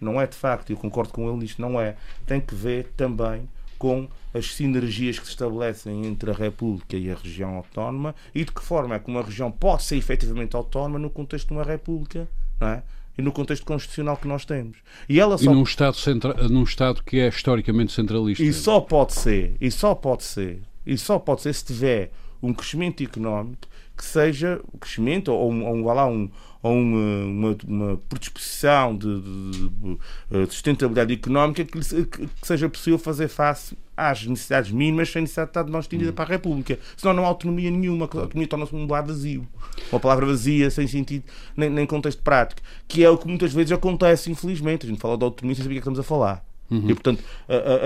Não 0.00 0.20
é 0.20 0.26
de 0.26 0.36
facto, 0.36 0.70
eu 0.70 0.76
concordo 0.76 1.12
com 1.12 1.28
ele 1.28 1.38
nisto, 1.38 1.60
não 1.60 1.80
é. 1.80 1.96
Tem 2.26 2.40
que 2.40 2.54
ver 2.54 2.92
também 2.96 3.48
com 3.78 4.08
as 4.32 4.54
sinergias 4.54 5.18
que 5.18 5.26
se 5.26 5.32
estabelecem 5.32 6.06
entre 6.06 6.30
a 6.30 6.34
República 6.34 6.96
e 6.96 7.10
a 7.10 7.14
região 7.14 7.56
autónoma 7.56 8.14
e 8.34 8.44
de 8.44 8.52
que 8.52 8.62
forma 8.62 8.94
é 8.94 8.98
que 8.98 9.10
uma 9.10 9.22
região 9.22 9.50
pode 9.50 9.82
ser 9.82 9.96
efetivamente 9.96 10.56
autónoma 10.56 10.98
no 10.98 11.10
contexto 11.10 11.48
de 11.48 11.54
uma 11.54 11.62
República 11.62 12.28
não 12.60 12.68
é? 12.68 12.82
e 13.16 13.22
no 13.22 13.32
contexto 13.32 13.64
constitucional 13.64 14.16
que 14.16 14.26
nós 14.26 14.44
temos. 14.44 14.78
E, 15.08 15.20
ela 15.20 15.38
só... 15.38 15.50
e 15.50 15.54
num, 15.54 15.62
estado 15.62 15.96
centra... 15.96 16.48
num 16.48 16.64
Estado 16.64 17.02
que 17.04 17.20
é 17.20 17.28
historicamente 17.28 17.92
centralista. 17.92 18.42
E 18.42 18.52
só 18.52 18.80
pode 18.80 19.14
ser, 19.14 19.56
e 19.60 19.70
só 19.70 19.94
pode 19.94 20.24
ser, 20.24 20.62
e 20.84 20.98
só 20.98 21.18
pode 21.18 21.42
ser 21.42 21.54
se 21.54 21.64
tiver 21.64 22.10
um 22.44 22.52
crescimento 22.52 23.02
económico 23.02 23.68
que 23.96 24.04
seja 24.04 24.60
crescimento 24.80 25.32
ou, 25.32 25.52
um, 25.52 25.64
ou 25.66 25.74
um, 25.74 25.84
lá, 25.86 26.06
um, 26.06 26.28
ou 26.62 26.72
uma, 26.72 27.56
uma, 27.66 27.96
predisposição 28.08 28.96
de, 28.96 29.20
de, 29.20 29.68
de, 29.68 30.46
sustentabilidade 30.48 31.12
económica 31.12 31.64
que, 31.64 31.80
que, 31.80 32.28
seja 32.42 32.68
possível 32.68 32.98
fazer 32.98 33.28
face 33.28 33.78
às 33.96 34.26
necessidades 34.26 34.72
mínimas 34.72 35.10
sem 35.10 35.22
necessidade 35.22 35.46
de 35.46 35.50
estar 35.50 35.62
de 35.62 35.70
mão 35.70 35.80
estendida 35.80 36.10
hum. 36.10 36.14
para 36.14 36.24
a 36.24 36.28
República. 36.28 36.78
Senão 36.96 37.14
não 37.14 37.24
há 37.24 37.28
autonomia 37.28 37.70
nenhuma, 37.70 38.06
a 38.12 38.18
autonomia 38.18 38.48
torna-se 38.48 38.74
um 38.74 38.80
lugar 38.80 39.04
vazio. 39.04 39.46
Uma 39.92 40.00
palavra 40.00 40.26
vazia, 40.26 40.68
sem 40.70 40.88
sentido, 40.88 41.24
nem, 41.56 41.70
nem 41.70 41.86
contexto 41.86 42.20
prático. 42.20 42.62
Que 42.88 43.04
é 43.04 43.10
o 43.10 43.16
que 43.16 43.28
muitas 43.28 43.52
vezes 43.52 43.70
acontece, 43.70 44.30
infelizmente. 44.30 44.86
A 44.86 44.88
gente 44.88 45.00
fala 45.00 45.16
de 45.16 45.24
autonomia 45.24 45.54
sem 45.54 45.62
saber 45.62 45.74
o 45.74 45.76
que 45.76 45.78
é 45.78 45.82
que 45.82 45.88
estamos 45.88 46.00
a 46.00 46.02
falar. 46.02 46.44
Uhum. 46.70 46.90
E 46.90 46.94
portanto, 46.94 47.22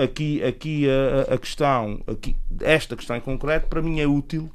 aqui, 0.03 0.43
aqui 0.43 0.87
a, 0.89 1.33
a 1.33 1.37
questão, 1.37 2.01
aqui, 2.07 2.35
esta 2.61 2.95
questão 2.95 3.15
em 3.15 3.21
concreto, 3.21 3.67
para 3.67 3.81
mim 3.81 3.99
é 3.99 4.07
útil 4.07 4.49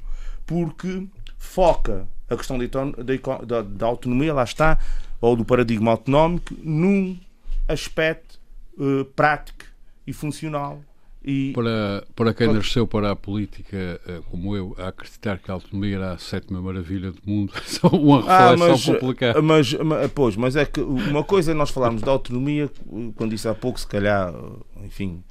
porque 0.45 1.07
foca 1.37 2.07
a 2.29 2.35
questão 2.35 2.57
da, 2.57 3.61
da, 3.61 3.85
autonomia, 3.85 4.33
lá 4.33 4.43
está, 4.43 4.79
ou 5.21 5.35
do 5.35 5.45
paradigma 5.45 5.91
autonómico, 5.91 6.55
num 6.61 7.17
aspecto 7.67 8.39
uh, 8.77 9.05
prático 9.15 9.65
e 10.05 10.13
funcional. 10.13 10.81
E... 11.27 11.51
Para, 11.53 12.05
para 12.15 12.33
quem 12.35 12.53
nasceu 12.53 12.85
para 12.85 13.11
a 13.11 13.15
política, 13.15 13.99
uh, 14.07 14.21
como 14.29 14.55
eu, 14.55 14.75
a 14.77 14.89
acreditar 14.89 15.39
que 15.39 15.49
a 15.49 15.55
autonomia 15.55 15.95
era 15.95 16.11
a 16.11 16.17
sétima 16.19 16.61
maravilha 16.61 17.11
do 17.11 17.19
mundo, 17.25 17.51
é 17.57 17.87
uma 17.87 18.21
reflexão 18.21 18.93
ah, 18.93 18.99
complicada. 18.99 19.41
Mas, 19.41 19.73
mas, 19.73 20.11
pois, 20.11 20.35
mas 20.35 20.55
é 20.55 20.65
que 20.65 20.79
uma 20.79 21.23
coisa 21.23 21.51
é 21.51 21.55
nós 21.55 21.71
falarmos 21.71 22.03
da 22.03 22.11
autonomia, 22.11 22.69
quando 23.15 23.31
disse 23.31 23.47
há 23.47 23.55
pouco, 23.55 23.79
se 23.79 23.87
calhar, 23.87 24.31
enfim, 24.83 25.23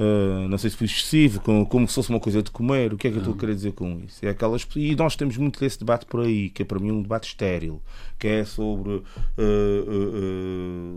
Uh, 0.00 0.48
não 0.48 0.56
sei 0.56 0.70
se 0.70 0.76
foi 0.76 0.86
excessivo, 0.86 1.40
como, 1.40 1.66
como 1.66 1.86
se 1.86 1.94
fosse 1.94 2.08
uma 2.08 2.18
coisa 2.18 2.42
de 2.42 2.50
comer. 2.50 2.94
O 2.94 2.96
que 2.96 3.06
é 3.06 3.10
que 3.10 3.18
eu 3.18 3.20
estou 3.20 3.34
a 3.34 3.36
querer 3.36 3.54
dizer 3.54 3.72
com 3.72 4.00
isso? 4.06 4.24
É 4.24 4.30
aquelas, 4.30 4.66
e 4.74 4.96
nós 4.96 5.14
temos 5.14 5.36
muito 5.36 5.60
desse 5.60 5.78
debate 5.78 6.06
por 6.06 6.20
aí, 6.20 6.48
que 6.48 6.62
é 6.62 6.64
para 6.64 6.78
mim 6.78 6.90
um 6.90 7.02
debate 7.02 7.28
estéril, 7.28 7.82
que 8.18 8.26
é 8.26 8.44
sobre. 8.46 8.92
Uh, 8.92 9.02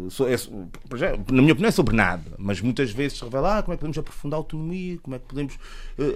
uh, 0.05 0.09
so, 0.09 0.25
é, 0.25 0.37
na 1.29 1.41
minha 1.41 1.51
opinião, 1.51 1.67
é 1.67 1.71
sobre 1.71 1.93
nada, 1.97 2.31
mas 2.37 2.61
muitas 2.61 2.91
vezes 2.91 3.17
se 3.17 3.25
revela 3.25 3.57
ah, 3.57 3.63
como 3.63 3.73
é 3.73 3.75
que 3.75 3.81
podemos 3.81 3.97
aprofundar 3.97 4.37
a 4.37 4.39
autonomia, 4.39 4.97
como 5.03 5.17
é 5.17 5.19
que 5.19 5.25
podemos 5.25 5.59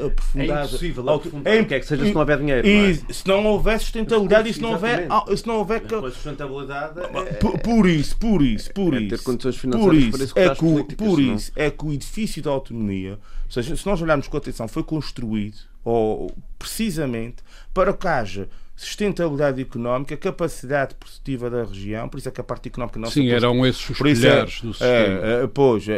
aprofundar. 0.06 0.62
É 0.62 0.66
impossível 0.66 1.10
aprofundar 1.10 1.56
é, 1.56 1.62
o 1.62 1.66
que 1.66 1.74
é 1.74 1.80
que 1.82 1.86
seja 1.86 2.06
se 2.06 2.14
não 2.14 2.22
houver 2.22 2.38
dinheiro. 2.38 2.66
E, 2.66 2.92
é? 2.92 2.94
Se 3.14 3.28
não 3.28 3.46
houver 3.46 3.80
sustentabilidade 3.82 4.50
e 4.50 4.54
se 4.54 4.62
não 4.62 4.72
houver. 4.72 5.08
Se 5.36 5.46
não 5.46 5.58
houver 5.58 5.82
que... 5.82 5.96
sustentabilidade. 6.12 7.02
É, 7.02 7.34
por, 7.34 7.60
por, 7.60 7.86
isso, 7.86 8.16
por 8.18 8.42
isso, 8.42 8.74
por 8.74 8.94
é 8.94 9.02
isso. 9.02 9.10
Ter 9.10 9.24
condições 9.24 9.58
financeiras 9.58 10.10
por 10.10 10.22
isso, 10.22 10.34
é 10.40 10.56
que, 10.56 10.96
por 10.96 11.20
isso 11.20 11.52
é 11.54 11.70
que 11.70 11.86
o 11.86 11.92
edifício 11.92 12.42
da 12.42 12.52
autonomia 12.52 12.77
autonomia, 12.78 13.20
ou 13.46 13.52
seja, 13.52 13.76
se 13.76 13.86
nós 13.86 14.02
olharmos 14.02 14.28
com 14.28 14.38
atenção, 14.38 14.68
foi 14.68 14.84
construído 14.84 15.58
ou, 15.84 16.32
precisamente 16.60 17.38
para 17.74 17.94
que 17.94 18.08
haja 18.08 18.48
sustentabilidade 18.76 19.60
económica, 19.60 20.16
capacidade 20.16 20.94
produtiva 20.96 21.50
da 21.50 21.64
região, 21.64 22.08
por 22.08 22.20
isso 22.20 22.30
é 22.30 22.32
que 22.32 22.40
a 22.40 22.44
parte 22.44 22.68
económica 22.68 23.00
não 23.00 23.10
Sim, 23.10 23.30
eram 23.30 23.66
esses 23.66 23.90
os 23.90 23.98
pilares 23.98 24.60
é, 24.62 24.68
do 24.68 24.74
sistema. 24.74 25.26
É, 25.26 25.44
é, 25.44 25.48
pois, 25.48 25.90
é, 25.90 25.98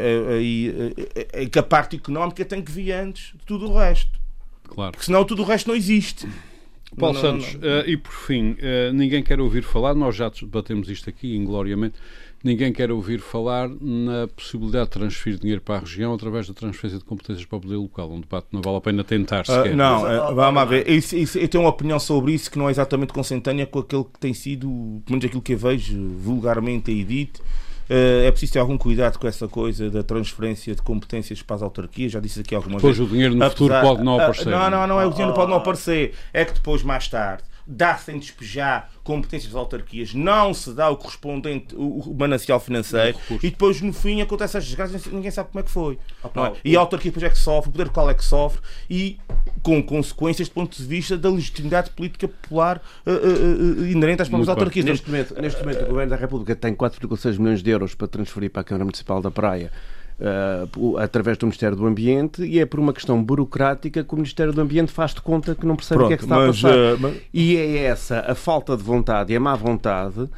é, 1.34 1.45
que 1.45 1.59
a 1.59 1.63
parte 1.63 1.97
económica 1.97 2.45
tem 2.45 2.61
que 2.61 2.71
vir 2.71 2.93
antes 2.93 3.34
de 3.34 3.45
tudo 3.45 3.69
o 3.69 3.77
resto. 3.77 4.17
Claro. 4.63 4.91
Porque 4.91 5.05
senão 5.05 5.25
tudo 5.25 5.41
o 5.41 5.45
resto 5.45 5.67
não 5.67 5.75
existe. 5.75 6.25
Paulo 6.97 7.15
não, 7.15 7.21
Santos, 7.21 7.53
não, 7.55 7.61
não. 7.61 7.82
Uh, 7.82 7.89
e 7.89 7.97
por 7.97 8.13
fim, 8.13 8.51
uh, 8.51 8.93
ninguém 8.93 9.21
quer 9.21 9.41
ouvir 9.41 9.61
falar, 9.61 9.93
nós 9.93 10.15
já 10.15 10.30
debatemos 10.30 10.89
isto 10.89 11.09
aqui, 11.09 11.36
ingloriamente, 11.36 11.99
ninguém 12.43 12.71
quer 12.71 12.91
ouvir 12.91 13.19
falar 13.19 13.69
na 13.69 14.27
possibilidade 14.27 14.85
de 14.85 14.91
transferir 14.91 15.39
dinheiro 15.39 15.61
para 15.61 15.75
a 15.75 15.79
região 15.79 16.13
através 16.13 16.47
da 16.47 16.53
transferência 16.53 16.99
de 16.99 17.05
competências 17.05 17.45
para 17.45 17.57
o 17.57 17.61
poder 17.61 17.75
local. 17.75 18.11
Um 18.11 18.21
debate 18.21 18.47
não 18.51 18.61
vale 18.61 18.77
a 18.77 18.81
pena 18.81 19.03
tentar 19.03 19.41
ah, 19.41 19.45
sequer. 19.45 19.73
Uh, 19.73 19.75
não, 19.75 20.03
uh, 20.03 20.35
vamos 20.35 20.69
ver. 20.69 20.89
Isso, 20.89 21.15
isso, 21.15 21.37
eu 21.37 21.47
tenho 21.47 21.63
uma 21.63 21.69
opinião 21.69 21.99
sobre 21.99 22.33
isso 22.33 22.49
que 22.49 22.57
não 22.57 22.67
é 22.67 22.71
exatamente 22.71 23.13
consentânea 23.13 23.65
com 23.65 23.79
aquele 23.79 24.03
que 24.03 24.19
tem 24.19 24.33
sido, 24.33 24.67
pelo 25.05 25.11
menos 25.11 25.25
aquilo 25.25 25.41
que 25.41 25.53
eu 25.53 25.57
vejo 25.57 26.09
vulgarmente 26.17 26.91
aí 26.91 27.03
dito. 27.03 27.41
Uh, 27.89 28.23
é 28.23 28.29
preciso 28.29 28.53
ter 28.53 28.59
algum 28.59 28.77
cuidado 28.77 29.17
com 29.17 29.27
essa 29.27 29.47
coisa 29.47 29.89
da 29.89 30.03
transferência 30.03 30.75
de 30.75 30.81
competências 30.81 31.41
para 31.41 31.55
as 31.55 31.63
autarquias. 31.63 32.11
Já 32.11 32.19
disse 32.19 32.39
aqui 32.39 32.53
algumas 32.53 32.81
vezes. 32.81 32.97
Pois 32.97 33.09
o 33.09 33.11
dinheiro 33.11 33.33
no 33.33 33.43
Apesar, 33.43 33.57
futuro 33.57 33.81
pode 33.81 34.03
não 34.03 34.19
aparecer. 34.19 34.47
não, 34.47 34.69
não, 34.69 34.87
não 34.87 35.01
é 35.01 35.07
o 35.07 35.09
dinheiro 35.09 35.33
pode 35.33 35.49
não 35.49 35.57
aparecer. 35.57 36.13
É 36.31 36.45
que 36.45 36.53
depois, 36.53 36.83
mais 36.83 37.07
tarde, 37.07 37.43
dá-se 37.72 38.11
em 38.11 38.17
despejar 38.17 38.89
competências 39.03 39.53
das 39.53 39.59
autarquias, 39.59 40.13
não 40.15 40.55
se 40.55 40.74
dá 40.74 40.89
o 40.89 40.97
correspondente, 40.97 41.76
o, 41.76 42.15
manancial 42.17 42.59
financeiro, 42.59 43.15
e 43.43 43.51
depois 43.51 43.80
no 43.80 43.93
fim 43.93 44.22
acontece 44.22 44.57
as 44.57 44.65
desgraças 44.65 45.05
ninguém 45.05 45.30
sabe 45.30 45.49
como 45.51 45.59
é 45.59 45.63
que 45.63 45.70
foi. 45.70 45.99
Oh, 46.24 46.45
é? 46.45 46.53
E 46.65 46.76
a 46.76 46.80
autarquia 46.80 47.11
depois 47.11 47.24
é 47.24 47.30
que 47.30 47.38
sofre, 47.38 47.70
o 47.70 47.72
poder 47.72 47.89
qual 47.89 48.09
é 48.09 48.13
que 48.15 48.26
sofre, 48.26 48.59
e 48.89 49.20
com 49.61 49.84
consequências 49.84 50.49
do 50.49 50.53
ponto 50.53 50.76
de 50.76 50.84
vista 50.84 51.15
da 51.15 51.30
legitimidade 51.30 51.91
política 51.91 52.28
popular 52.28 52.82
uh, 53.05 53.11
uh, 53.11 53.82
uh, 53.82 53.86
inerente 53.86 54.24
às 54.24 54.30
próprias 54.30 54.49
autarquias. 54.49 54.86
Neste 54.86 55.07
momento, 55.07 55.39
neste 55.39 55.61
momento, 55.61 55.84
o 55.84 55.88
Governo 55.88 56.09
da 56.09 56.15
República 56.15 56.55
tem 56.55 56.74
4,6 56.74 57.38
milhões 57.38 57.61
de 57.61 57.70
euros 57.70 57.93
para 57.93 58.07
transferir 58.07 58.49
para 58.49 58.61
a 58.61 58.63
Câmara 58.63 58.86
Municipal 58.86 59.22
da 59.22 59.30
Praia 59.30 59.72
uh, 60.20 60.97
através 60.97 61.38
do 61.38 61.45
Ministério 61.45 61.76
do 61.76 61.86
Ambiente 61.86 62.43
e 62.43 62.59
é 62.59 62.65
por 62.65 62.80
uma 62.80 62.93
questão 62.93 63.24
burocrática 63.24 64.03
que 64.03 64.13
o 64.13 64.17
Ministério 64.17 64.53
do 64.53 64.61
Ambiente 64.61 64.91
faz 64.91 65.13
de 65.13 65.22
conta 65.22 65.55
que 65.55 65.65
não 65.65 65.76
percebe 65.76 65.99
Pronto, 65.99 66.05
o 66.05 66.09
que 66.09 66.13
é 66.13 66.17
que 66.17 66.24
está 66.24 66.36
mas, 66.36 66.63
a 66.63 66.67
passar. 66.67 66.78
Uh, 66.78 66.99
mas... 66.99 67.17
E 67.34 67.55
é 67.57 67.84
essa 67.84 68.20
a 68.28 68.36
falta 68.36 68.76
de 68.76 68.84
vontade 68.84 69.34
e 69.34 69.36
a 69.36 69.39
má 69.39 69.55
vontade 69.55 70.30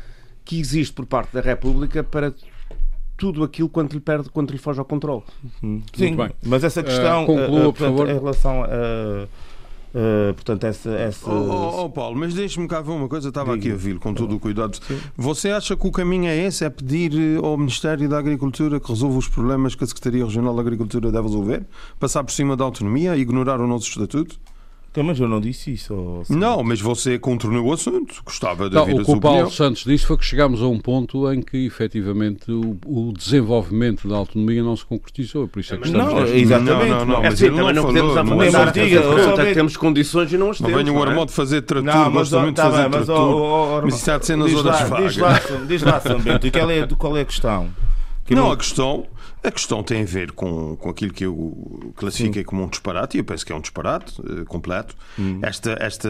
que 0.46 0.60
existe 0.60 0.94
por 0.94 1.06
parte 1.06 1.34
da 1.34 1.42
República 1.42 2.04
para 2.04 2.34
tudo 3.18 3.44
aquilo 3.44 3.70
quando 3.70 3.94
lhe 3.94 4.00
perde, 4.00 4.30
quando 4.30 4.52
lhe 4.52 4.58
foge 4.58 4.80
ao 4.80 4.86
controle. 4.86 5.24
Sim, 5.94 6.18
mas 6.44 6.64
essa 6.64 6.82
questão 6.82 7.24
uh, 7.24 7.28
conclua, 7.28 7.72
por 7.72 7.80
favor. 7.80 8.10
em 8.10 8.14
relação 8.14 8.64
a 8.64 9.28
Uh, 9.94 10.34
portanto, 10.34 10.64
essa. 10.64 10.90
essa... 10.92 11.30
Oh, 11.30 11.50
oh, 11.50 11.86
oh, 11.86 11.90
Paulo, 11.90 12.18
mas 12.18 12.34
deixe-me 12.34 12.68
cá 12.68 12.82
ver 12.82 12.92
uma 12.92 13.10
coisa, 13.10 13.30
estava 13.30 13.54
Diga. 13.58 13.68
aqui 13.68 13.74
a 13.74 13.76
vir 13.76 14.00
com 14.00 14.14
todo 14.14 14.36
o 14.36 14.40
cuidado. 14.40 14.78
Sim. 14.82 14.98
Você 15.18 15.52
acha 15.52 15.76
que 15.76 15.86
o 15.86 15.92
caminho 15.92 16.28
é 16.28 16.38
esse? 16.38 16.64
É 16.64 16.70
pedir 16.70 17.14
eh, 17.14 17.38
ao 17.38 17.58
Ministério 17.58 18.08
da 18.08 18.18
Agricultura 18.18 18.80
que 18.80 18.88
resolva 18.88 19.18
os 19.18 19.28
problemas 19.28 19.76
que 19.76 19.84
a 19.84 19.88
Secretaria 19.88 20.24
Regional 20.24 20.56
da 20.56 20.62
Agricultura 20.62 21.12
deve 21.12 21.24
resolver? 21.24 21.66
Passar 22.00 22.24
por 22.24 22.32
cima 22.32 22.56
da 22.56 22.64
autonomia, 22.64 23.18
ignorar 23.18 23.60
o 23.60 23.68
nosso 23.68 23.90
estatuto? 23.90 24.40
Mas 24.98 25.20
eu 25.20 25.28
não 25.28 25.40
disse 25.40 25.72
isso. 25.72 26.24
Não, 26.30 26.62
mas 26.64 26.82
você 26.82 27.18
contornou 27.18 27.66
o 27.66 27.74
assunto. 27.74 28.22
Gostava 28.26 28.70
de 28.70 28.76
não, 28.76 28.82
ouvir 28.82 29.02
o 29.02 29.06
que 29.06 29.12
o 29.12 29.20
Paulo 29.22 29.50
Santos 29.50 29.86
disse 29.86 30.06
foi 30.06 30.18
que 30.18 30.26
chegámos 30.26 30.62
a 30.62 30.68
um 30.68 30.80
ponto 30.80 31.32
em 31.32 31.42
que, 31.42 31.66
efetivamente, 31.66 32.52
o, 32.52 32.78
o 32.86 33.14
desenvolvimento 33.14 34.08
da 34.10 34.18
autonomia 34.18 34.62
não 34.62 34.76
se 34.76 34.86
concretizou. 34.86 35.48
Por 35.48 35.62
isso 35.62 35.74
é 35.74 35.78
que 35.78 35.88
estamos... 35.88 36.14
Não, 36.14 36.26
exatamente. 36.26 36.90
Não, 36.90 37.00
não, 37.00 37.06
não, 37.06 37.18
é 37.20 37.30
mas 37.30 37.34
assim, 37.36 37.56
também 37.56 37.74
não, 37.74 37.84
podemos 37.86 38.18
avançar. 38.18 38.78
É 38.78 39.46
que 39.46 39.54
temos 39.54 39.78
condições 39.78 40.34
e 40.34 40.38
não 40.38 40.50
as 40.50 40.58
temos. 40.58 40.74
Não 40.74 40.84
venha 40.84 40.98
o 40.98 41.02
Armando 41.02 41.32
fazer 41.32 41.62
trator, 41.62 41.86
não, 41.86 42.12
mas, 42.12 42.32
muito 42.32 42.50
de 42.50 42.56
tá 42.56 42.72
fazer 42.72 42.90
trator. 42.90 43.82
Mas 43.84 43.96
isso 43.96 44.12
há 44.12 44.18
de 44.18 44.26
ser 44.26 44.36
nas 44.36 44.54
horas 44.54 44.90
vagas. 44.90 45.16
Diz 45.68 45.84
lá, 45.84 46.02
São 46.02 46.20
Bento, 46.20 46.52
qual 46.98 47.16
é 47.16 47.22
a 47.22 47.26
questão? 47.26 47.70
Não, 48.30 48.52
a 48.52 48.56
questão 48.58 49.06
a 49.44 49.52
questão 49.52 49.82
tem 49.82 50.04
a 50.04 50.06
ver 50.06 50.32
com, 50.32 50.76
com 50.76 50.90
aquilo 50.90 51.12
que 51.12 51.26
eu 51.26 51.94
classifiquei 51.96 52.44
Sim. 52.44 52.48
como 52.48 52.64
um 52.64 52.68
disparate, 52.68 53.18
e 53.18 53.20
eu 53.20 53.24
penso 53.24 53.46
que 53.46 53.52
é 53.52 53.56
um 53.56 53.62
disparate 53.62 54.22
uh, 54.22 54.46
completo. 54.46 54.96
Hum. 55.18 55.40
Esta, 55.42 55.76
esta 55.80 56.10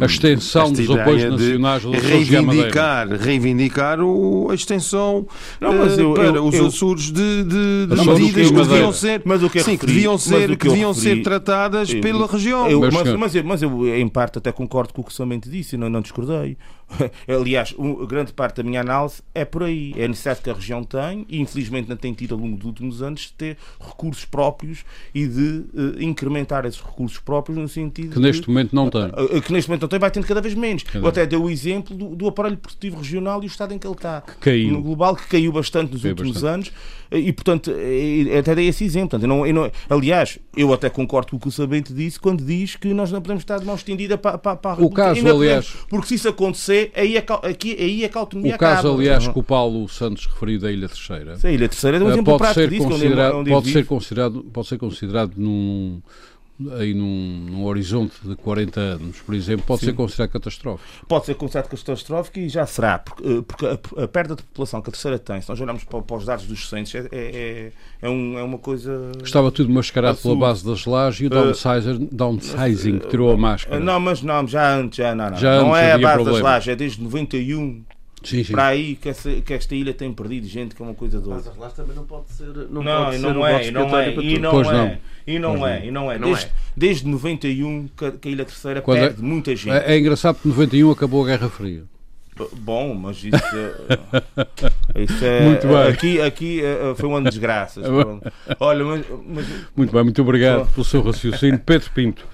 a 0.00 0.04
extensão 0.04 0.70
esta 0.70 0.82
dos 0.82 0.90
apoios 0.90 1.24
nacionais 1.24 1.82
reivindicar, 1.84 3.08
reivindicar 3.08 4.00
o, 4.00 4.50
a 4.50 4.54
extensão 4.54 5.26
não, 5.60 5.72
mas 5.72 5.98
eu, 5.98 6.14
para 6.14 6.24
eu, 6.24 6.46
os 6.46 6.54
eu, 6.54 6.66
Açores 6.66 7.06
de, 7.06 7.44
de, 7.44 7.86
de 7.86 7.96
não, 7.96 8.04
medidas 8.04 8.48
que, 8.48 8.54
que 8.54 8.62
deviam 8.62 8.92
ser, 8.92 9.22
mas 9.24 9.42
o 9.42 9.50
que, 9.50 9.60
sim, 9.60 9.76
que 9.76 9.86
deviam 9.86 10.16
ser, 10.16 10.48
que, 10.50 10.56
que 10.56 10.68
deviam 10.68 10.92
referi, 10.92 11.16
ser 11.16 11.22
tratadas 11.22 11.92
pela 11.94 12.26
região. 12.26 12.68
mas, 12.80 13.14
mas, 13.14 13.34
eu, 13.34 13.44
mas 13.44 13.62
eu, 13.62 13.96
em 13.96 14.08
parte, 14.08 14.38
até 14.38 14.52
concordo 14.52 14.94
com 14.94 15.02
o 15.02 15.04
que 15.04 15.12
somente 15.12 15.50
disse, 15.50 15.76
não, 15.76 15.90
não 15.90 16.00
discordei. 16.00 16.56
Aliás, 17.28 17.74
um, 17.78 18.06
grande 18.06 18.32
parte 18.32 18.56
da 18.56 18.62
minha 18.62 18.80
análise 18.80 19.22
é 19.34 19.44
por 19.44 19.62
aí. 19.62 19.94
É 19.96 20.04
a 20.04 20.08
necessidade 20.08 20.40
que 20.40 20.50
a 20.50 20.54
região 20.54 20.82
tem, 20.84 21.26
e 21.28 21.40
infelizmente 21.40 21.88
não 21.88 21.96
tem 21.96 22.12
tido 22.12 22.34
ao 22.34 22.40
longo 22.40 22.56
dos 22.56 22.66
últimos 22.66 23.02
anos, 23.02 23.22
de 23.22 23.32
ter 23.32 23.56
recursos 23.80 24.24
próprios 24.24 24.84
e 25.14 25.26
de 25.26 25.64
uh, 25.74 26.02
incrementar 26.02 26.64
esses 26.66 26.80
recursos 26.80 27.18
próprios 27.18 27.58
no 27.58 27.68
sentido. 27.68 28.14
Que 28.14 28.20
neste 28.20 28.48
momento 28.48 28.74
não 28.74 28.88
tem. 28.88 29.06
Uh, 29.06 29.40
que 29.40 29.52
neste 29.52 29.68
momento 29.68 29.82
não 29.82 29.88
tem, 29.88 29.98
vai 29.98 30.10
tendo 30.10 30.26
cada 30.26 30.40
vez 30.40 30.54
menos. 30.54 30.82
Cada 30.82 31.04
Eu 31.04 31.08
até 31.08 31.26
dei 31.26 31.38
o 31.38 31.48
exemplo 31.48 31.96
do, 31.96 32.14
do, 32.14 32.28
aparelho 32.28 32.56
produtivo 32.56 32.98
regional 32.98 33.42
e 33.42 33.46
o 33.46 33.48
estado 33.48 33.74
em 33.74 33.78
que 33.78 33.86
ele 33.86 33.94
está. 33.94 34.20
Que 34.20 34.34
caiu. 34.36 34.72
No 34.72 34.82
global, 34.82 35.16
que 35.16 35.26
caiu 35.26 35.52
bastante 35.52 35.92
nos 35.92 36.02
caiu 36.02 36.12
últimos 36.12 36.34
bastante. 36.34 36.70
anos 36.70 37.01
e, 37.12 37.32
portanto, 37.32 37.72
até 38.38 38.54
dei 38.54 38.68
esse 38.68 38.84
exemplo. 38.84 39.10
Portanto, 39.10 39.24
eu 39.24 39.28
não, 39.28 39.46
eu 39.46 39.54
não, 39.54 39.70
aliás, 39.88 40.38
eu 40.56 40.72
até 40.72 40.88
concordo 40.88 41.30
com 41.30 41.36
o 41.36 41.40
que 41.40 41.48
o 41.48 41.50
Sabente 41.50 41.92
disse 41.92 42.18
quando 42.18 42.44
diz 42.44 42.76
que 42.76 42.92
nós 42.94 43.12
não 43.12 43.20
podemos 43.20 43.42
estar 43.42 43.58
de 43.58 43.66
mão 43.66 43.74
estendida 43.74 44.16
para, 44.16 44.38
para, 44.38 44.56
para 44.56 44.70
a 44.72 44.74
República. 44.74 45.02
O 45.02 45.06
caso, 45.06 45.20
aliás... 45.20 45.66
Podemos, 45.66 45.86
porque 45.88 46.06
se 46.08 46.14
isso 46.14 46.28
acontecer, 46.28 46.92
aí 46.94 47.16
é, 47.16 47.24
aqui, 47.48 47.76
aí 47.78 48.04
é 48.04 48.08
que 48.08 48.16
a 48.16 48.20
autonomia 48.20 48.54
O 48.54 48.58
caso, 48.58 48.88
acaba. 48.88 48.94
aliás, 48.94 49.28
que 49.28 49.38
o 49.38 49.42
Paulo 49.42 49.88
Santos 49.88 50.26
referiu 50.26 50.60
da 50.60 50.72
Ilha 50.72 50.88
Terceira. 50.88 51.36
Sim, 51.36 51.48
a 51.48 51.52
Ilha 51.52 51.68
Terceira 51.68 51.96
é 51.98 52.00
um 52.00 52.10
exemplo 52.10 52.24
pode 52.24 52.38
prático 52.38 52.60
ser 52.60 52.70
disso, 52.70 52.88
considerado, 52.88 53.30
onde, 53.36 53.38
onde 53.38 53.50
pode, 53.50 53.72
ser 53.72 53.86
considerado, 53.86 54.44
pode 54.52 54.68
ser 54.68 54.78
considerado 54.78 55.32
num 55.36 56.00
aí 56.72 56.94
num, 56.94 57.46
num, 57.50 57.64
horizonte 57.64 58.14
de 58.22 58.36
40 58.36 58.80
anos, 58.80 59.20
por 59.20 59.34
exemplo, 59.34 59.64
pode 59.66 59.80
Sim. 59.80 59.86
ser 59.86 59.92
considerado 59.94 60.30
catastrófico? 60.30 61.06
Pode 61.06 61.26
ser 61.26 61.34
considerado 61.34 61.68
catastrófico 61.68 62.38
e 62.38 62.48
já 62.48 62.66
será, 62.66 62.98
porque, 62.98 63.26
eh, 63.26 63.42
porque 63.42 63.66
a, 63.66 64.04
a, 64.04 64.08
perda 64.08 64.36
de 64.36 64.42
população 64.42 64.80
que 64.80 64.90
a 64.90 64.92
terceira 64.92 65.18
tem, 65.18 65.40
se 65.40 65.48
nós 65.48 65.60
olharmos 65.60 65.84
para, 65.84 66.02
para 66.02 66.16
os 66.16 66.24
dados 66.24 66.46
dos 66.46 66.60
docentes, 66.60 66.94
é, 66.94 67.08
é, 67.12 67.72
é, 68.00 68.08
um, 68.08 68.38
é 68.38 68.42
uma 68.42 68.58
coisa. 68.58 69.12
Estava 69.22 69.50
tudo 69.50 69.70
mascarado 69.70 70.18
pela 70.18 70.36
base 70.36 70.64
das 70.64 70.84
lajes 70.86 71.20
e 71.20 71.26
o 71.26 71.30
downsizer, 71.30 71.96
uh, 71.96 72.08
downsizing 72.12 72.96
uh, 72.96 73.08
tirou 73.08 73.32
a 73.32 73.36
máscara. 73.36 73.80
Não, 73.80 73.98
mas 73.98 74.22
não, 74.22 74.46
já 74.46 74.76
antes, 74.76 74.96
já 74.96 75.14
não, 75.14 75.30
não. 75.30 75.36
Já 75.36 75.60
não 75.60 75.76
é 75.76 75.92
a 75.92 75.98
base 75.98 76.14
problema. 76.14 76.32
das 76.32 76.42
lajes, 76.42 76.68
é 76.68 76.76
desde 76.76 77.02
91 77.02 77.42
Sim, 77.42 77.84
sim. 77.84 77.91
Para 78.50 78.66
aí 78.66 78.96
que, 78.96 79.08
essa, 79.08 79.30
que, 79.30 79.52
esta 79.52 79.74
ilha 79.74 79.92
tem 79.92 80.12
perdido 80.12 80.46
gente, 80.46 80.74
que 80.74 80.82
é 80.82 80.84
uma 80.84 80.94
coisa 80.94 81.20
doida. 81.20 81.52
Mas 81.56 81.66
as 81.66 81.72
também 81.74 81.96
não 81.96 82.04
pode 82.04 82.30
ser. 82.30 82.46
Não, 82.46 82.82
não, 82.82 83.04
pode 83.04 83.18
não, 83.18 83.22
ser 83.22 83.28
é, 83.28 83.32
não 83.32 83.46
é, 83.98 84.14
e 84.14 84.38
não 84.38 84.50
pois 84.50 84.68
é, 84.68 84.72
não. 84.72 84.98
E 85.26 85.38
não 85.38 85.66
é, 85.66 85.86
e 85.86 85.90
não 85.90 86.12
é. 86.12 86.18
Não 86.18 86.28
desde, 86.28 86.46
é. 86.46 86.50
desde 86.76 87.08
91 87.08 87.88
que, 87.96 88.10
que 88.12 88.28
a 88.28 88.30
Ilha 88.30 88.44
Terceira 88.44 88.82
Quando 88.82 89.00
perde 89.00 89.20
é, 89.20 89.24
muita 89.24 89.56
gente. 89.56 89.74
É, 89.74 89.94
é 89.94 89.98
engraçado 89.98 90.38
que 90.40 90.48
91 90.48 90.90
acabou 90.90 91.24
a 91.24 91.26
Guerra 91.28 91.48
Fria. 91.48 91.84
Bom, 92.52 92.94
mas 92.94 93.18
isso 93.18 93.36
é. 93.36 95.02
Isso 95.02 95.24
é 95.24 95.40
muito 95.42 95.66
bem. 95.66 95.76
Aqui, 95.76 96.20
aqui 96.20 96.60
eh, 96.62 96.90
eh, 96.90 96.94
foi 96.94 97.08
uma 97.08 97.20
desgraça. 97.22 97.80
Olha, 98.58 98.84
mas, 98.84 99.04
mas, 99.26 99.46
Muito 99.76 99.92
bem, 99.92 100.02
muito 100.02 100.22
obrigado 100.22 100.70
pelo 100.72 100.84
seu 100.84 101.02
raciocínio. 101.02 101.58
Pedro 101.58 101.90
Pinto. 101.90 102.26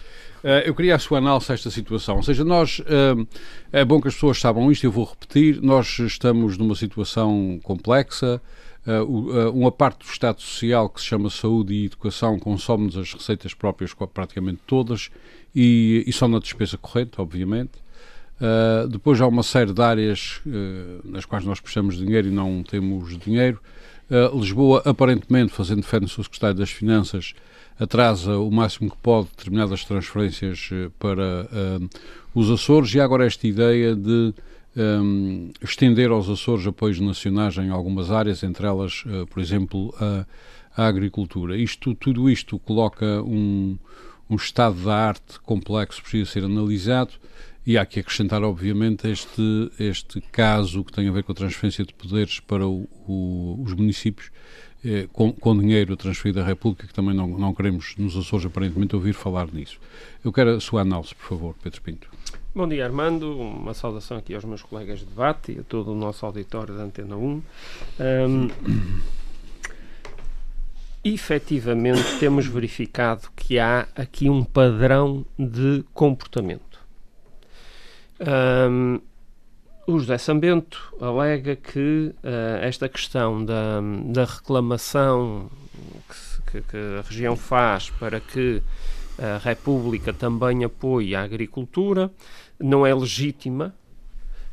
Uh, 0.45 0.65
eu 0.65 0.75
queria 0.75 0.95
a 0.95 0.99
sua 0.99 1.19
análise 1.19 1.51
a 1.51 1.55
esta 1.55 1.71
situação. 1.71 2.17
Ou 2.17 2.23
seja, 2.23 2.45
nós. 2.45 2.81
Uh, 2.81 3.27
é 3.73 3.85
bom 3.85 4.01
que 4.01 4.09
as 4.09 4.15
pessoas 4.15 4.41
saibam 4.41 4.71
isto, 4.71 4.85
eu 4.85 4.93
vou 4.93 5.05
repetir. 5.05 5.61
Nós 5.61 5.99
estamos 5.99 6.57
numa 6.57 6.75
situação 6.75 7.59
complexa. 7.63 8.41
Uh, 8.87 9.51
uma 9.51 9.71
parte 9.71 9.99
do 10.07 10.11
Estado 10.11 10.41
Social 10.41 10.89
que 10.89 11.01
se 11.01 11.07
chama 11.07 11.29
Saúde 11.29 11.75
e 11.75 11.87
Educação 11.87 12.39
consome-nos 12.39 12.97
as 12.97 13.13
receitas 13.13 13.53
próprias 13.53 13.93
praticamente 14.15 14.61
todas 14.67 15.11
e, 15.55 16.05
e 16.07 16.13
só 16.13 16.27
na 16.27 16.39
despesa 16.39 16.79
corrente, 16.79 17.21
obviamente. 17.21 17.73
Uh, 18.41 18.87
depois 18.89 19.21
há 19.21 19.27
uma 19.27 19.43
série 19.43 19.73
de 19.73 19.83
áreas 19.83 20.41
uh, 20.47 21.01
nas 21.05 21.25
quais 21.25 21.45
nós 21.45 21.59
precisamos 21.59 21.97
de 21.97 22.05
dinheiro 22.05 22.29
e 22.29 22.31
não 22.31 22.63
temos 22.63 23.19
dinheiro. 23.19 23.61
Uh, 24.09 24.39
Lisboa, 24.39 24.81
aparentemente, 24.85 25.53
fazendo 25.53 25.83
fé 25.83 25.99
no 25.99 26.09
seu 26.09 26.23
secretário 26.23 26.57
das 26.57 26.71
Finanças, 26.71 27.35
atrasa 27.79 28.37
o 28.39 28.51
máximo 28.51 28.91
que 28.91 28.97
pode 28.97 29.29
determinadas 29.29 29.85
transferências 29.85 30.69
eh, 30.73 30.91
para 30.99 31.49
uh, 31.53 31.89
os 32.35 32.51
Açores 32.51 32.93
e 32.95 33.01
agora 33.01 33.25
esta 33.25 33.47
ideia 33.47 33.95
de 33.95 34.35
um, 34.77 35.51
estender 35.63 36.11
aos 36.11 36.29
Açores 36.29 36.67
apoios 36.67 36.99
nacionais 36.99 37.57
em 37.57 37.71
algumas 37.71 38.11
áreas, 38.11 38.43
entre 38.43 38.67
elas, 38.67 39.05
uh, 39.07 39.27
por 39.27 39.41
exemplo, 39.41 39.95
a, 40.01 40.27
a, 40.77 40.87
agricultura. 40.87 41.57
Isto, 41.57 41.95
tudo 41.95 42.29
isto 42.29 42.59
coloca 42.59 43.23
um, 43.23 43.79
um 44.29 44.37
estado 44.37 44.85
da 44.85 44.95
arte 44.95 45.39
complexo 45.41 46.03
precisa 46.03 46.31
ser 46.31 46.45
analisado 46.45 47.13
e 47.65 47.77
há 47.77 47.85
que 47.85 48.01
acrescentar, 48.01 48.43
obviamente, 48.43 49.07
este, 49.09 49.71
este 49.79 50.21
caso 50.33 50.83
que 50.83 50.93
tem 50.93 51.07
a 51.07 51.13
ver 51.13 51.23
com 51.23 51.33
a 51.33 51.35
transferência 51.35 51.85
de 51.85 51.93
poderes 51.93 52.41
para 52.41 52.67
o, 52.67 52.89
o, 53.07 53.63
os 53.63 53.75
municípios, 53.75 54.31
eh, 54.85 55.09
com, 55.13 55.33
com, 55.33 55.59
dinheiro 55.59 55.97
transferido 55.97 56.41
à 56.41 56.45
República, 56.45 56.87
que 56.87 56.95
também 56.95 57.15
não, 57.15 57.27
não 57.27 57.53
queremos 57.53 57.95
nos 57.97 58.17
Açores 58.17 58.47
aparentemente 58.47 58.95
ouvir 58.95 59.13
falar 59.13 59.49
nisso. 59.53 59.81
Eu 60.25 60.33
quero 60.33 60.51
a 60.51 60.61
sua 60.61 60.83
análise, 60.83 61.15
por 61.15 61.27
favor, 61.27 61.55
Pedro 61.63 61.83
Pinto. 61.83 62.09
Bom 62.55 62.69
dia, 62.69 62.85
Armando. 62.85 63.39
Uma 63.39 63.75
saudação 63.75 64.17
aqui 64.17 64.35
aos 64.35 64.45
meus 64.45 64.63
colegas 64.63 65.01
de 65.01 65.07
debate 65.07 65.53
e 65.53 65.59
a 65.61 65.63
todo 65.63 65.93
o 65.93 65.95
nosso 65.95 66.25
auditório 66.25 66.75
da 66.75 66.83
Antena 66.83 67.17
1. 67.17 67.43
Um, 68.01 68.51
efetivamente, 71.05 72.19
temos 72.19 72.47
verificado 72.47 73.29
que 73.37 73.59
há 73.59 73.89
aqui 73.95 74.29
um 74.31 74.45
padrão 74.45 75.25
de 75.39 75.85
comportamento. 75.93 76.81
Um, 78.21 79.01
o 79.89 79.99
José 79.99 80.19
Sambento 80.19 80.95
alega 81.01 81.57
que 81.57 82.13
uh, 82.23 82.61
esta 82.61 82.91
questão 82.91 83.43
da, 83.43 83.81
da 84.05 84.27
reclamação 84.27 85.51
que, 86.53 86.61
que, 86.61 86.77
a 86.99 87.01
região 87.01 87.35
faz 87.35 87.89
para 87.89 88.21
que 88.21 88.63
a 89.19 89.39
República 89.39 90.13
também 90.13 90.63
apoie 90.63 91.15
a 91.15 91.23
agricultura 91.23 92.11
não 92.61 92.87
é 92.87 92.95
legítima, 92.95 93.75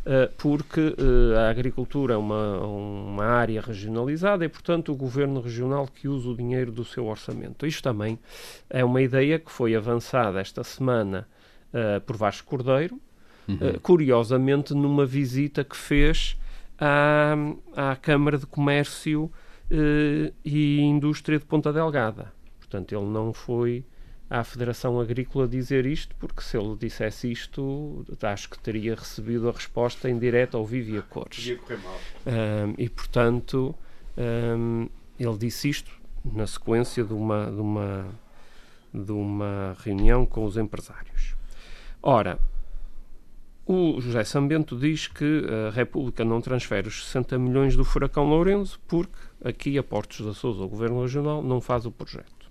uh, 0.05 0.33
porque 0.37 0.79
uh, 0.79 1.37
a 1.37 1.49
agricultura 1.49 2.13
é 2.13 2.17
uma, 2.17 2.61
uma 2.61 3.25
área 3.25 3.59
regionalizada 3.59 4.45
e, 4.45 4.47
portanto, 4.47 4.93
o 4.93 4.95
governo 4.95 5.41
regional 5.41 5.85
que 5.85 6.07
usa 6.07 6.29
o 6.29 6.35
dinheiro 6.37 6.71
do 6.71 6.85
seu 6.85 7.07
orçamento. 7.07 7.67
Isto 7.67 7.83
também 7.83 8.17
é 8.69 8.85
uma 8.85 9.01
ideia 9.01 9.37
que 9.37 9.51
foi 9.51 9.75
avançada 9.75 10.39
esta 10.39 10.63
semana 10.63 11.27
por 12.05 12.15
Vasco 12.15 12.47
Cordeiro, 12.47 12.97
uhum. 13.47 13.55
uh, 13.55 13.79
curiosamente 13.79 14.73
numa 14.73 15.05
visita 15.05 15.63
que 15.63 15.75
fez 15.75 16.37
à, 16.79 17.35
à 17.75 17.95
Câmara 17.95 18.37
de 18.37 18.45
Comércio 18.45 19.23
uh, 19.23 20.33
e 20.43 20.81
Indústria 20.81 21.39
de 21.39 21.45
Ponta 21.45 21.71
Delgada. 21.71 22.33
Portanto, 22.59 22.93
ele 22.93 23.05
não 23.05 23.33
foi 23.33 23.85
à 24.29 24.43
Federação 24.43 24.99
Agrícola 24.99 25.47
dizer 25.47 25.85
isto, 25.85 26.15
porque 26.15 26.41
se 26.41 26.57
ele 26.57 26.75
dissesse 26.75 27.31
isto, 27.31 28.05
acho 28.21 28.49
que 28.49 28.59
teria 28.59 28.95
recebido 28.95 29.47
a 29.47 29.51
resposta 29.51 30.09
em 30.09 30.17
direto 30.17 30.57
ao 30.57 30.65
vivo 30.65 30.95
e 30.95 30.97
a 30.97 31.01
cores. 31.01 31.45
Ia 31.45 31.57
correr 31.57 31.77
mal. 31.77 31.99
Um, 32.25 32.73
e, 32.77 32.89
portanto, 32.89 33.75
um, 34.17 34.89
ele 35.19 35.37
disse 35.37 35.69
isto 35.69 35.91
na 36.23 36.47
sequência 36.47 37.03
de 37.03 37.13
uma, 37.13 37.45
de, 37.51 37.61
uma, 37.61 38.07
de 38.93 39.11
uma 39.11 39.77
reunião 39.83 40.25
com 40.25 40.43
os 40.43 40.57
empresários. 40.57 41.35
Ora, 42.01 42.39
o 43.65 43.99
José 43.99 44.23
Sambento 44.23 44.77
diz 44.77 45.07
que 45.07 45.43
a 45.67 45.71
República 45.71 46.23
não 46.23 46.39
transfere 46.39 46.87
os 46.87 47.05
60 47.05 47.37
milhões 47.39 47.75
do 47.75 47.83
furacão 47.83 48.25
Lourenço 48.25 48.79
porque 48.87 49.17
aqui 49.43 49.77
a 49.77 49.83
Portos 49.83 50.25
da 50.25 50.33
Sousa, 50.33 50.63
o 50.63 50.67
Governo 50.67 51.01
Regional, 51.01 51.41
não 51.41 51.59
faz 51.59 51.85
o 51.85 51.91
projeto. 51.91 52.45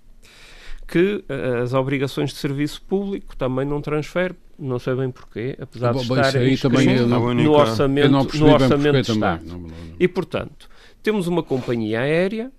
Que 0.87 1.23
uh, 1.29 1.63
as 1.63 1.73
obrigações 1.73 2.31
de 2.31 2.35
serviço 2.35 2.81
público 2.81 3.35
também 3.35 3.65
não 3.65 3.81
transfere, 3.81 4.35
não 4.59 4.77
sei 4.77 4.93
bem 4.93 5.09
porquê, 5.09 5.57
apesar 5.59 5.93
Bom, 5.93 5.99
de 5.99 6.05
estarem 6.05 6.57
no, 7.07 7.33
no 7.33 7.51
orçamento, 7.53 8.37
no 8.37 8.53
orçamento 8.53 9.01
de 9.01 9.11
Estado. 9.11 9.45
Não, 9.45 9.67
e, 9.99 10.07
portanto, 10.07 10.69
temos 11.01 11.27
uma 11.27 11.41
companhia 11.41 12.01
aérea 12.01 12.51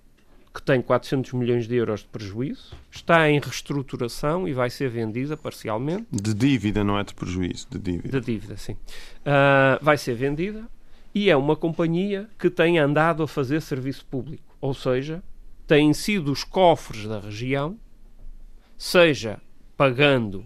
que 0.57 0.63
tem 0.63 0.81
400 0.81 1.33
milhões 1.33 1.67
de 1.67 1.75
euros 1.75 1.99
de 1.99 2.07
prejuízo, 2.07 2.73
está 2.89 3.29
em 3.29 3.39
reestruturação 3.39 4.47
e 4.47 4.53
vai 4.53 4.71
ser 4.71 4.89
vendida 4.89 5.37
parcialmente. 5.37 6.07
De 6.11 6.33
dívida, 6.33 6.83
não 6.83 6.97
é 6.97 7.03
de 7.03 7.13
prejuízo, 7.13 7.67
de 7.69 7.77
dívida. 7.77 8.19
De 8.19 8.25
dívida, 8.25 8.57
sim. 8.57 8.73
Uh, 8.73 9.77
vai 9.83 9.99
ser 9.99 10.15
vendida 10.15 10.65
e 11.13 11.29
é 11.29 11.37
uma 11.37 11.55
companhia 11.55 12.27
que 12.39 12.49
tem 12.49 12.79
andado 12.79 13.21
a 13.21 13.27
fazer 13.27 13.61
serviço 13.61 14.03
público, 14.07 14.57
ou 14.59 14.73
seja, 14.73 15.21
têm 15.67 15.93
sido 15.93 16.31
os 16.31 16.43
cofres 16.43 17.05
da 17.05 17.19
região, 17.19 17.77
seja 18.75 19.39
pagando 19.77 20.43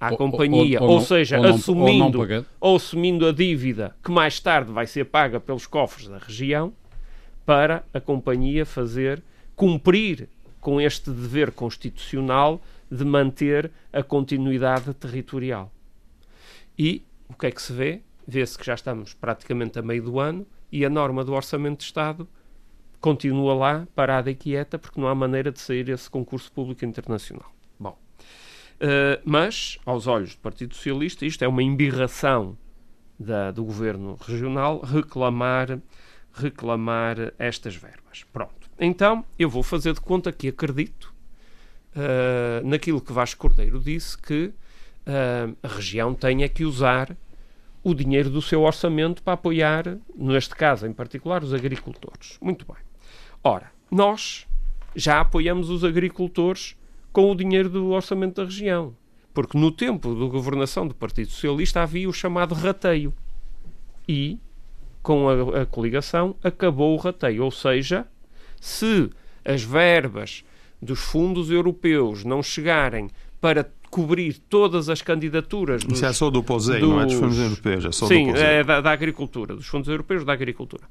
à 0.00 0.12
ou, 0.12 0.16
companhia, 0.16 0.80
ou, 0.80 0.90
ou, 0.90 0.94
ou 0.94 1.00
seja, 1.00 1.38
ou 1.38 1.42
não, 1.42 1.54
assumindo, 1.56 2.46
ou 2.60 2.76
assumindo 2.76 3.26
a 3.26 3.32
dívida 3.32 3.96
que 4.00 4.12
mais 4.12 4.38
tarde 4.38 4.70
vai 4.70 4.86
ser 4.86 5.06
paga 5.06 5.40
pelos 5.40 5.66
cofres 5.66 6.06
da 6.06 6.18
região, 6.18 6.72
para 7.44 7.84
a 7.92 8.00
companhia 8.00 8.64
fazer 8.64 9.20
cumprir 9.60 10.26
com 10.58 10.80
este 10.80 11.10
dever 11.10 11.52
constitucional 11.52 12.62
de 12.90 13.04
manter 13.04 13.70
a 13.92 14.02
continuidade 14.02 14.94
territorial. 14.94 15.70
E 16.78 17.04
o 17.28 17.34
que 17.34 17.44
é 17.44 17.50
que 17.50 17.60
se 17.60 17.70
vê? 17.70 18.00
Vê-se 18.26 18.56
que 18.56 18.64
já 18.64 18.72
estamos 18.72 19.12
praticamente 19.12 19.78
a 19.78 19.82
meio 19.82 20.02
do 20.02 20.18
ano 20.18 20.46
e 20.72 20.82
a 20.82 20.88
norma 20.88 21.22
do 21.22 21.34
Orçamento 21.34 21.80
de 21.80 21.84
Estado 21.84 22.26
continua 23.02 23.52
lá, 23.52 23.86
parada 23.94 24.30
e 24.30 24.34
quieta, 24.34 24.78
porque 24.78 24.98
não 24.98 25.08
há 25.08 25.14
maneira 25.14 25.52
de 25.52 25.60
sair 25.60 25.90
esse 25.90 26.08
concurso 26.08 26.50
público 26.50 26.86
internacional. 26.86 27.52
Bom, 27.78 27.98
uh, 28.80 29.20
mas, 29.26 29.78
aos 29.84 30.06
olhos 30.06 30.34
do 30.34 30.40
Partido 30.40 30.74
Socialista, 30.74 31.26
isto 31.26 31.44
é 31.44 31.48
uma 31.48 31.62
embirração 31.62 32.56
da, 33.18 33.50
do 33.50 33.62
governo 33.62 34.16
regional 34.22 34.80
reclamar, 34.80 35.78
reclamar 36.32 37.34
estas 37.38 37.76
verbas. 37.76 38.24
Pronto. 38.32 38.59
Então, 38.82 39.22
eu 39.38 39.50
vou 39.50 39.62
fazer 39.62 39.92
de 39.92 40.00
conta 40.00 40.32
que 40.32 40.48
acredito 40.48 41.14
uh, 41.94 42.66
naquilo 42.66 42.98
que 42.98 43.12
Vasco 43.12 43.38
Cordeiro 43.38 43.78
disse, 43.78 44.16
que 44.16 44.46
uh, 44.46 45.56
a 45.62 45.68
região 45.68 46.14
tenha 46.14 46.48
que 46.48 46.64
usar 46.64 47.14
o 47.84 47.94
dinheiro 47.94 48.30
do 48.30 48.40
seu 48.40 48.62
orçamento 48.62 49.22
para 49.22 49.34
apoiar, 49.34 49.98
neste 50.14 50.54
caso 50.56 50.86
em 50.86 50.94
particular, 50.94 51.44
os 51.44 51.52
agricultores. 51.52 52.38
Muito 52.40 52.64
bem. 52.66 52.82
Ora, 53.44 53.70
nós 53.90 54.46
já 54.96 55.20
apoiamos 55.20 55.68
os 55.68 55.84
agricultores 55.84 56.74
com 57.12 57.30
o 57.30 57.34
dinheiro 57.34 57.68
do 57.68 57.90
orçamento 57.90 58.36
da 58.36 58.44
região. 58.44 58.96
Porque 59.34 59.58
no 59.58 59.70
tempo 59.70 60.14
da 60.14 60.26
governação 60.26 60.86
do 60.86 60.94
Partido 60.94 61.30
Socialista 61.30 61.82
havia 61.82 62.08
o 62.08 62.12
chamado 62.12 62.54
rateio. 62.54 63.14
E, 64.08 64.38
com 65.02 65.28
a, 65.28 65.62
a 65.62 65.66
coligação, 65.66 66.34
acabou 66.42 66.94
o 66.94 66.98
rateio. 66.98 67.44
Ou 67.44 67.50
seja, 67.50 68.06
se 68.60 69.10
as 69.44 69.62
verbas 69.62 70.44
dos 70.80 71.00
fundos 71.00 71.50
europeus 71.50 72.24
não 72.24 72.42
chegarem 72.42 73.10
para 73.40 73.68
cobrir 73.90 74.38
todas 74.48 74.88
as 74.88 75.02
candidaturas. 75.02 75.82
Dos, 75.82 75.96
Isso 75.96 76.06
é 76.06 76.12
só 76.12 76.30
do 76.30 76.42
POSEI, 76.42 76.80
dos... 76.80 76.88
não 76.88 77.00
é 77.00 77.06
dos 77.06 77.14
fundos 77.14 77.38
europeus, 77.38 77.84
é 77.84 77.92
só 77.92 78.06
Sim, 78.06 78.26
do 78.26 78.32
POSEI. 78.32 78.46
é 78.46 78.64
da, 78.64 78.80
da, 78.80 78.92
agricultura, 78.92 79.56
dos 79.56 79.66
fundos 79.66 79.88
europeus 79.88 80.24
da 80.24 80.32
agricultura. 80.32 80.84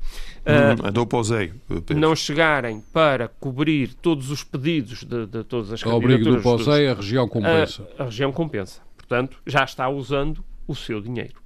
Hum, 0.46 0.84
uh, 0.84 0.88
é 0.88 0.92
do 0.92 1.08
POSEI. 1.08 1.54
Não 1.96 2.16
chegarem 2.16 2.84
para 2.92 3.30
cobrir 3.30 3.94
todos 3.94 4.30
os 4.30 4.44
pedidos 4.44 5.04
de, 5.04 5.26
de 5.28 5.44
todas 5.46 5.72
as 5.72 5.82
Ao 5.84 5.94
candidaturas. 5.94 6.28
abrigo 6.28 6.36
do 6.36 6.42
POSEI, 6.42 6.88
dos, 6.88 6.98
a 6.98 7.02
região 7.02 7.28
compensa. 7.30 7.88
A, 7.98 8.02
a 8.02 8.06
região 8.06 8.32
compensa. 8.34 8.82
Portanto, 8.98 9.38
já 9.48 9.64
está 9.64 9.88
usando 9.88 10.44
o 10.68 10.76
seu 10.76 11.00
dinheiro. 11.00 11.42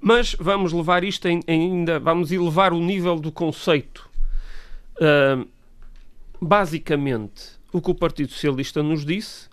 Mas 0.00 0.34
vamos 0.40 0.72
levar 0.72 1.04
isto 1.04 1.28
em, 1.28 1.40
ainda, 1.46 2.00
vamos 2.00 2.32
elevar 2.32 2.72
o 2.72 2.80
nível 2.80 3.16
do 3.20 3.30
conceito. 3.30 4.10
Basicamente, 6.40 7.60
o 7.72 7.80
que 7.80 7.90
o 7.90 7.94
Partido 7.94 8.32
Socialista 8.32 8.82
nos 8.82 9.04
disse 9.04 9.48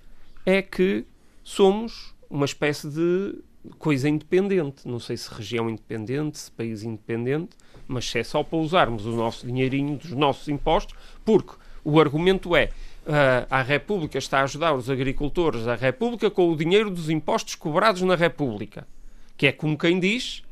é 0.45 0.61
que 0.61 1.05
somos 1.43 2.13
uma 2.29 2.45
espécie 2.45 2.89
de 2.89 3.35
coisa 3.77 4.09
independente. 4.09 4.87
Não 4.87 4.99
sei 4.99 5.17
se 5.17 5.33
região 5.33 5.69
independente, 5.69 6.37
se 6.37 6.51
país 6.51 6.83
independente, 6.83 7.49
mas 7.87 8.09
se 8.09 8.19
é 8.19 8.23
só 8.23 8.43
para 8.43 8.57
usarmos 8.57 9.05
o 9.05 9.11
nosso 9.11 9.45
dinheirinho 9.45 9.97
dos 9.97 10.11
nossos 10.11 10.47
impostos, 10.47 10.95
porque 11.23 11.53
o 11.83 11.99
argumento 11.99 12.55
é 12.55 12.65
uh, 13.05 13.47
a 13.49 13.61
República 13.61 14.17
está 14.17 14.39
a 14.39 14.43
ajudar 14.43 14.73
os 14.73 14.89
agricultores, 14.89 15.67
a 15.67 15.75
República 15.75 16.29
com 16.29 16.51
o 16.51 16.55
dinheiro 16.55 16.89
dos 16.89 17.09
impostos 17.09 17.55
cobrados 17.55 18.01
na 18.01 18.15
República. 18.15 18.87
Que 19.37 19.47
é 19.47 19.51
como 19.51 19.77
quem 19.77 19.99
diz, 19.99 20.43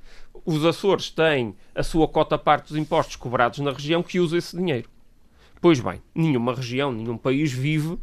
os 0.46 0.64
Açores 0.66 1.10
têm 1.10 1.56
a 1.74 1.84
sua 1.84 2.08
cota 2.08 2.38
parte 2.38 2.70
dos 2.70 2.78
impostos 2.78 3.16
cobrados 3.16 3.60
na 3.60 3.72
região 3.72 4.04
que 4.04 4.20
usa 4.20 4.38
esse 4.38 4.56
dinheiro. 4.56 4.90
Pois 5.60 5.80
bem, 5.80 6.02
nenhuma 6.14 6.54
região, 6.54 6.92
nenhum 6.92 7.18
país 7.18 7.52
vive 7.52 7.98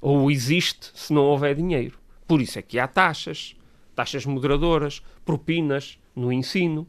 ou 0.00 0.30
existe 0.30 0.90
se 0.94 1.12
não 1.12 1.22
houver 1.22 1.54
dinheiro. 1.54 1.98
Por 2.26 2.40
isso 2.40 2.58
é 2.58 2.62
que 2.62 2.78
há 2.78 2.86
taxas, 2.86 3.56
taxas 3.94 4.24
moderadoras, 4.24 5.02
propinas 5.24 5.98
no 6.14 6.32
ensino. 6.32 6.86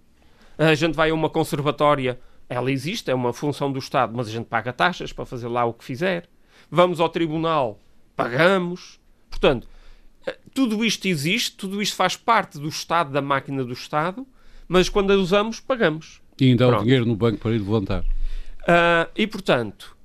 A 0.57 0.75
gente 0.75 0.95
vai 0.95 1.09
a 1.09 1.13
uma 1.13 1.29
conservatória, 1.29 2.19
ela 2.47 2.71
existe, 2.71 3.09
é 3.09 3.15
uma 3.15 3.33
função 3.33 3.71
do 3.71 3.79
Estado, 3.79 4.13
mas 4.15 4.27
a 4.27 4.31
gente 4.31 4.45
paga 4.45 4.73
taxas 4.73 5.13
para 5.13 5.25
fazer 5.25 5.47
lá 5.47 5.65
o 5.65 5.73
que 5.73 5.83
fizer. 5.83 6.29
Vamos 6.69 6.99
ao 6.99 7.09
tribunal, 7.09 7.79
pagamos. 8.15 8.99
Portanto, 9.29 9.67
tudo 10.53 10.83
isto 10.83 11.07
existe, 11.07 11.55
tudo 11.55 11.81
isto 11.81 11.95
faz 11.95 12.15
parte 12.15 12.59
do 12.59 12.67
Estado, 12.67 13.11
da 13.11 13.21
máquina 13.21 13.63
do 13.63 13.73
Estado, 13.73 14.27
mas 14.72 14.88
quando 14.88 15.11
a 15.11 15.17
usamos, 15.17 15.59
pagamos. 15.59 16.22
E 16.39 16.45
ainda 16.45 16.63
há 16.63 16.80
o 16.80 16.84
dinheiro 16.84 17.05
no 17.05 17.13
banco 17.13 17.39
para 17.39 17.51
ir 17.51 17.59
levantar. 17.59 18.03
Uh, 18.61 19.11
e, 19.17 19.28
portanto, 19.28 19.97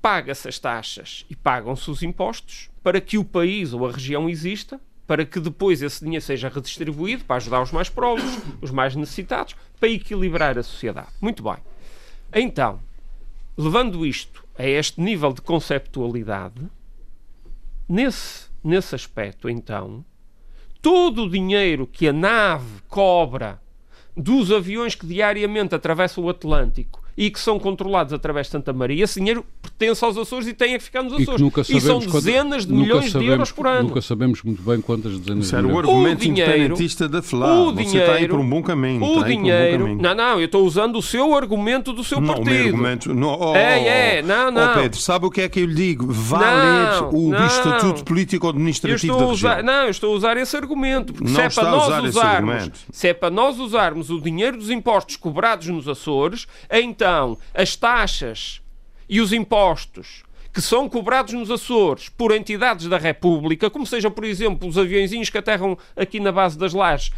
paga-se 0.00 0.48
as 0.48 0.58
taxas 0.58 1.26
e 1.28 1.36
pagam-se 1.36 1.90
os 1.90 2.02
impostos 2.02 2.70
para 2.82 3.02
que 3.02 3.18
o 3.18 3.24
país 3.24 3.74
ou 3.74 3.86
a 3.86 3.92
região 3.92 4.30
exista, 4.30 4.80
para 5.06 5.26
que 5.26 5.38
depois 5.38 5.82
esse 5.82 6.02
dinheiro 6.02 6.24
seja 6.24 6.48
redistribuído 6.48 7.26
para 7.26 7.36
ajudar 7.36 7.60
os 7.60 7.70
mais 7.70 7.90
pobres, 7.90 8.40
os 8.62 8.70
mais 8.70 8.96
necessitados, 8.96 9.54
para 9.78 9.90
equilibrar 9.90 10.56
a 10.56 10.62
sociedade. 10.62 11.10
Muito 11.20 11.42
bem. 11.42 11.58
Então, 12.34 12.80
levando 13.58 14.06
isto 14.06 14.42
a 14.58 14.66
este 14.66 15.02
nível 15.02 15.34
de 15.34 15.42
conceptualidade, 15.42 16.66
nesse, 17.86 18.46
nesse 18.64 18.94
aspecto, 18.94 19.50
então, 19.50 20.02
todo 20.80 21.24
o 21.24 21.30
dinheiro 21.30 21.86
que 21.86 22.08
a 22.08 22.12
nave 22.12 22.80
cobra 22.88 23.60
dos 24.16 24.50
aviões 24.50 24.94
que 24.94 25.06
diariamente 25.06 25.74
atravessam 25.74 26.24
o 26.24 26.28
Atlântico 26.28 27.01
e 27.16 27.30
que 27.30 27.38
são 27.38 27.58
controlados 27.58 28.12
através 28.12 28.46
de 28.46 28.52
Santa 28.52 28.72
Maria, 28.72 29.04
esse 29.04 29.18
dinheiro 29.18 29.44
pertence 29.60 30.04
aos 30.04 30.16
Açores 30.16 30.46
e 30.46 30.54
tem 30.54 30.74
a 30.74 30.80
ficar 30.80 31.02
nos 31.02 31.14
Açores. 31.14 31.68
E, 31.68 31.76
e 31.76 31.80
são 31.80 31.98
dezenas 31.98 32.66
de 32.66 32.72
milhões 32.72 33.06
sabemos, 33.06 33.26
de 33.26 33.32
euros 33.32 33.52
por 33.52 33.66
ano. 33.66 33.88
Nunca 33.88 34.00
sabemos 34.00 34.42
muito 34.42 34.62
bem 34.62 34.80
quantas 34.80 35.18
dezenas 35.18 35.48
de 35.48 35.56
milhões. 35.56 35.74
o 35.74 35.78
argumento 35.78 36.18
o 36.18 36.22
dinheiro, 36.22 36.50
independentista 36.50 37.08
da 37.08 37.22
FLA. 37.22 37.68
O 37.68 37.72
dinheiro, 37.72 37.90
Você 37.90 37.98
está 37.98 38.12
aí 38.14 38.28
por 38.28 38.40
um 38.40 38.48
bom 38.48 38.62
caminho. 38.62 39.04
O 39.04 39.24
dinheiro... 39.24 39.86
Um 39.86 39.96
não, 39.96 40.14
não, 40.14 40.38
eu 40.38 40.46
estou 40.46 40.64
usando 40.64 40.96
o 40.96 41.02
seu 41.02 41.34
argumento 41.34 41.92
do 41.92 42.02
seu 42.02 42.20
não, 42.20 42.34
partido. 42.34 42.50
O 42.50 42.52
meu 42.52 42.66
argumento... 42.66 43.14
Não, 43.14 43.38
oh, 43.40 43.56
é, 43.56 44.18
é, 44.18 44.22
não, 44.22 44.50
não. 44.50 44.72
Oh, 44.72 44.74
Pedro, 44.74 44.98
sabe 44.98 45.26
o 45.26 45.30
que 45.30 45.42
é 45.42 45.48
que 45.48 45.60
eu 45.60 45.66
lhe 45.66 45.74
digo? 45.74 46.06
Vá 46.10 46.38
ler 46.38 47.14
o 47.14 47.30
não. 47.30 47.46
Estatuto 47.46 48.04
Político-Administrativo 48.04 49.18
da 49.18 49.26
usar, 49.26 49.56
região. 49.56 49.66
Não, 49.66 49.84
eu 49.84 49.90
estou 49.90 50.12
a 50.12 50.16
usar 50.16 50.36
esse 50.36 50.56
argumento. 50.56 51.12
Porque 51.12 51.30
se 51.30 51.40
é, 51.40 51.48
para 51.48 51.70
nós 51.70 52.04
usarmos, 52.04 52.70
se 52.90 53.08
é 53.08 53.14
para 53.14 53.30
nós 53.30 53.58
usarmos 53.58 54.10
o 54.10 54.20
dinheiro 54.20 54.56
dos 54.56 54.70
impostos 54.70 55.16
cobrados 55.16 55.66
nos 55.68 55.88
Açores, 55.88 56.46
então 56.70 57.01
as 57.54 57.76
taxas 57.76 58.60
e 59.08 59.20
os 59.20 59.32
impostos 59.32 60.22
que 60.52 60.60
são 60.60 60.88
cobrados 60.88 61.32
nos 61.32 61.50
Açores 61.50 62.10
por 62.10 62.30
entidades 62.30 62.86
da 62.86 62.98
República, 62.98 63.70
como 63.70 63.86
seja, 63.86 64.10
por 64.10 64.24
exemplo, 64.24 64.68
os 64.68 64.76
aviãozinhos 64.76 65.30
que 65.30 65.38
aterram 65.38 65.78
aqui 65.96 66.20
na 66.20 66.30
base 66.30 66.58
das 66.58 66.74
lajes, 66.74 67.10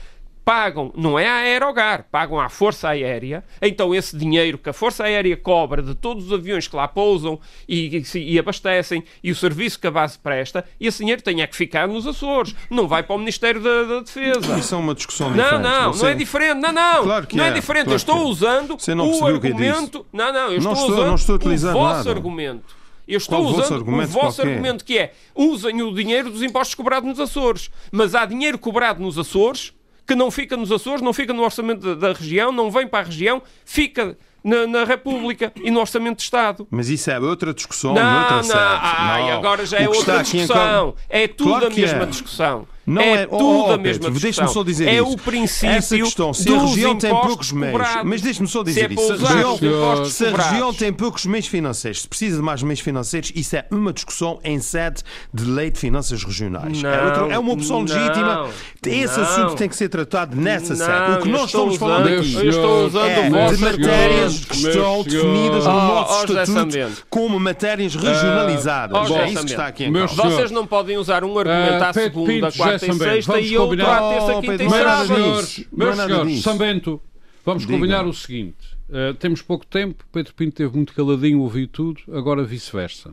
pagam, 0.45 0.93
não 0.95 1.19
é 1.19 1.27
a 1.27 1.37
Aerogar, 1.37 2.07
pagam 2.11 2.39
à 2.39 2.49
Força 2.49 2.89
Aérea. 2.89 3.43
Então, 3.63 3.95
esse 3.95 4.17
dinheiro 4.17 4.59
que 4.59 4.69
a 4.69 4.73
Força 4.73 5.05
Aérea 5.05 5.37
cobra 5.37 5.83
de 5.83 5.95
todos 5.95 6.27
os 6.27 6.33
aviões 6.33 6.69
que 6.69 6.77
lá 6.77 6.87
pousam 6.87 7.41
e, 7.69 8.05
e, 8.15 8.19
e 8.19 8.39
abastecem 8.39 9.03
e 9.23 9.31
o 9.31 9.35
serviço 9.35 9.81
que 9.81 9.87
a 9.87 9.91
base 9.91 10.19
presta, 10.19 10.65
esse 10.79 10.99
dinheiro 10.99 11.23
tem 11.23 11.41
é 11.41 11.47
que 11.47 11.57
ficar 11.57 11.89
nos 11.89 12.07
Açores, 12.07 12.55
não 12.71 12.87
vai 12.87 13.03
para 13.03 13.17
o 13.17 13.19
Ministério 13.19 13.61
da, 13.61 13.83
da 13.85 14.01
Defesa. 14.01 14.59
Isso 14.59 14.75
é 14.75 14.79
uma 14.79 14.95
discussão 14.95 15.31
não, 15.31 15.37
diferente. 15.37 15.63
Não, 15.63 15.93
não, 15.93 15.99
não 15.99 16.09
é 16.09 16.15
diferente. 16.15 16.61
Não, 16.61 16.73
não. 16.73 17.05
Claro 17.05 17.27
que 17.27 17.37
não 17.37 17.45
é, 17.45 17.49
é 17.49 17.53
diferente. 17.53 17.85
Claro 17.85 17.95
eu 17.95 17.97
estou 17.97 18.19
é. 18.19 18.25
usando 18.25 18.77
o 18.77 19.27
argumento. 19.27 20.01
O 20.01 20.07
não, 20.17 20.33
não, 20.33 20.53
eu 20.53 20.61
não 20.61 20.73
estou, 20.73 20.73
estou, 20.73 20.91
usando 20.91 21.07
não 21.07 21.15
estou 21.15 21.37
o 21.37 21.73
vosso 21.73 21.97
nada. 21.97 22.11
argumento. 22.11 22.85
Eu 23.07 23.19
estou 23.19 23.39
Qual 23.39 23.53
usando 23.53 23.83
o 23.83 24.07
vosso 24.07 24.37
qualquer? 24.37 24.49
argumento 24.49 24.85
que 24.85 24.99
é 24.99 25.13
usem 25.35 25.83
o 25.83 25.95
dinheiro 25.95 26.31
dos 26.31 26.43
impostos 26.43 26.75
cobrados 26.75 27.09
nos 27.09 27.21
Açores. 27.21 27.71
Mas 27.93 28.15
há 28.15 28.25
dinheiro 28.25 28.59
cobrado 28.59 29.03
nos 29.03 29.19
Açores 29.19 29.73
que 30.07 30.15
não 30.15 30.31
fica 30.31 30.57
nos 30.57 30.71
Açores, 30.71 31.01
não 31.01 31.13
fica 31.13 31.33
no 31.33 31.43
orçamento 31.43 31.95
da, 31.95 32.09
da 32.09 32.19
região, 32.19 32.53
não 32.53 32.71
vem 32.71 32.87
para 32.87 33.01
a 33.01 33.03
região, 33.03 33.43
fica 33.65 34.17
na, 34.43 34.67
na, 34.67 34.85
República 34.85 35.53
e 35.57 35.71
no 35.71 35.81
Orçamento 35.81 36.19
de 36.19 36.25
Estado. 36.25 36.67
Mas 36.71 36.89
isso 36.89 37.11
é 37.11 37.19
outra 37.19 37.55
discussão, 37.55 37.95
não, 37.95 38.21
outra 38.21 38.43
não, 38.43 38.61
ai, 38.61 39.23
não. 39.23 39.39
agora 39.39 39.65
já 39.65 39.79
é 39.79 39.89
outra 39.89 40.23
discussão. 40.23 40.95
É 41.09 41.27
tudo 41.27 41.51
Claro 41.51 41.67
a 41.67 41.71
mesma 41.71 42.03
é. 42.03 42.07
discussão. 42.07 42.69
Não 42.87 43.01
é, 43.01 43.23
é, 43.23 43.27
tudo 43.27 43.43
oh, 43.45 43.69
oh, 43.69 43.73
a 43.73 43.79
mesma 43.79 44.11
Pedro, 44.11 44.49
só 44.49 44.63
dizer 44.63 44.89
é 44.89 44.95
isso. 44.97 45.09
o 45.11 45.17
princípio 45.17 45.71
Essa 45.75 45.97
questão, 45.97 46.35
se 46.35 46.53
a 46.55 46.59
região 46.61 46.97
tem 46.97 47.11
poucos 47.11 47.51
meios, 47.53 47.81
mas 48.05 48.21
deixe-me 48.21 48.47
só 48.47 48.59
Se 48.61 48.65
dizer 48.67 48.81
é 48.83 48.89
para 48.95 49.03
isso, 49.03 49.17
se 49.17 49.25
a 49.25 49.29
região- 49.29 50.05
Se 50.05 50.27
a 50.27 50.31
região 50.37 50.75
tem 50.75 50.93
poucos 50.93 51.25
meios 51.27 51.47
financeiros, 51.47 52.03
se 52.03 52.09
precisa 52.09 52.37
de 52.37 52.43
mais 52.43 52.63
meios 52.63 52.81
financeiros, 52.81 53.33
isso 53.35 53.57
é 53.57 53.65
uma 53.71 53.93
discussão 53.93 54.39
em 54.45 54.59
sede 54.61 55.03
de 55.33 55.45
lei 55.45 55.71
de 55.71 55.79
finanças 55.79 56.23
regionais. 56.23 56.83
é, 56.85 56.97
Não, 56.97 57.05
outra- 57.07 57.35
é 57.35 57.39
uma 57.39 57.53
opção 57.55 57.83
não, 57.83 57.87
legítima. 57.95 58.49
Esse 58.87 59.17
não. 59.19 59.25
assunto 59.25 59.55
tem 59.57 59.69
que 59.69 59.77
ser 59.77 59.89
tratado 59.89 60.37
nessa 60.37 60.77
sede. 60.77 61.13
O 61.19 61.23
que 61.23 61.29
nós 61.29 61.47
estamos 61.47 61.77
falando 61.77 62.07
aqui 62.09 62.37
é 62.37 63.51
de 63.51 63.57
matérias 63.61 64.45
que 64.45 64.57
estão 64.57 65.03
definidas 65.03 65.55
no 65.57 65.63
senhores. 65.63 65.65
nosso 65.65 66.15
Oh, 66.15 66.19
oh, 66.21 66.43
estatuto 66.43 67.03
como 67.09 67.41
matérias 67.41 67.95
regionalizadas. 67.95 68.99
oh, 69.01 69.05
José 69.07 69.21
é 69.23 69.31
isso 69.31 69.45
que 69.45 69.51
está 69.51 69.67
aqui 69.67 69.85
em 69.85 69.93
causa. 69.93 70.15
Vocês 70.15 70.51
não 70.51 70.67
podem 70.67 70.97
usar 70.99 71.25
um 71.25 71.39
argumento 71.39 71.83
Ah, 71.85 71.89
à 71.89 71.93
segunda, 71.93 72.53
quarta 72.53 72.74
Sambento, 72.79 73.05
sexta 73.05 73.33
vamos 73.33 73.51
e 73.51 73.57
outro 73.57 73.77
combinar. 73.77 73.99
à 73.99 74.11
terça, 74.11 74.41
quinta 74.41 74.65
e 74.65 74.71
sábado. 74.71 75.07
senhores, 75.07 75.67
meus 75.73 75.97
senhores, 75.97 76.29
disso. 76.29 76.43
Sambento, 76.43 77.03
vamos 77.45 77.63
Diga. 77.63 77.75
combinar 77.75 78.07
o 78.07 78.13
seguinte: 78.13 78.77
uh, 78.89 79.15
temos 79.15 79.43
pouco 79.43 79.67
tempo, 79.67 80.05
Pedro 80.13 80.35
Pinto 80.35 80.57
teve 80.57 80.75
muito 80.75 80.95
caladinho, 80.95 81.41
ouviu 81.41 81.69
tudo, 81.69 82.01
agora 82.13 82.45
vice-versa. 82.45 83.13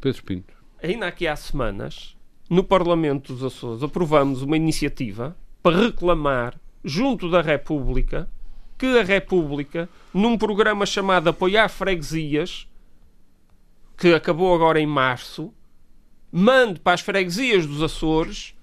Pedro 0.00 0.22
Pinto. 0.22 0.54
Ainda 0.82 1.06
aqui 1.06 1.26
há 1.26 1.34
semanas, 1.34 2.16
no 2.48 2.62
Parlamento 2.62 3.32
dos 3.32 3.42
Açores, 3.42 3.82
aprovamos 3.82 4.42
uma 4.42 4.56
iniciativa 4.56 5.36
para 5.62 5.76
reclamar, 5.76 6.54
junto 6.84 7.30
da 7.30 7.42
República, 7.42 8.28
que 8.78 8.86
a 8.86 9.02
República, 9.02 9.88
num 10.14 10.38
programa 10.38 10.86
chamado 10.86 11.28
Apoiar 11.28 11.68
Freguesias, 11.68 12.68
que 13.96 14.14
acabou 14.14 14.54
agora 14.54 14.80
em 14.80 14.86
março, 14.86 15.52
mande 16.30 16.78
para 16.78 16.94
as 16.94 17.00
freguesias 17.00 17.66
dos 17.66 17.82
Açores 17.82 18.54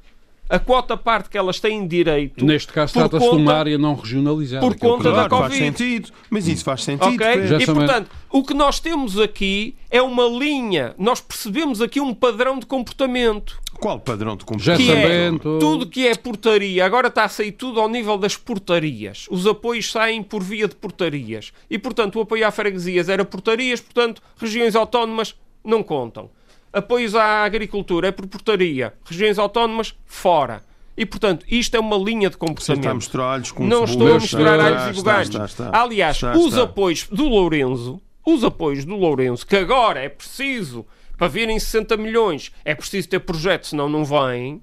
a 0.49 0.59
quota 0.59 0.95
parte 0.95 1.29
que 1.29 1.37
elas 1.37 1.59
têm 1.59 1.87
direito. 1.87 2.45
Neste 2.45 2.71
caso, 2.71 2.93
trata-se 2.93 3.29
de 3.29 3.35
uma 3.35 3.53
área 3.53 3.77
não 3.77 3.95
regionalizada. 3.95 4.65
por 4.65 4.75
é 4.75 4.77
conta 4.77 5.11
da. 5.11 5.27
Claro, 5.27 5.29
faz 5.29 5.53
Covid. 5.53 5.65
sentido. 5.65 6.09
Mas 6.29 6.47
isso 6.47 6.63
faz 6.63 6.83
sentido. 6.83 7.13
Ok? 7.13 7.17
Pedro. 7.17 7.47
Já 7.47 7.57
E 7.57 7.65
portanto, 7.65 8.11
o 8.29 8.43
que 8.43 8.53
nós 8.53 8.79
temos 8.79 9.19
aqui 9.19 9.75
é 9.89 10.01
uma 10.01 10.25
linha. 10.25 10.93
Nós 10.97 11.19
percebemos 11.19 11.81
aqui 11.81 11.99
um 11.99 12.13
padrão 12.13 12.59
de 12.59 12.65
comportamento. 12.65 13.59
Qual 13.79 13.99
padrão 13.99 14.37
de 14.37 14.45
comportamento? 14.45 15.41
Que 15.41 15.55
é 15.55 15.59
tudo 15.59 15.87
que 15.87 16.07
é 16.07 16.15
portaria. 16.15 16.85
Agora 16.85 17.07
está 17.07 17.25
a 17.25 17.29
sair 17.29 17.51
tudo 17.51 17.79
ao 17.79 17.89
nível 17.89 18.17
das 18.17 18.37
portarias. 18.37 19.27
Os 19.29 19.45
apoios 19.45 19.91
saem 19.91 20.23
por 20.23 20.43
via 20.43 20.67
de 20.67 20.75
portarias. 20.75 21.51
E 21.69 21.77
portanto, 21.77 22.17
o 22.17 22.21
apoio 22.21 22.47
à 22.47 22.51
freguesias 22.51 23.09
era 23.09 23.25
portarias, 23.25 23.81
portanto, 23.81 24.21
regiões 24.37 24.75
autónomas 24.75 25.35
não 25.63 25.83
contam. 25.83 26.29
Apoios 26.75 27.15
à 27.15 27.43
agricultura 27.43 28.09
é 28.09 28.11
por 28.11 28.27
portaria. 28.27 28.93
Regiões 29.05 29.39
autónomas, 29.39 29.95
fora. 30.05 30.61
E, 30.97 31.05
portanto, 31.05 31.45
isto 31.49 31.75
é 31.75 31.79
uma 31.79 31.97
linha 31.97 32.29
de 32.29 32.35
Você 32.37 32.45
está 32.45 32.45
a 32.45 32.47
comportamento. 32.47 32.95
misturar 32.95 33.33
alhos 33.33 33.51
com 33.51 33.65
Não 33.65 33.83
estou 33.85 34.11
a 34.15 34.19
misturar 34.19 34.59
Está, 34.59 34.65
alhos 34.83 34.97
e 34.97 34.99
bugalhos. 35.01 35.29
está, 35.29 35.45
está. 35.45 35.71
Aliás, 35.81 36.21
os 36.23 36.57
apoios 36.57 37.07
do 37.11 37.27
Lourenço, 37.27 38.01
os 38.25 38.43
apoios 38.43 38.85
do 38.85 38.95
Lourenço, 38.95 39.45
que 39.47 39.55
agora 39.55 39.99
é 40.01 40.09
preciso 40.09 40.85
para 41.17 41.27
virem 41.29 41.57
60 41.57 41.95
milhões 41.97 42.51
é 42.65 42.75
preciso 42.75 43.07
ter 43.09 43.19
projeto, 43.19 43.67
senão 43.67 43.87
não 43.89 44.03
vêm. 44.03 44.61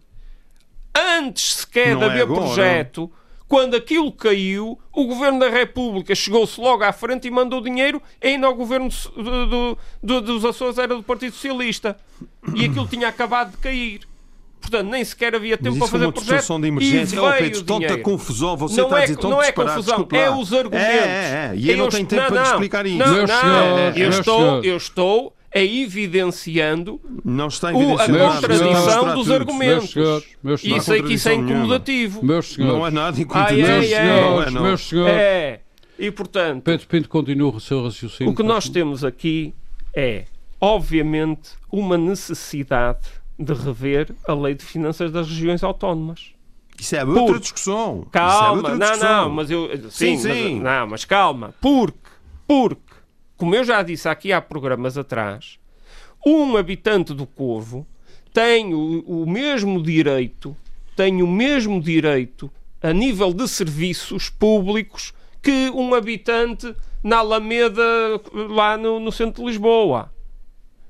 Antes 0.94 1.54
sequer 1.56 1.92
Não 1.94 2.00
de 2.00 2.04
é 2.04 2.08
haver 2.08 2.22
agora. 2.22 2.40
projeto, 2.42 3.10
quando 3.52 3.74
aquilo 3.76 4.10
caiu, 4.10 4.78
o 4.90 5.04
Governo 5.04 5.38
da 5.38 5.50
República 5.50 6.14
chegou-se 6.14 6.58
logo 6.58 6.82
à 6.84 6.90
frente 6.90 7.28
e 7.28 7.30
mandou 7.30 7.60
dinheiro, 7.60 8.00
e 8.22 8.28
ainda 8.28 8.48
o 8.48 8.54
Governo 8.54 8.88
do- 9.14 9.46
do- 9.46 9.78
do- 10.02 10.20
dos 10.22 10.42
Açores 10.46 10.78
era 10.78 10.94
do 10.94 11.02
Partido 11.02 11.34
Socialista. 11.34 11.94
E 12.54 12.64
aquilo 12.64 12.88
tinha 12.88 13.08
acabado 13.08 13.50
de 13.50 13.58
cair. 13.58 14.00
Portanto, 14.58 14.88
nem 14.88 15.04
sequer 15.04 15.34
havia 15.34 15.58
tempo 15.58 15.76
Mas 15.76 15.78
para 15.80 15.88
foi 15.88 15.98
fazer 15.98 16.06
uma 16.06 16.12
projeto. 16.12 16.30
situação 16.30 16.58
de 16.62 16.66
e 16.66 16.68
emergência. 16.68 17.22
Oh, 17.22 17.30
Pedro, 17.30 17.60
o 17.60 17.64
tanta 17.64 17.98
confusão. 17.98 18.56
Você 18.56 18.76
Não 18.80 18.84
está 18.84 18.96
a 18.96 18.98
é- 19.00 19.02
dizer 19.02 19.16
tanto 19.16 19.28
não 19.28 19.42
é 19.42 19.52
confusão, 19.52 20.08
é 20.12 20.30
os 20.30 20.54
argumentos. 20.54 20.86
É, 20.88 20.96
é, 20.96 21.50
é. 21.52 21.52
E 21.54 21.70
eu 21.70 21.76
não 21.76 21.88
tenho 21.90 22.06
tempo 22.06 22.26
para 22.28 22.42
te 22.42 22.48
explicar 22.52 22.86
isso. 22.86 22.96
Não, 22.96 23.12
Meus 23.12 23.28
não, 23.30 23.38
senhores, 23.40 23.96
eu, 23.98 24.08
estou, 24.08 24.64
eu 24.64 24.76
estou 24.78 25.36
a 25.54 25.58
evidenciando 25.60 27.00
Não 27.24 27.48
está 27.48 27.72
o- 27.72 27.98
a 27.98 28.06
contradição 28.06 29.14
dos 29.14 29.30
argumentos. 29.30 29.94
Meus 29.94 30.04
senhores, 30.22 30.26
meus 30.42 30.60
E 30.60 30.64
senhores, 30.64 30.84
sei 30.84 31.02
que 31.02 31.12
isso 31.14 31.28
é 31.28 31.34
incomodativo. 31.34 32.24
meus 32.24 32.52
senhores, 32.54 32.78
Não 32.78 32.86
é 32.86 32.90
nada 32.90 33.16
Ai, 33.16 33.22
incompetente. 33.22 33.62
ai, 33.62 33.78
meus 33.80 33.92
ai. 33.92 34.06
Não 34.06 34.12
é, 34.12 34.22
senhores, 34.22 34.54
não. 34.54 34.62
meus 34.62 34.88
senhores. 34.88 35.14
É. 35.16 35.60
E 35.98 36.10
portanto, 36.10 36.62
Pedro 36.64 36.86
Pinto 36.86 37.08
continua 37.08 37.50
o 37.54 37.60
seu 37.60 37.84
raciocínio. 37.84 38.32
o 38.32 38.36
que 38.36 38.42
nós 38.42 38.68
temos 38.68 39.04
aqui 39.04 39.54
é, 39.94 40.24
obviamente, 40.60 41.50
uma 41.70 41.98
necessidade 41.98 43.00
de 43.38 43.52
rever 43.52 44.14
a 44.26 44.32
lei 44.34 44.54
de 44.54 44.64
finanças 44.64 45.10
das 45.12 45.28
regiões 45.28 45.62
autónomas. 45.62 46.30
Isso 46.80 46.96
é 46.96 47.04
outra 47.04 47.24
Por- 47.24 47.40
discussão. 47.40 47.98
Isso 48.00 48.08
é 48.08 48.10
Calma, 48.12 48.52
outra 48.56 48.70
não, 48.74 48.78
discussão. 48.78 49.22
não, 49.24 49.30
mas 49.30 49.50
eu. 49.50 49.68
Sim, 49.90 50.16
Sim, 50.16 50.18
sim. 50.18 50.54
Mas, 50.54 50.62
não, 50.80 50.86
mas 50.88 51.04
calma. 51.04 51.54
Porque, 51.60 51.98
porque, 52.48 52.91
como 53.42 53.56
eu 53.56 53.64
já 53.64 53.82
disse 53.82 54.08
aqui 54.08 54.32
há 54.32 54.40
programas 54.40 54.96
atrás, 54.96 55.58
um 56.24 56.56
habitante 56.56 57.12
do 57.12 57.26
Corvo 57.26 57.84
tem 58.32 58.72
o, 58.72 59.00
o 59.00 59.28
mesmo 59.28 59.82
direito, 59.82 60.56
tem 60.94 61.24
o 61.24 61.26
mesmo 61.26 61.80
direito 61.80 62.48
a 62.80 62.92
nível 62.92 63.34
de 63.34 63.48
serviços 63.48 64.30
públicos 64.30 65.12
que 65.42 65.68
um 65.70 65.92
habitante 65.92 66.72
na 67.02 67.16
Alameda, 67.16 67.82
lá 68.32 68.76
no, 68.76 69.00
no 69.00 69.10
centro 69.10 69.42
de 69.42 69.48
Lisboa. 69.48 70.14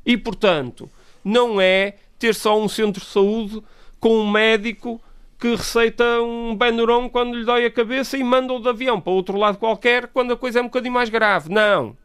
E, 0.04 0.18
portanto, 0.18 0.90
não 1.24 1.58
é 1.58 1.94
ter 2.18 2.34
só 2.34 2.60
um 2.60 2.68
centro 2.68 3.00
de 3.00 3.08
saúde 3.08 3.62
com 3.98 4.18
um 4.18 4.30
médico 4.30 5.00
que 5.40 5.54
receita 5.54 6.04
um 6.20 6.54
Benuron 6.54 7.08
quando 7.08 7.34
lhe 7.34 7.46
dói 7.46 7.64
a 7.64 7.70
cabeça 7.70 8.18
e 8.18 8.22
manda-o 8.22 8.60
de 8.60 8.68
avião 8.68 9.00
para 9.00 9.10
outro 9.10 9.38
lado 9.38 9.56
qualquer 9.56 10.08
quando 10.08 10.34
a 10.34 10.36
coisa 10.36 10.58
é 10.58 10.62
um 10.62 10.66
bocadinho 10.66 10.92
mais 10.92 11.08
grave. 11.08 11.48
Não. 11.48 11.96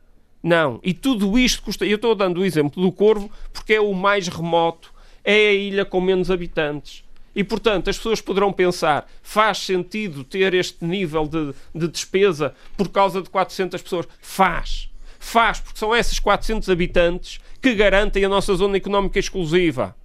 Não. 0.42 0.80
E 0.84 0.94
tudo 0.94 1.38
isto 1.38 1.64
custa. 1.64 1.86
Eu 1.86 1.96
estou 1.96 2.16
dando 2.16 2.42
o 2.42 2.46
exemplo 2.46 2.82
do 2.82 2.92
Corvo 2.92 3.30
porque 3.52 3.74
é 3.74 3.82
o 3.82 3.94
mais 3.94 4.28
remoto, 4.28 4.94
é 5.24 5.50
a 5.50 5.54
ilha 5.54 5.86
com 5.86 6.00
menos 6.00 6.32
habitantes. 6.32 7.04
E, 7.38 7.44
portanto, 7.44 7.88
as 7.88 7.98
pessoas 7.98 8.20
poderão 8.20 8.52
pensar: 8.52 9.08
faz 9.22 9.60
sentido 9.60 10.24
ter 10.24 10.56
este 10.56 10.84
nível 10.84 11.28
de, 11.28 11.54
de 11.74 11.88
despesa 11.88 12.56
por 12.76 12.90
causa 12.90 13.22
de 13.22 13.30
400 13.30 13.80
pessoas? 13.82 14.08
Faz. 14.20 14.90
Faz, 15.20 15.60
porque 15.60 15.78
são 15.78 15.96
esses 15.96 16.20
400 16.20 16.70
habitantes 16.70 17.40
que 17.62 17.76
garantem 17.76 18.26
a 18.26 18.30
nossa 18.30 18.56
zona 18.56 18.78
económica 18.78 19.20
exclusiva. 19.20 19.96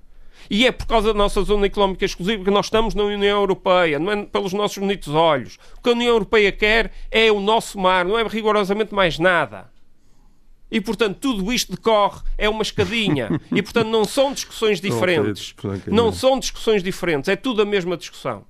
E 0.51 0.67
é 0.67 0.73
por 0.73 0.87
causa 0.87 1.13
da 1.13 1.19
nossa 1.19 1.43
zona 1.43 1.67
económica 1.67 2.05
exclusiva 2.05 2.45
que 2.45 2.51
nós 2.51 2.67
estamos 2.67 2.95
na 2.95 3.05
União 3.05 3.41
Europeia, 3.41 3.99
não 3.99 4.13
é 4.13 4.25
pelos 4.25 4.53
nossos 4.53 4.79
bonitos 4.79 5.09
olhos. 5.09 5.59
O 5.79 5.83
que 5.83 5.89
a 5.89 5.93
União 5.93 6.13
Europeia 6.13 6.53
quer 6.53 6.93
é 7.11 7.31
o 7.31 7.41
nosso 7.41 7.79
mar, 7.79 8.05
não 8.05 8.19
é 8.19 8.25
rigorosamente 8.25 8.95
mais 8.95 9.19
nada. 9.19 9.72
E, 10.73 10.81
portanto, 10.81 11.19
tudo 11.21 11.53
isto 11.53 11.71
decorre, 11.73 12.23
é 12.39 12.49
uma 12.49 12.63
escadinha. 12.63 13.29
E, 13.53 13.63
portanto, 13.63 13.89
não 13.89 14.05
são 14.05 14.33
discussões 14.33 14.81
diferentes. 14.81 15.53
Francamente. 15.57 15.91
Não 15.91 16.11
são 16.11 16.39
discussões 16.39 16.83
diferentes, 16.83 17.29
é 17.29 17.37
tudo 17.37 17.61
a 17.61 17.65
mesma 17.67 17.97
discussão. 17.97 18.45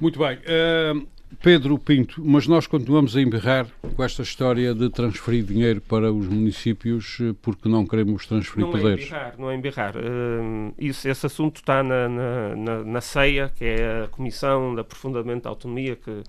Muito 0.00 0.18
bem. 0.18 0.38
Ah, 0.46 1.00
Pedro 1.40 1.78
Pinto, 1.78 2.22
mas 2.24 2.46
nós 2.46 2.66
continuamos 2.66 3.16
a 3.16 3.20
emberrar 3.20 3.68
com 3.94 4.02
esta 4.02 4.22
história 4.22 4.74
de 4.74 4.90
transferir 4.90 5.44
dinheiro 5.44 5.80
para 5.80 6.12
os 6.12 6.26
municípios 6.26 7.18
eh, 7.20 7.34
porque 7.40 7.68
não 7.68 7.86
queremos 7.86 8.26
transferir 8.26 8.66
Não 8.66 8.76
é 8.76 8.80
poderes. 8.80 9.04
embirrar, 9.04 9.34
não 9.38 9.50
é 9.50 9.54
embirrar. 9.54 9.94
Hum, 9.96 10.72
isso, 10.78 11.08
esse 11.08 11.26
assunto 11.26 11.56
está 11.56 11.82
na, 11.82 12.08
na, 12.08 12.56
na, 12.56 12.84
na 12.84 13.00
CEIA, 13.00 13.52
que 13.54 13.64
é 13.64 14.04
a 14.04 14.08
Comissão 14.08 14.74
de 14.74 14.80
Aprofundamento 14.80 15.44
da 15.44 15.50
Autonomia, 15.50 15.96
que, 15.96 16.22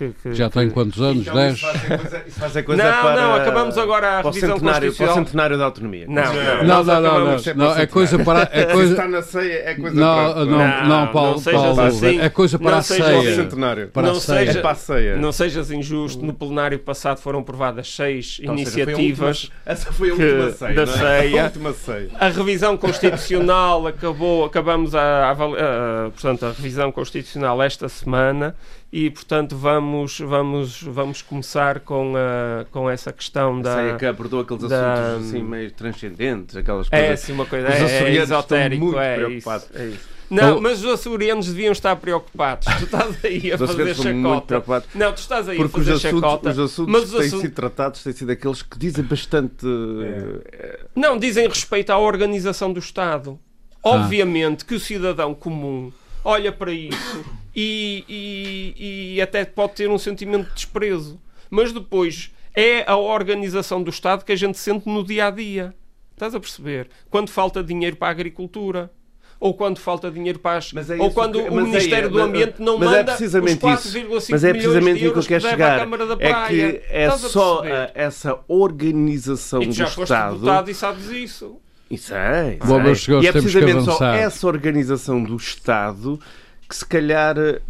que, 0.00 0.14
que- 0.22 0.34
Já 0.34 0.48
tem 0.48 0.70
quantos 0.70 1.00
anos? 1.02 1.22
Então, 1.22 1.34
Dez? 1.34 1.56
Isso 1.56 1.66
faz 1.66 2.26
isso 2.26 2.40
faz 2.40 2.64
coisa 2.64 2.82
Não, 2.82 3.02
para, 3.02 3.20
não, 3.20 3.34
acabamos 3.34 3.76
agora 3.76 4.18
a 4.18 4.22
para 4.22 4.30
revisão 4.30 4.54
centenário, 4.56 4.62
para 4.62 4.76
o 4.78 4.88
constitucional. 4.88 5.14
centenário 5.26 5.58
da 5.58 5.64
autonomia. 5.66 6.06
Não, 6.08 6.14
não, 6.22 6.32
Não, 6.32 6.34
não, 6.64 6.84
não, 6.84 7.02
não, 7.02 7.54
não, 7.56 7.68
ao 7.70 7.76
é 7.78 7.86
coisa 7.86 8.18
para 8.18 8.48
é 8.52 8.64
coisa 8.64 8.92
está 8.92 9.06
na 9.08 9.20
ceia, 9.22 9.62
é 9.66 9.74
coisa 9.74 9.94
não, 10.00 10.32
para, 10.32 10.44
não, 10.46 10.58
Não, 10.58 10.88
não, 10.88 11.06
Paulo, 11.12 11.30
não 11.32 11.38
sejas 11.38 11.60
Paulo, 11.62 11.80
assim. 11.82 12.18
é 12.20 12.28
coisa 12.30 12.58
para 12.58 12.70
Não 12.70 12.78
a 12.78 12.82
para 12.82 12.94
o 12.94 12.96
ceia. 12.96 13.18
assim. 13.18 13.34
centenário. 13.42 13.88
Para 13.88 14.02
Não 14.06 14.12
a 14.12 14.20
ceia. 14.20 14.46
seja- 14.46 14.58
É 14.58 14.62
para 14.62 14.70
a 14.70 14.74
ceia. 14.74 15.16
Não 15.16 15.32
sejas 15.32 15.70
injusto, 15.70 16.24
no 16.24 16.32
plenário 16.32 16.78
passado 16.78 17.18
foram 17.20 17.40
aprovadas 17.40 17.94
seis 17.94 18.40
Ou 18.46 18.46
seja, 18.46 18.46
foi 18.46 18.54
iniciativas. 18.54 19.42
última- 19.44 19.54
essa 19.66 19.92
foi 19.92 20.08
a 20.10 20.12
última 20.14 20.50
ceia. 20.52 20.74
da 20.74 20.86
não 20.86 20.92
é? 20.94 20.96
ceia. 21.20 21.40
A 21.40 21.44
última 21.44 21.72
ceia. 21.74 22.10
A 22.18 22.28
revisão 22.28 22.76
constitucional 22.76 23.86
acabou, 23.86 24.44
acabamos 24.44 24.94
a, 24.94 25.00
a 25.00 25.30
a- 25.32 26.10
portanto, 26.10 26.46
a 26.46 26.52
revisão 26.52 26.90
constitucional 26.90 27.62
esta 27.62 27.88
semana 27.88 28.54
e, 28.92 29.08
portanto, 29.10 29.56
vamos, 29.56 30.18
vamos, 30.18 30.82
vamos 30.82 31.22
começar 31.22 31.80
com, 31.80 32.14
a, 32.16 32.64
com 32.72 32.90
essa 32.90 33.12
questão 33.12 33.60
da... 33.60 33.74
ceia 33.76 33.96
que 33.96 34.04
abordou 34.06 34.40
aqueles 34.40 34.64
da- 34.64 34.94
assuntos 35.12 35.28
assim 35.28 35.42
meio 35.44 35.70
transcendentes, 35.70 36.56
aquelas 36.56 36.88
É 36.90 36.98
coisas. 37.00 37.22
assim 37.22 37.32
uma 37.32 37.46
coisa, 37.46 37.68
Os 37.68 37.74
é, 37.74 38.02
é 38.08 38.16
esotérico, 38.16 38.84
muito 38.84 38.98
é 38.98 39.28
isso, 39.30 39.50
é 39.74 39.86
isso. 39.86 40.20
Não, 40.28 40.50
Então- 40.50 40.60
mas 40.60 40.84
os 40.84 40.92
açorianos 40.92 41.46
deviam 41.48 41.72
estar 41.72 41.96
preocupados. 41.96 42.64
Tu 42.78 42.84
estás 42.84 43.24
aí 43.24 43.50
a 43.52 43.54
Os 43.60 43.60
fazer 43.74 43.94
chacota. 43.96 44.84
Não, 44.94 45.12
tu 45.12 45.18
estás 45.18 45.48
aí 45.48 45.56
Porque 45.56 45.76
a 45.76 45.80
os 45.80 45.86
fazer 45.88 46.06
assuntos, 46.08 46.20
chacota. 46.30 46.50
os 46.50 46.58
assuntos 46.60 46.92
mas 46.92 47.00
que 47.00 47.06
os 47.06 47.12
têm 47.12 47.20
assuntos- 47.26 47.40
sido 47.42 47.54
tratados 47.54 48.02
têm 48.04 48.12
sido 48.12 48.30
aqueles 48.30 48.62
que 48.62 48.78
dizem 48.78 49.04
bastante. 49.04 49.66
eh, 49.66 50.80
Não, 50.94 51.18
dizem 51.18 51.48
respeito 51.48 51.90
à 51.90 51.98
organização 51.98 52.72
do 52.72 52.78
Estado. 52.78 53.38
Obviamente 53.82 54.64
que 54.64 54.74
o 54.74 54.80
cidadão 54.80 55.34
comum 55.34 55.90
olha 56.24 56.52
para 56.52 56.70
isso 56.72 57.24
e, 57.64 58.74
e- 58.78 59.14
e 59.16 59.20
até 59.20 59.44
pode 59.44 59.74
ter 59.74 59.88
um 59.90 59.98
sentimento 59.98 60.48
de 60.48 60.54
desprezo. 60.54 61.20
Mas 61.50 61.72
depois 61.72 62.30
é 62.54 62.84
a 62.90 62.96
organização 62.96 63.82
do 63.82 63.90
Estado 63.90 64.24
que 64.24 64.32
a 64.32 64.36
gente 64.36 64.58
sente 64.58 64.88
no 64.88 65.04
dia 65.04 65.26
a 65.26 65.30
dia. 65.30 65.74
Estás 66.12 66.34
a 66.34 66.40
perceber? 66.40 66.88
Quando 67.10 67.30
falta 67.30 67.62
dinheiro 67.62 67.96
para 67.96 68.08
a 68.08 68.10
agricultura. 68.10 68.90
Ou 69.38 69.54
quando 69.54 69.78
falta 69.78 70.10
dinheiro 70.10 70.38
para 70.38 70.58
as... 70.58 70.70
Mas 70.70 70.90
é 70.90 70.96
ou 70.96 71.06
isso 71.06 71.14
quando 71.14 71.42
que- 71.42 71.48
o 71.48 71.54
mas 71.54 71.64
é- 71.64 71.68
Ministério 71.68 72.08
do 72.10 72.18
mas- 72.18 72.24
Ambiente 72.28 72.54
não 72.58 72.76
mas 72.78 72.88
é 72.88 72.92
manda 72.98 73.04
precisamente 73.12 73.64
os 73.64 73.84
isso. 73.86 73.98
4,5 73.98 74.30
Mas 74.32 74.44
é 74.44 74.46
milhões 74.52 74.62
precisamente 74.66 74.98
de 74.98 75.04
aí 75.06 75.12
que 75.12 75.18
eu 75.18 75.22
quero 75.22 75.40
chegar. 75.48 75.78
Câmara 75.80 76.06
da 76.06 76.12
É 76.12 76.28
Praia. 76.28 76.72
que 76.74 76.82
é 76.90 77.10
só 77.12 77.56
perceber? 77.62 77.74
a- 77.74 77.90
essa 77.94 78.38
organização 78.90 79.62
E 79.62 79.66
tu 79.66 79.68
do 79.70 79.74
já 79.76 79.86
foste 79.86 80.02
Estado. 80.02 80.34
deputado 80.34 80.70
e 80.70 80.74
sabes 80.74 81.10
isso. 81.10 81.56
Isso 81.90 82.14
é, 82.14 82.58
isso 82.58 82.66
Bom, 82.66 82.80
é. 82.82 82.94
senhores, 82.94 83.24
E 83.24 83.28
é 83.28 83.32
precisamente 83.32 83.84
só 83.84 84.04
essa 84.12 84.46
organização 84.46 85.24
do 85.24 85.36
Estado 85.36 86.20
que 86.70 86.76
se 86.76 86.86
calhar 86.86 87.36
eh, 87.36 87.60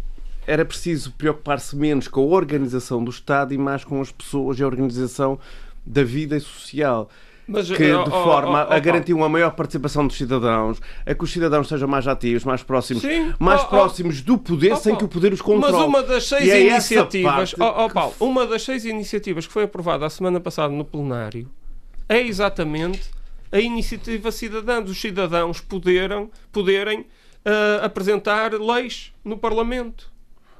era 0.45 0.63
preciso 0.63 1.11
preocupar-se 1.13 1.75
menos 1.75 2.07
com 2.07 2.21
a 2.21 2.25
organização 2.35 3.03
do 3.03 3.09
Estado 3.09 3.51
e 3.53 3.57
mais 3.57 3.83
com 3.83 3.99
as 3.99 4.11
pessoas 4.11 4.59
e 4.59 4.63
a 4.63 4.67
organização 4.67 5.39
da 5.85 6.03
vida 6.03 6.39
social. 6.39 7.09
Mas, 7.47 7.69
Que 7.69 7.91
oh, 7.91 8.03
de 8.03 8.09
oh, 8.09 8.23
forma 8.23 8.63
oh, 8.63 8.67
oh, 8.69 8.73
a 8.73 8.79
garantir 8.79 9.13
uma 9.13 9.27
maior 9.27 9.51
participação 9.51 10.05
dos 10.05 10.15
cidadãos, 10.15 10.79
a 11.05 11.13
que 11.15 11.23
os 11.23 11.31
cidadãos 11.31 11.67
sejam 11.67 11.87
mais 11.87 12.07
ativos, 12.07 12.45
mais 12.45 12.61
próximos, 12.63 13.01
Sim. 13.01 13.33
mais 13.39 13.61
Oh, 13.61 13.65
oh. 13.65 13.69
próximos 13.69 14.21
do 14.21 14.37
poder 14.37 14.77
sem 14.77 14.93
Paulo, 14.93 14.97
que 14.99 15.05
o 15.05 15.07
poder 15.07 15.33
os 15.33 15.41
controle. 15.41 15.73
Mas 15.73 15.83
uma 15.83 16.03
das 16.03 16.27
seis 16.27 16.47
é 16.47 16.61
iniciativas, 16.67 17.55
oh, 17.59 17.63
oh, 17.65 17.87
que- 17.87 17.93
Paulo, 17.95 18.13
uma 18.19 18.45
das 18.45 18.61
seis 18.61 18.85
iniciativas 18.85 19.47
que 19.47 19.51
foi 19.51 19.63
aprovada 19.63 20.05
a 20.05 20.09
semana 20.09 20.39
passada 20.39 20.71
no 20.73 20.85
plenário 20.85 21.49
é 22.07 22.21
exatamente 22.21 23.09
a 23.51 23.59
iniciativa 23.59 24.31
cidadã 24.31 24.81
dos 24.81 25.01
cidadãos 25.01 25.59
poderem, 25.59 26.29
poderem 26.53 27.05
ah, 27.45 27.85
apresentar 27.85 28.53
leis 28.53 29.11
no 29.23 29.37
Parlamento. 29.37 30.09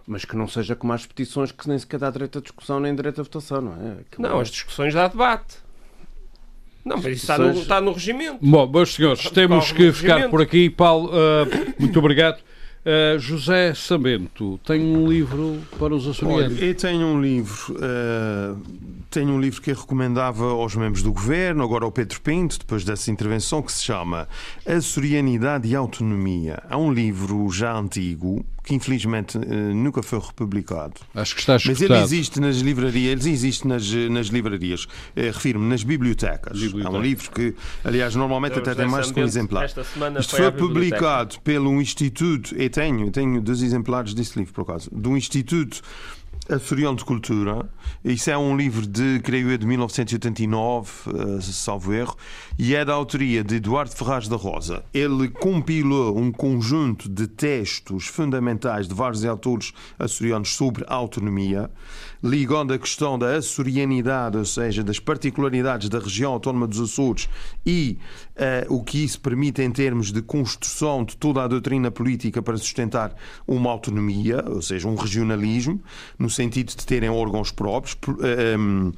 Mas 0.07 0.25
que 0.25 0.36
não 0.36 0.47
seja 0.47 0.75
como 0.75 0.91
as 0.93 1.05
petições 1.05 1.51
que 1.51 1.67
nem 1.69 1.77
sequer 1.77 1.99
dá 1.99 2.09
direito 2.09 2.39
à 2.39 2.41
discussão 2.41 2.79
nem 2.79 2.93
direito 2.95 3.21
à 3.21 3.23
votação, 3.23 3.61
não 3.61 3.73
é? 3.73 3.91
Aquilo 4.01 4.27
Não, 4.27 4.39
é- 4.39 4.41
as 4.41 4.49
discussões 4.49 4.93
dá 4.93 5.07
debate. 5.07 5.57
Não, 6.84 6.97
mas 6.97 7.05
isso 7.05 7.15
está 7.32 7.38
no, 7.38 7.51
está 7.51 7.79
no 7.82 7.91
regimento. 7.93 8.39
Bom, 8.41 8.67
meus 8.67 8.95
senhores, 8.95 9.29
temos 9.29 9.71
que 9.71 9.91
ficar 9.91 10.13
regimento. 10.15 10.32
por 10.32 10.41
aqui. 10.41 10.69
Paulo, 10.69 11.11
ah, 11.13 11.45
muito 11.77 11.97
obrigado. 11.99 12.39
Ah, 12.84 13.15
José 13.19 13.75
Sambento 13.75 14.59
tem 14.65 14.82
um 14.82 15.07
livro 15.07 15.61
para 15.77 15.93
os 15.93 16.07
açorianos. 16.07 16.59
eu 16.59 16.73
tenho 16.75 17.05
um 17.05 17.21
livro, 17.21 17.77
eh, 17.79 18.55
tenho 19.12 19.34
um 19.34 19.41
livro 19.41 19.62
que 19.62 19.70
eu 19.70 19.76
recomendava 19.76 20.45
aos 20.45 20.74
membros 20.74 21.03
do 21.03 21.12
governo, 21.12 21.64
agora 21.64 21.84
ao 21.84 21.91
Pedro 21.91 22.22
Pinto, 22.22 22.57
depois 22.57 22.86
dessa 22.86 23.12
intervenção, 23.12 23.62
que 23.62 23.72
se 23.72 23.84
chama 23.84 24.28
A 24.66 24.80
Sorianidade 24.80 25.68
e 25.68 25.76
Autonomia. 25.76 26.64
É 26.70 26.78
um 26.78 26.91
livro 26.91 27.49
já 27.51 27.78
antigo 27.78 28.45
que 28.64 28.76
infelizmente 28.76 29.38
eh, 29.38 29.74
nunca 29.74 30.03
foi 30.03 30.20
republicado. 30.20 30.93
Acho 31.16 31.34
que 31.34 31.41
está 31.41 31.53
Mas 31.53 31.66
escutado. 31.66 31.91
ele 31.93 32.03
existe 32.03 32.39
nas 32.39 32.57
livrarias, 32.57 33.26
ele 33.26 33.34
existe 33.34 33.68
nas, 33.68 33.91
nas 33.91 34.28
livrarias, 34.28 34.88
eh, 35.16 35.32
refiro-me 35.32 35.68
nas 35.68 35.84
bibliotecas. 35.84 36.59
Biblioteca. 36.59 36.95
É 36.95 36.99
um 36.99 37.01
livro 37.01 37.32
que, 37.32 37.55
aliás, 37.84 38.16
normalmente 38.16 38.59
até 38.59 38.76
tem 38.76 38.88
mais 38.88 39.12
de 39.12 39.20
um 39.20 39.24
exemplar. 39.24 39.66
Esta 39.66 39.84
semana 39.84 40.20
Isto 40.20 40.36
foi, 40.36 40.41
foi 40.41 40.51
publicado 40.51 41.39
pelo 41.43 41.82
Instituto, 41.82 42.55
e 42.55 42.70
tenho, 42.70 43.09
tenho 43.12 43.41
dois 43.41 43.64
exemplares 43.64 44.14
desse 44.14 44.38
livro, 44.38 44.53
por 44.53 44.62
acaso, 44.62 44.89
do 44.91 45.18
Instituto 45.18 45.82
Açoriano 46.50 46.98
de 46.98 47.06
Cultura. 47.06 47.70
Isso 48.04 48.30
é 48.30 48.38
um 48.38 48.58
livro 48.58 48.86
de, 48.86 49.20
creio 49.24 49.52
eu, 49.52 49.58
de 49.58 49.66
1989, 49.66 50.92
eh, 51.08 51.42
salvo 51.42 51.94
erro, 51.94 52.16
e 52.58 52.76
é 52.76 52.84
da 52.84 52.94
autoria 52.94 53.44
de 53.44 53.56
Eduardo 53.56 53.96
Ferraz 53.96 54.28
da 54.28 54.36
Rosa. 54.36 54.84
Ele 54.94 55.30
compilou 55.30 56.18
um 56.18 56.32
conjunto 56.32 57.08
de 57.08 57.28
textos 57.28 58.08
fundamentais 58.08 58.88
de 58.88 58.94
vários 58.94 59.24
autores 59.24 59.72
açorianos 60.00 60.56
sobre 60.56 60.84
a 60.88 60.96
autonomia, 60.96 61.70
ligando 62.24 62.74
a 62.74 62.78
questão 62.78 63.17
da 63.17 63.36
açorianidade, 63.36 64.38
ou 64.38 64.45
seja, 64.45 64.84
das 64.84 64.99
particularidades 64.99 65.89
da 65.89 65.99
região 65.99 66.34
autónoma 66.34 66.67
dos 66.67 66.80
Açores 66.80 67.28
e 67.65 67.97
eh, 68.36 68.65
o 68.69 68.84
que 68.84 69.03
isso 69.03 69.19
permite 69.19 69.61
em 69.61 69.72
termos 69.72 70.11
de 70.11 70.22
construção 70.22 71.03
de 71.03 71.17
toda 71.17 71.43
a 71.43 71.47
doutrina 71.47 71.89
política 71.89 72.41
para 72.41 72.57
sustentar 72.57 73.15
uma 73.47 73.72
autonomia, 73.72 74.43
ou 74.47 74.61
seja, 74.61 74.88
um 74.88 74.95
regionalismo, 74.95 75.82
no 76.19 76.30
sentido 76.30 76.69
de 76.76 76.86
terem 76.86 77.09
órgãos 77.09 77.51
próprios, 77.51 77.95
por- 77.95 78.17
eh, 78.24 78.55
um, 78.57 78.91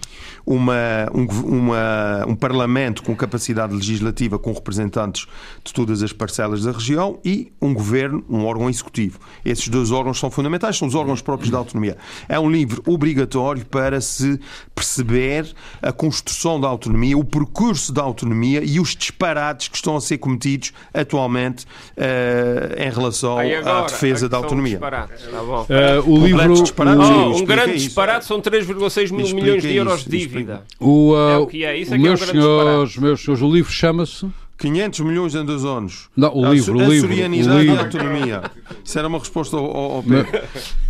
uma, 0.45 0.73
um, 1.13 1.25
uma- 1.45 2.25
um 2.27 2.35
parlamento 2.35 3.03
com 3.03 3.15
capacidade 3.15 3.73
legislativa 3.73 4.37
com 4.37 4.51
representantes 4.51 5.27
de 5.63 5.73
todas 5.73 6.03
as 6.03 6.11
parcelas 6.11 6.63
da 6.63 6.71
região 6.71 7.19
e 7.23 7.51
um 7.61 7.73
governo, 7.73 8.23
um 8.29 8.45
órgão 8.45 8.69
executivo. 8.69 9.19
Esses 9.45 9.67
dois 9.69 9.91
órgãos 9.91 10.19
são 10.19 10.29
fundamentais, 10.29 10.77
são 10.77 10.87
os 10.87 10.95
órgãos 10.95 11.21
próprios 11.21 11.49
da 11.49 11.57
autonomia. 11.57 11.97
É 12.27 12.39
um 12.39 12.49
livro 12.51 12.83
obrigatório 13.13 13.65
para 13.65 14.01
se 14.01 14.39
perceber 14.73 15.53
a 15.81 15.91
construção 15.91 16.59
da 16.59 16.67
autonomia, 16.67 17.17
o 17.17 17.23
percurso 17.23 17.93
da 17.93 18.01
autonomia 18.01 18.61
e 18.63 18.79
os 18.79 18.95
disparates 18.95 19.67
que 19.67 19.75
estão 19.75 19.95
a 19.95 20.01
ser 20.01 20.17
cometidos 20.17 20.73
atualmente 20.93 21.65
eh, 21.95 22.75
em 22.87 22.89
relação 22.89 23.37
agora, 23.37 23.79
à 23.79 23.81
defesa 23.85 24.27
da 24.27 24.37
autonomia. 24.37 24.79
tá 24.79 25.07
bom. 25.45 25.65
Eh, 25.69 25.99
o 26.05 26.17
livro. 26.25 26.53
o- 26.53 26.63
Oh, 27.03 27.37
um 27.37 27.45
grande 27.45 27.75
isso. 27.75 27.85
disparate 27.85 28.25
são 28.25 28.41
3,6 28.41 29.11
mil 29.11 29.27
milhões 29.35 29.61
de 29.61 29.75
euros 29.75 29.99
isso, 30.01 30.09
de 30.09 30.17
dívida. 30.17 30.63
O, 30.79 31.15
É 31.15 31.37
uh, 31.37 31.41
o 31.43 31.47
que 31.47 31.63
é, 31.63 31.77
isso 31.77 31.93
é 31.93 31.97
que 31.97 32.01
é 32.01 32.05
um 32.05 32.07
meus, 32.09 32.19
senhores, 32.21 32.97
meus 32.97 33.21
senhores, 33.23 33.43
o 33.43 33.51
livro 33.51 33.71
chama-se. 33.71 34.27
500 34.63 34.99
milhões 35.01 35.35
dois 35.45 35.65
anos. 35.65 36.09
Não, 36.15 36.33
o 36.33 36.45
A 36.45 36.53
livro, 36.53 36.79
aço- 36.79 36.89
o 36.89 36.91
livro, 36.91 37.09
o 37.09 37.13
e 37.59 37.61
livro. 37.67 37.79
autonomia. 37.83 38.41
Isso 38.83 38.97
era 38.97 39.07
uma 39.09 39.19
resposta 39.19 39.57
ao, 39.57 39.65
ao 39.95 40.03
Pedro. 40.03 40.41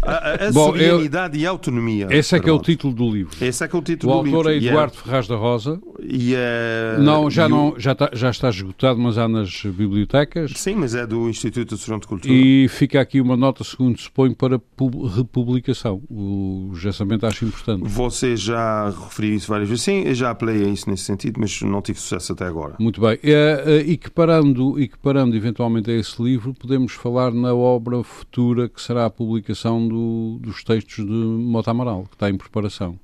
A, 0.03 0.47
a 0.47 0.51
Bom, 0.51 0.76
eu- 0.76 1.03
e 1.38 1.45
autonomia. 1.47 2.07
Esse 2.11 2.36
é 2.36 2.39
que 2.39 2.47
é 2.49 2.53
o 2.53 2.59
título 2.59 2.93
do 2.93 3.09
livro. 3.09 3.36
Esse 3.43 3.63
é 3.63 3.67
que 3.67 3.76
é 3.76 3.78
o 3.78 3.82
O 3.82 3.84
título 3.84 4.11
do 4.13 4.17
autor 4.19 4.45
livro. 4.45 4.49
é 4.51 4.57
E 4.57 4.67
Eduardo 4.67 4.93
Ferraz 4.95 5.28
da 5.28 5.36
Rosa. 5.36 5.82
E 6.01 6.34
é, 6.36 6.97
Não, 6.99 7.32
já, 7.32 7.43
e 7.43 7.45
o- 7.47 7.49
não, 7.49 7.74
já, 7.80 7.93
está, 7.93 8.09
já 8.13 8.30
está 8.30 8.49
esgotado, 8.49 8.99
mas 8.99 9.17
há 9.17 9.28
nas 9.28 9.63
bibliotecas. 9.63 10.51
Sim, 10.55 10.76
mas 10.76 10.93
é 10.93 11.07
do 11.07 11.28
Instituto 11.30 11.74
Açoriano 11.76 12.01
de 12.01 12.07
Cultura. 12.07 12.34
E 12.34 12.67
fica 12.67 13.01
aqui 13.01 13.19
uma 13.19 13.36
nota, 13.36 13.63
segundo 13.63 13.99
suponho, 13.99 14.36
para 14.36 14.59
pub- 14.59 15.05
republicação. 15.15 16.01
O 16.09 16.71
gessamento 16.76 17.26
acho 17.26 17.43
importante. 17.45 17.84
Você 17.89 18.36
já 18.38 18.89
referiu 18.89 19.36
isso 19.36 19.47
várias 19.47 19.67
vezes. 19.69 19.84
Sim, 19.84 20.03
eu 20.03 20.13
já 20.13 20.30
apelei 20.30 20.63
a 20.63 20.67
isso 20.67 20.89
nesse 20.89 21.03
sentido, 21.05 21.39
mas 21.39 21.59
não 21.61 21.82
tive 21.82 21.99
sucesso 21.99 22.34
até 22.34 22.45
agora. 22.45 22.76
Muito 22.80 22.99
bem. 23.01 23.17
Eh, 23.24 23.62
eh, 23.66 23.82
E 23.86 23.97
que 23.97 24.09
parando, 24.09 24.80
e 24.80 24.88
que 24.88 24.97
parando 24.97 25.36
eventualmente 25.36 25.89
a 25.91 25.93
esse 25.93 26.22
livro, 26.22 26.53
podemos 26.53 26.93
falar 26.93 27.32
na 27.34 27.53
obra 27.53 28.03
futura 28.03 28.68
que 28.70 28.82
será 28.82 29.05
a 29.05 29.09
publicação 29.09 29.88
do- 29.88 30.38
dos 30.41 30.64
textos 30.64 31.05
de 31.05 31.11
Mota 31.11 31.72
Amaral, 31.72 32.05
que 32.09 32.16
está 32.16 32.30
em 32.30 32.38
preparação. 32.38 32.97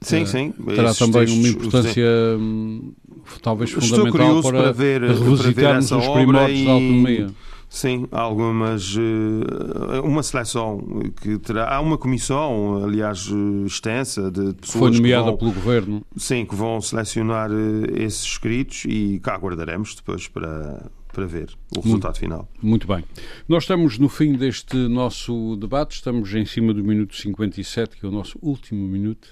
Sim, 0.00 0.22
Eh, 0.22 0.26
sim. 0.26 0.52
Terá 0.74 0.92
também 0.94 1.22
uma 1.28 1.42
textos- 1.42 1.46
importância 1.50 2.04
hum, 2.38 2.92
talvez 3.40 3.70
fundamental 3.70 4.42
para, 4.42 4.62
para 4.62 4.72
ver- 4.72 5.00
para 5.00 5.12
ver 5.12 5.20
revisitarmos 5.24 5.92
os 5.92 6.08
primórdios 6.08 6.60
e- 6.60 6.64
da 6.64 6.72
autonomia. 6.72 7.26
Sim, 7.74 8.06
algumas. 8.12 8.94
eh, 8.98 10.00
Uma 10.00 10.22
seleção 10.22 10.78
que 11.22 11.38
terá. 11.38 11.74
Há 11.74 11.80
uma 11.80 11.96
comissão, 11.96 12.84
aliás, 12.84 13.30
extensa 13.64 14.30
de 14.30 14.52
pessoas. 14.52 14.78
Foi 14.78 14.90
que 14.90 14.96
nomeada 14.98 15.24
vão- 15.24 15.36
pelo 15.38 15.52
Governo. 15.52 16.04
Sim, 16.14 16.44
que 16.44 16.54
vão 16.54 16.82
selecionar 16.82 17.50
eh, 17.50 18.02
esses 18.04 18.24
escritos 18.24 18.84
e 18.86 19.18
cá 19.22 19.34
aguardaremos 19.36 19.94
depois 19.94 20.28
para, 20.28 20.84
para 21.14 21.24
ver 21.26 21.48
o 21.74 21.80
resultado 21.80 22.18
final. 22.18 22.46
Muito 22.62 22.86
bem. 22.86 23.02
Nós 23.48 23.62
estamos 23.62 23.98
no 23.98 24.10
fim 24.10 24.34
deste 24.34 24.76
nosso 24.76 25.56
debate, 25.56 25.92
estamos 25.94 26.32
em 26.34 26.44
cima 26.44 26.74
do 26.74 26.84
minuto 26.84 27.16
57, 27.16 27.96
que 27.96 28.04
é 28.04 28.08
o 28.08 28.12
nosso 28.12 28.38
último 28.42 28.86
minuto. 28.86 29.28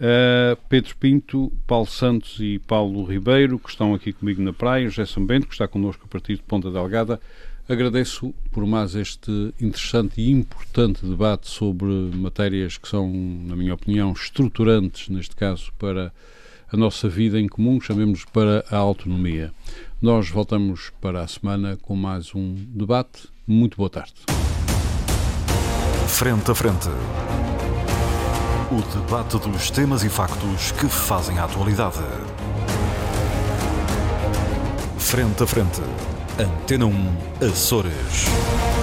Uh, 0.00 0.56
Pedro 0.68 0.96
Pinto, 0.98 1.52
Paulo 1.66 1.86
Santos 1.86 2.36
e 2.40 2.58
Paulo 2.60 3.04
Ribeiro, 3.04 3.58
que 3.58 3.70
estão 3.70 3.92
aqui 3.92 4.12
comigo 4.12 4.40
na 4.40 4.52
praia, 4.52 4.88
José 4.88 5.04
Sambento, 5.04 5.46
que 5.48 5.54
está 5.54 5.66
connosco 5.68 6.04
a 6.04 6.08
partir 6.08 6.36
de 6.36 6.42
Ponta 6.42 6.70
Delgada. 6.70 7.20
Agradeço 7.68 8.34
por 8.50 8.66
mais 8.66 8.94
este 8.96 9.54
interessante 9.60 10.20
e 10.20 10.30
importante 10.30 11.06
debate 11.06 11.48
sobre 11.48 11.86
matérias 11.86 12.76
que 12.76 12.88
são, 12.88 13.08
na 13.08 13.54
minha 13.54 13.72
opinião, 13.72 14.12
estruturantes, 14.12 15.08
neste 15.08 15.36
caso, 15.36 15.72
para 15.78 16.12
a 16.72 16.76
nossa 16.76 17.08
vida 17.08 17.38
em 17.38 17.46
comum, 17.46 17.80
chamemos 17.80 18.24
para 18.24 18.64
a 18.70 18.76
autonomia. 18.76 19.52
Nós 20.00 20.28
voltamos 20.28 20.90
para 21.00 21.22
a 21.22 21.28
semana 21.28 21.78
com 21.80 21.94
mais 21.94 22.34
um 22.34 22.54
debate. 22.54 23.28
Muito 23.46 23.76
boa 23.76 23.90
tarde. 23.90 24.14
Frente 26.08 26.50
a 26.50 26.54
frente. 26.54 26.88
O 28.70 29.00
debate 29.00 29.38
dos 29.38 29.70
temas 29.70 30.02
e 30.02 30.08
factos 30.08 30.72
que 30.72 30.86
fazem 30.88 31.38
a 31.38 31.44
atualidade. 31.44 32.02
Frente 34.98 35.42
a 35.42 35.46
frente. 35.46 36.11
Antena 36.38 36.86
1 36.86 36.94
Açores. 37.42 38.81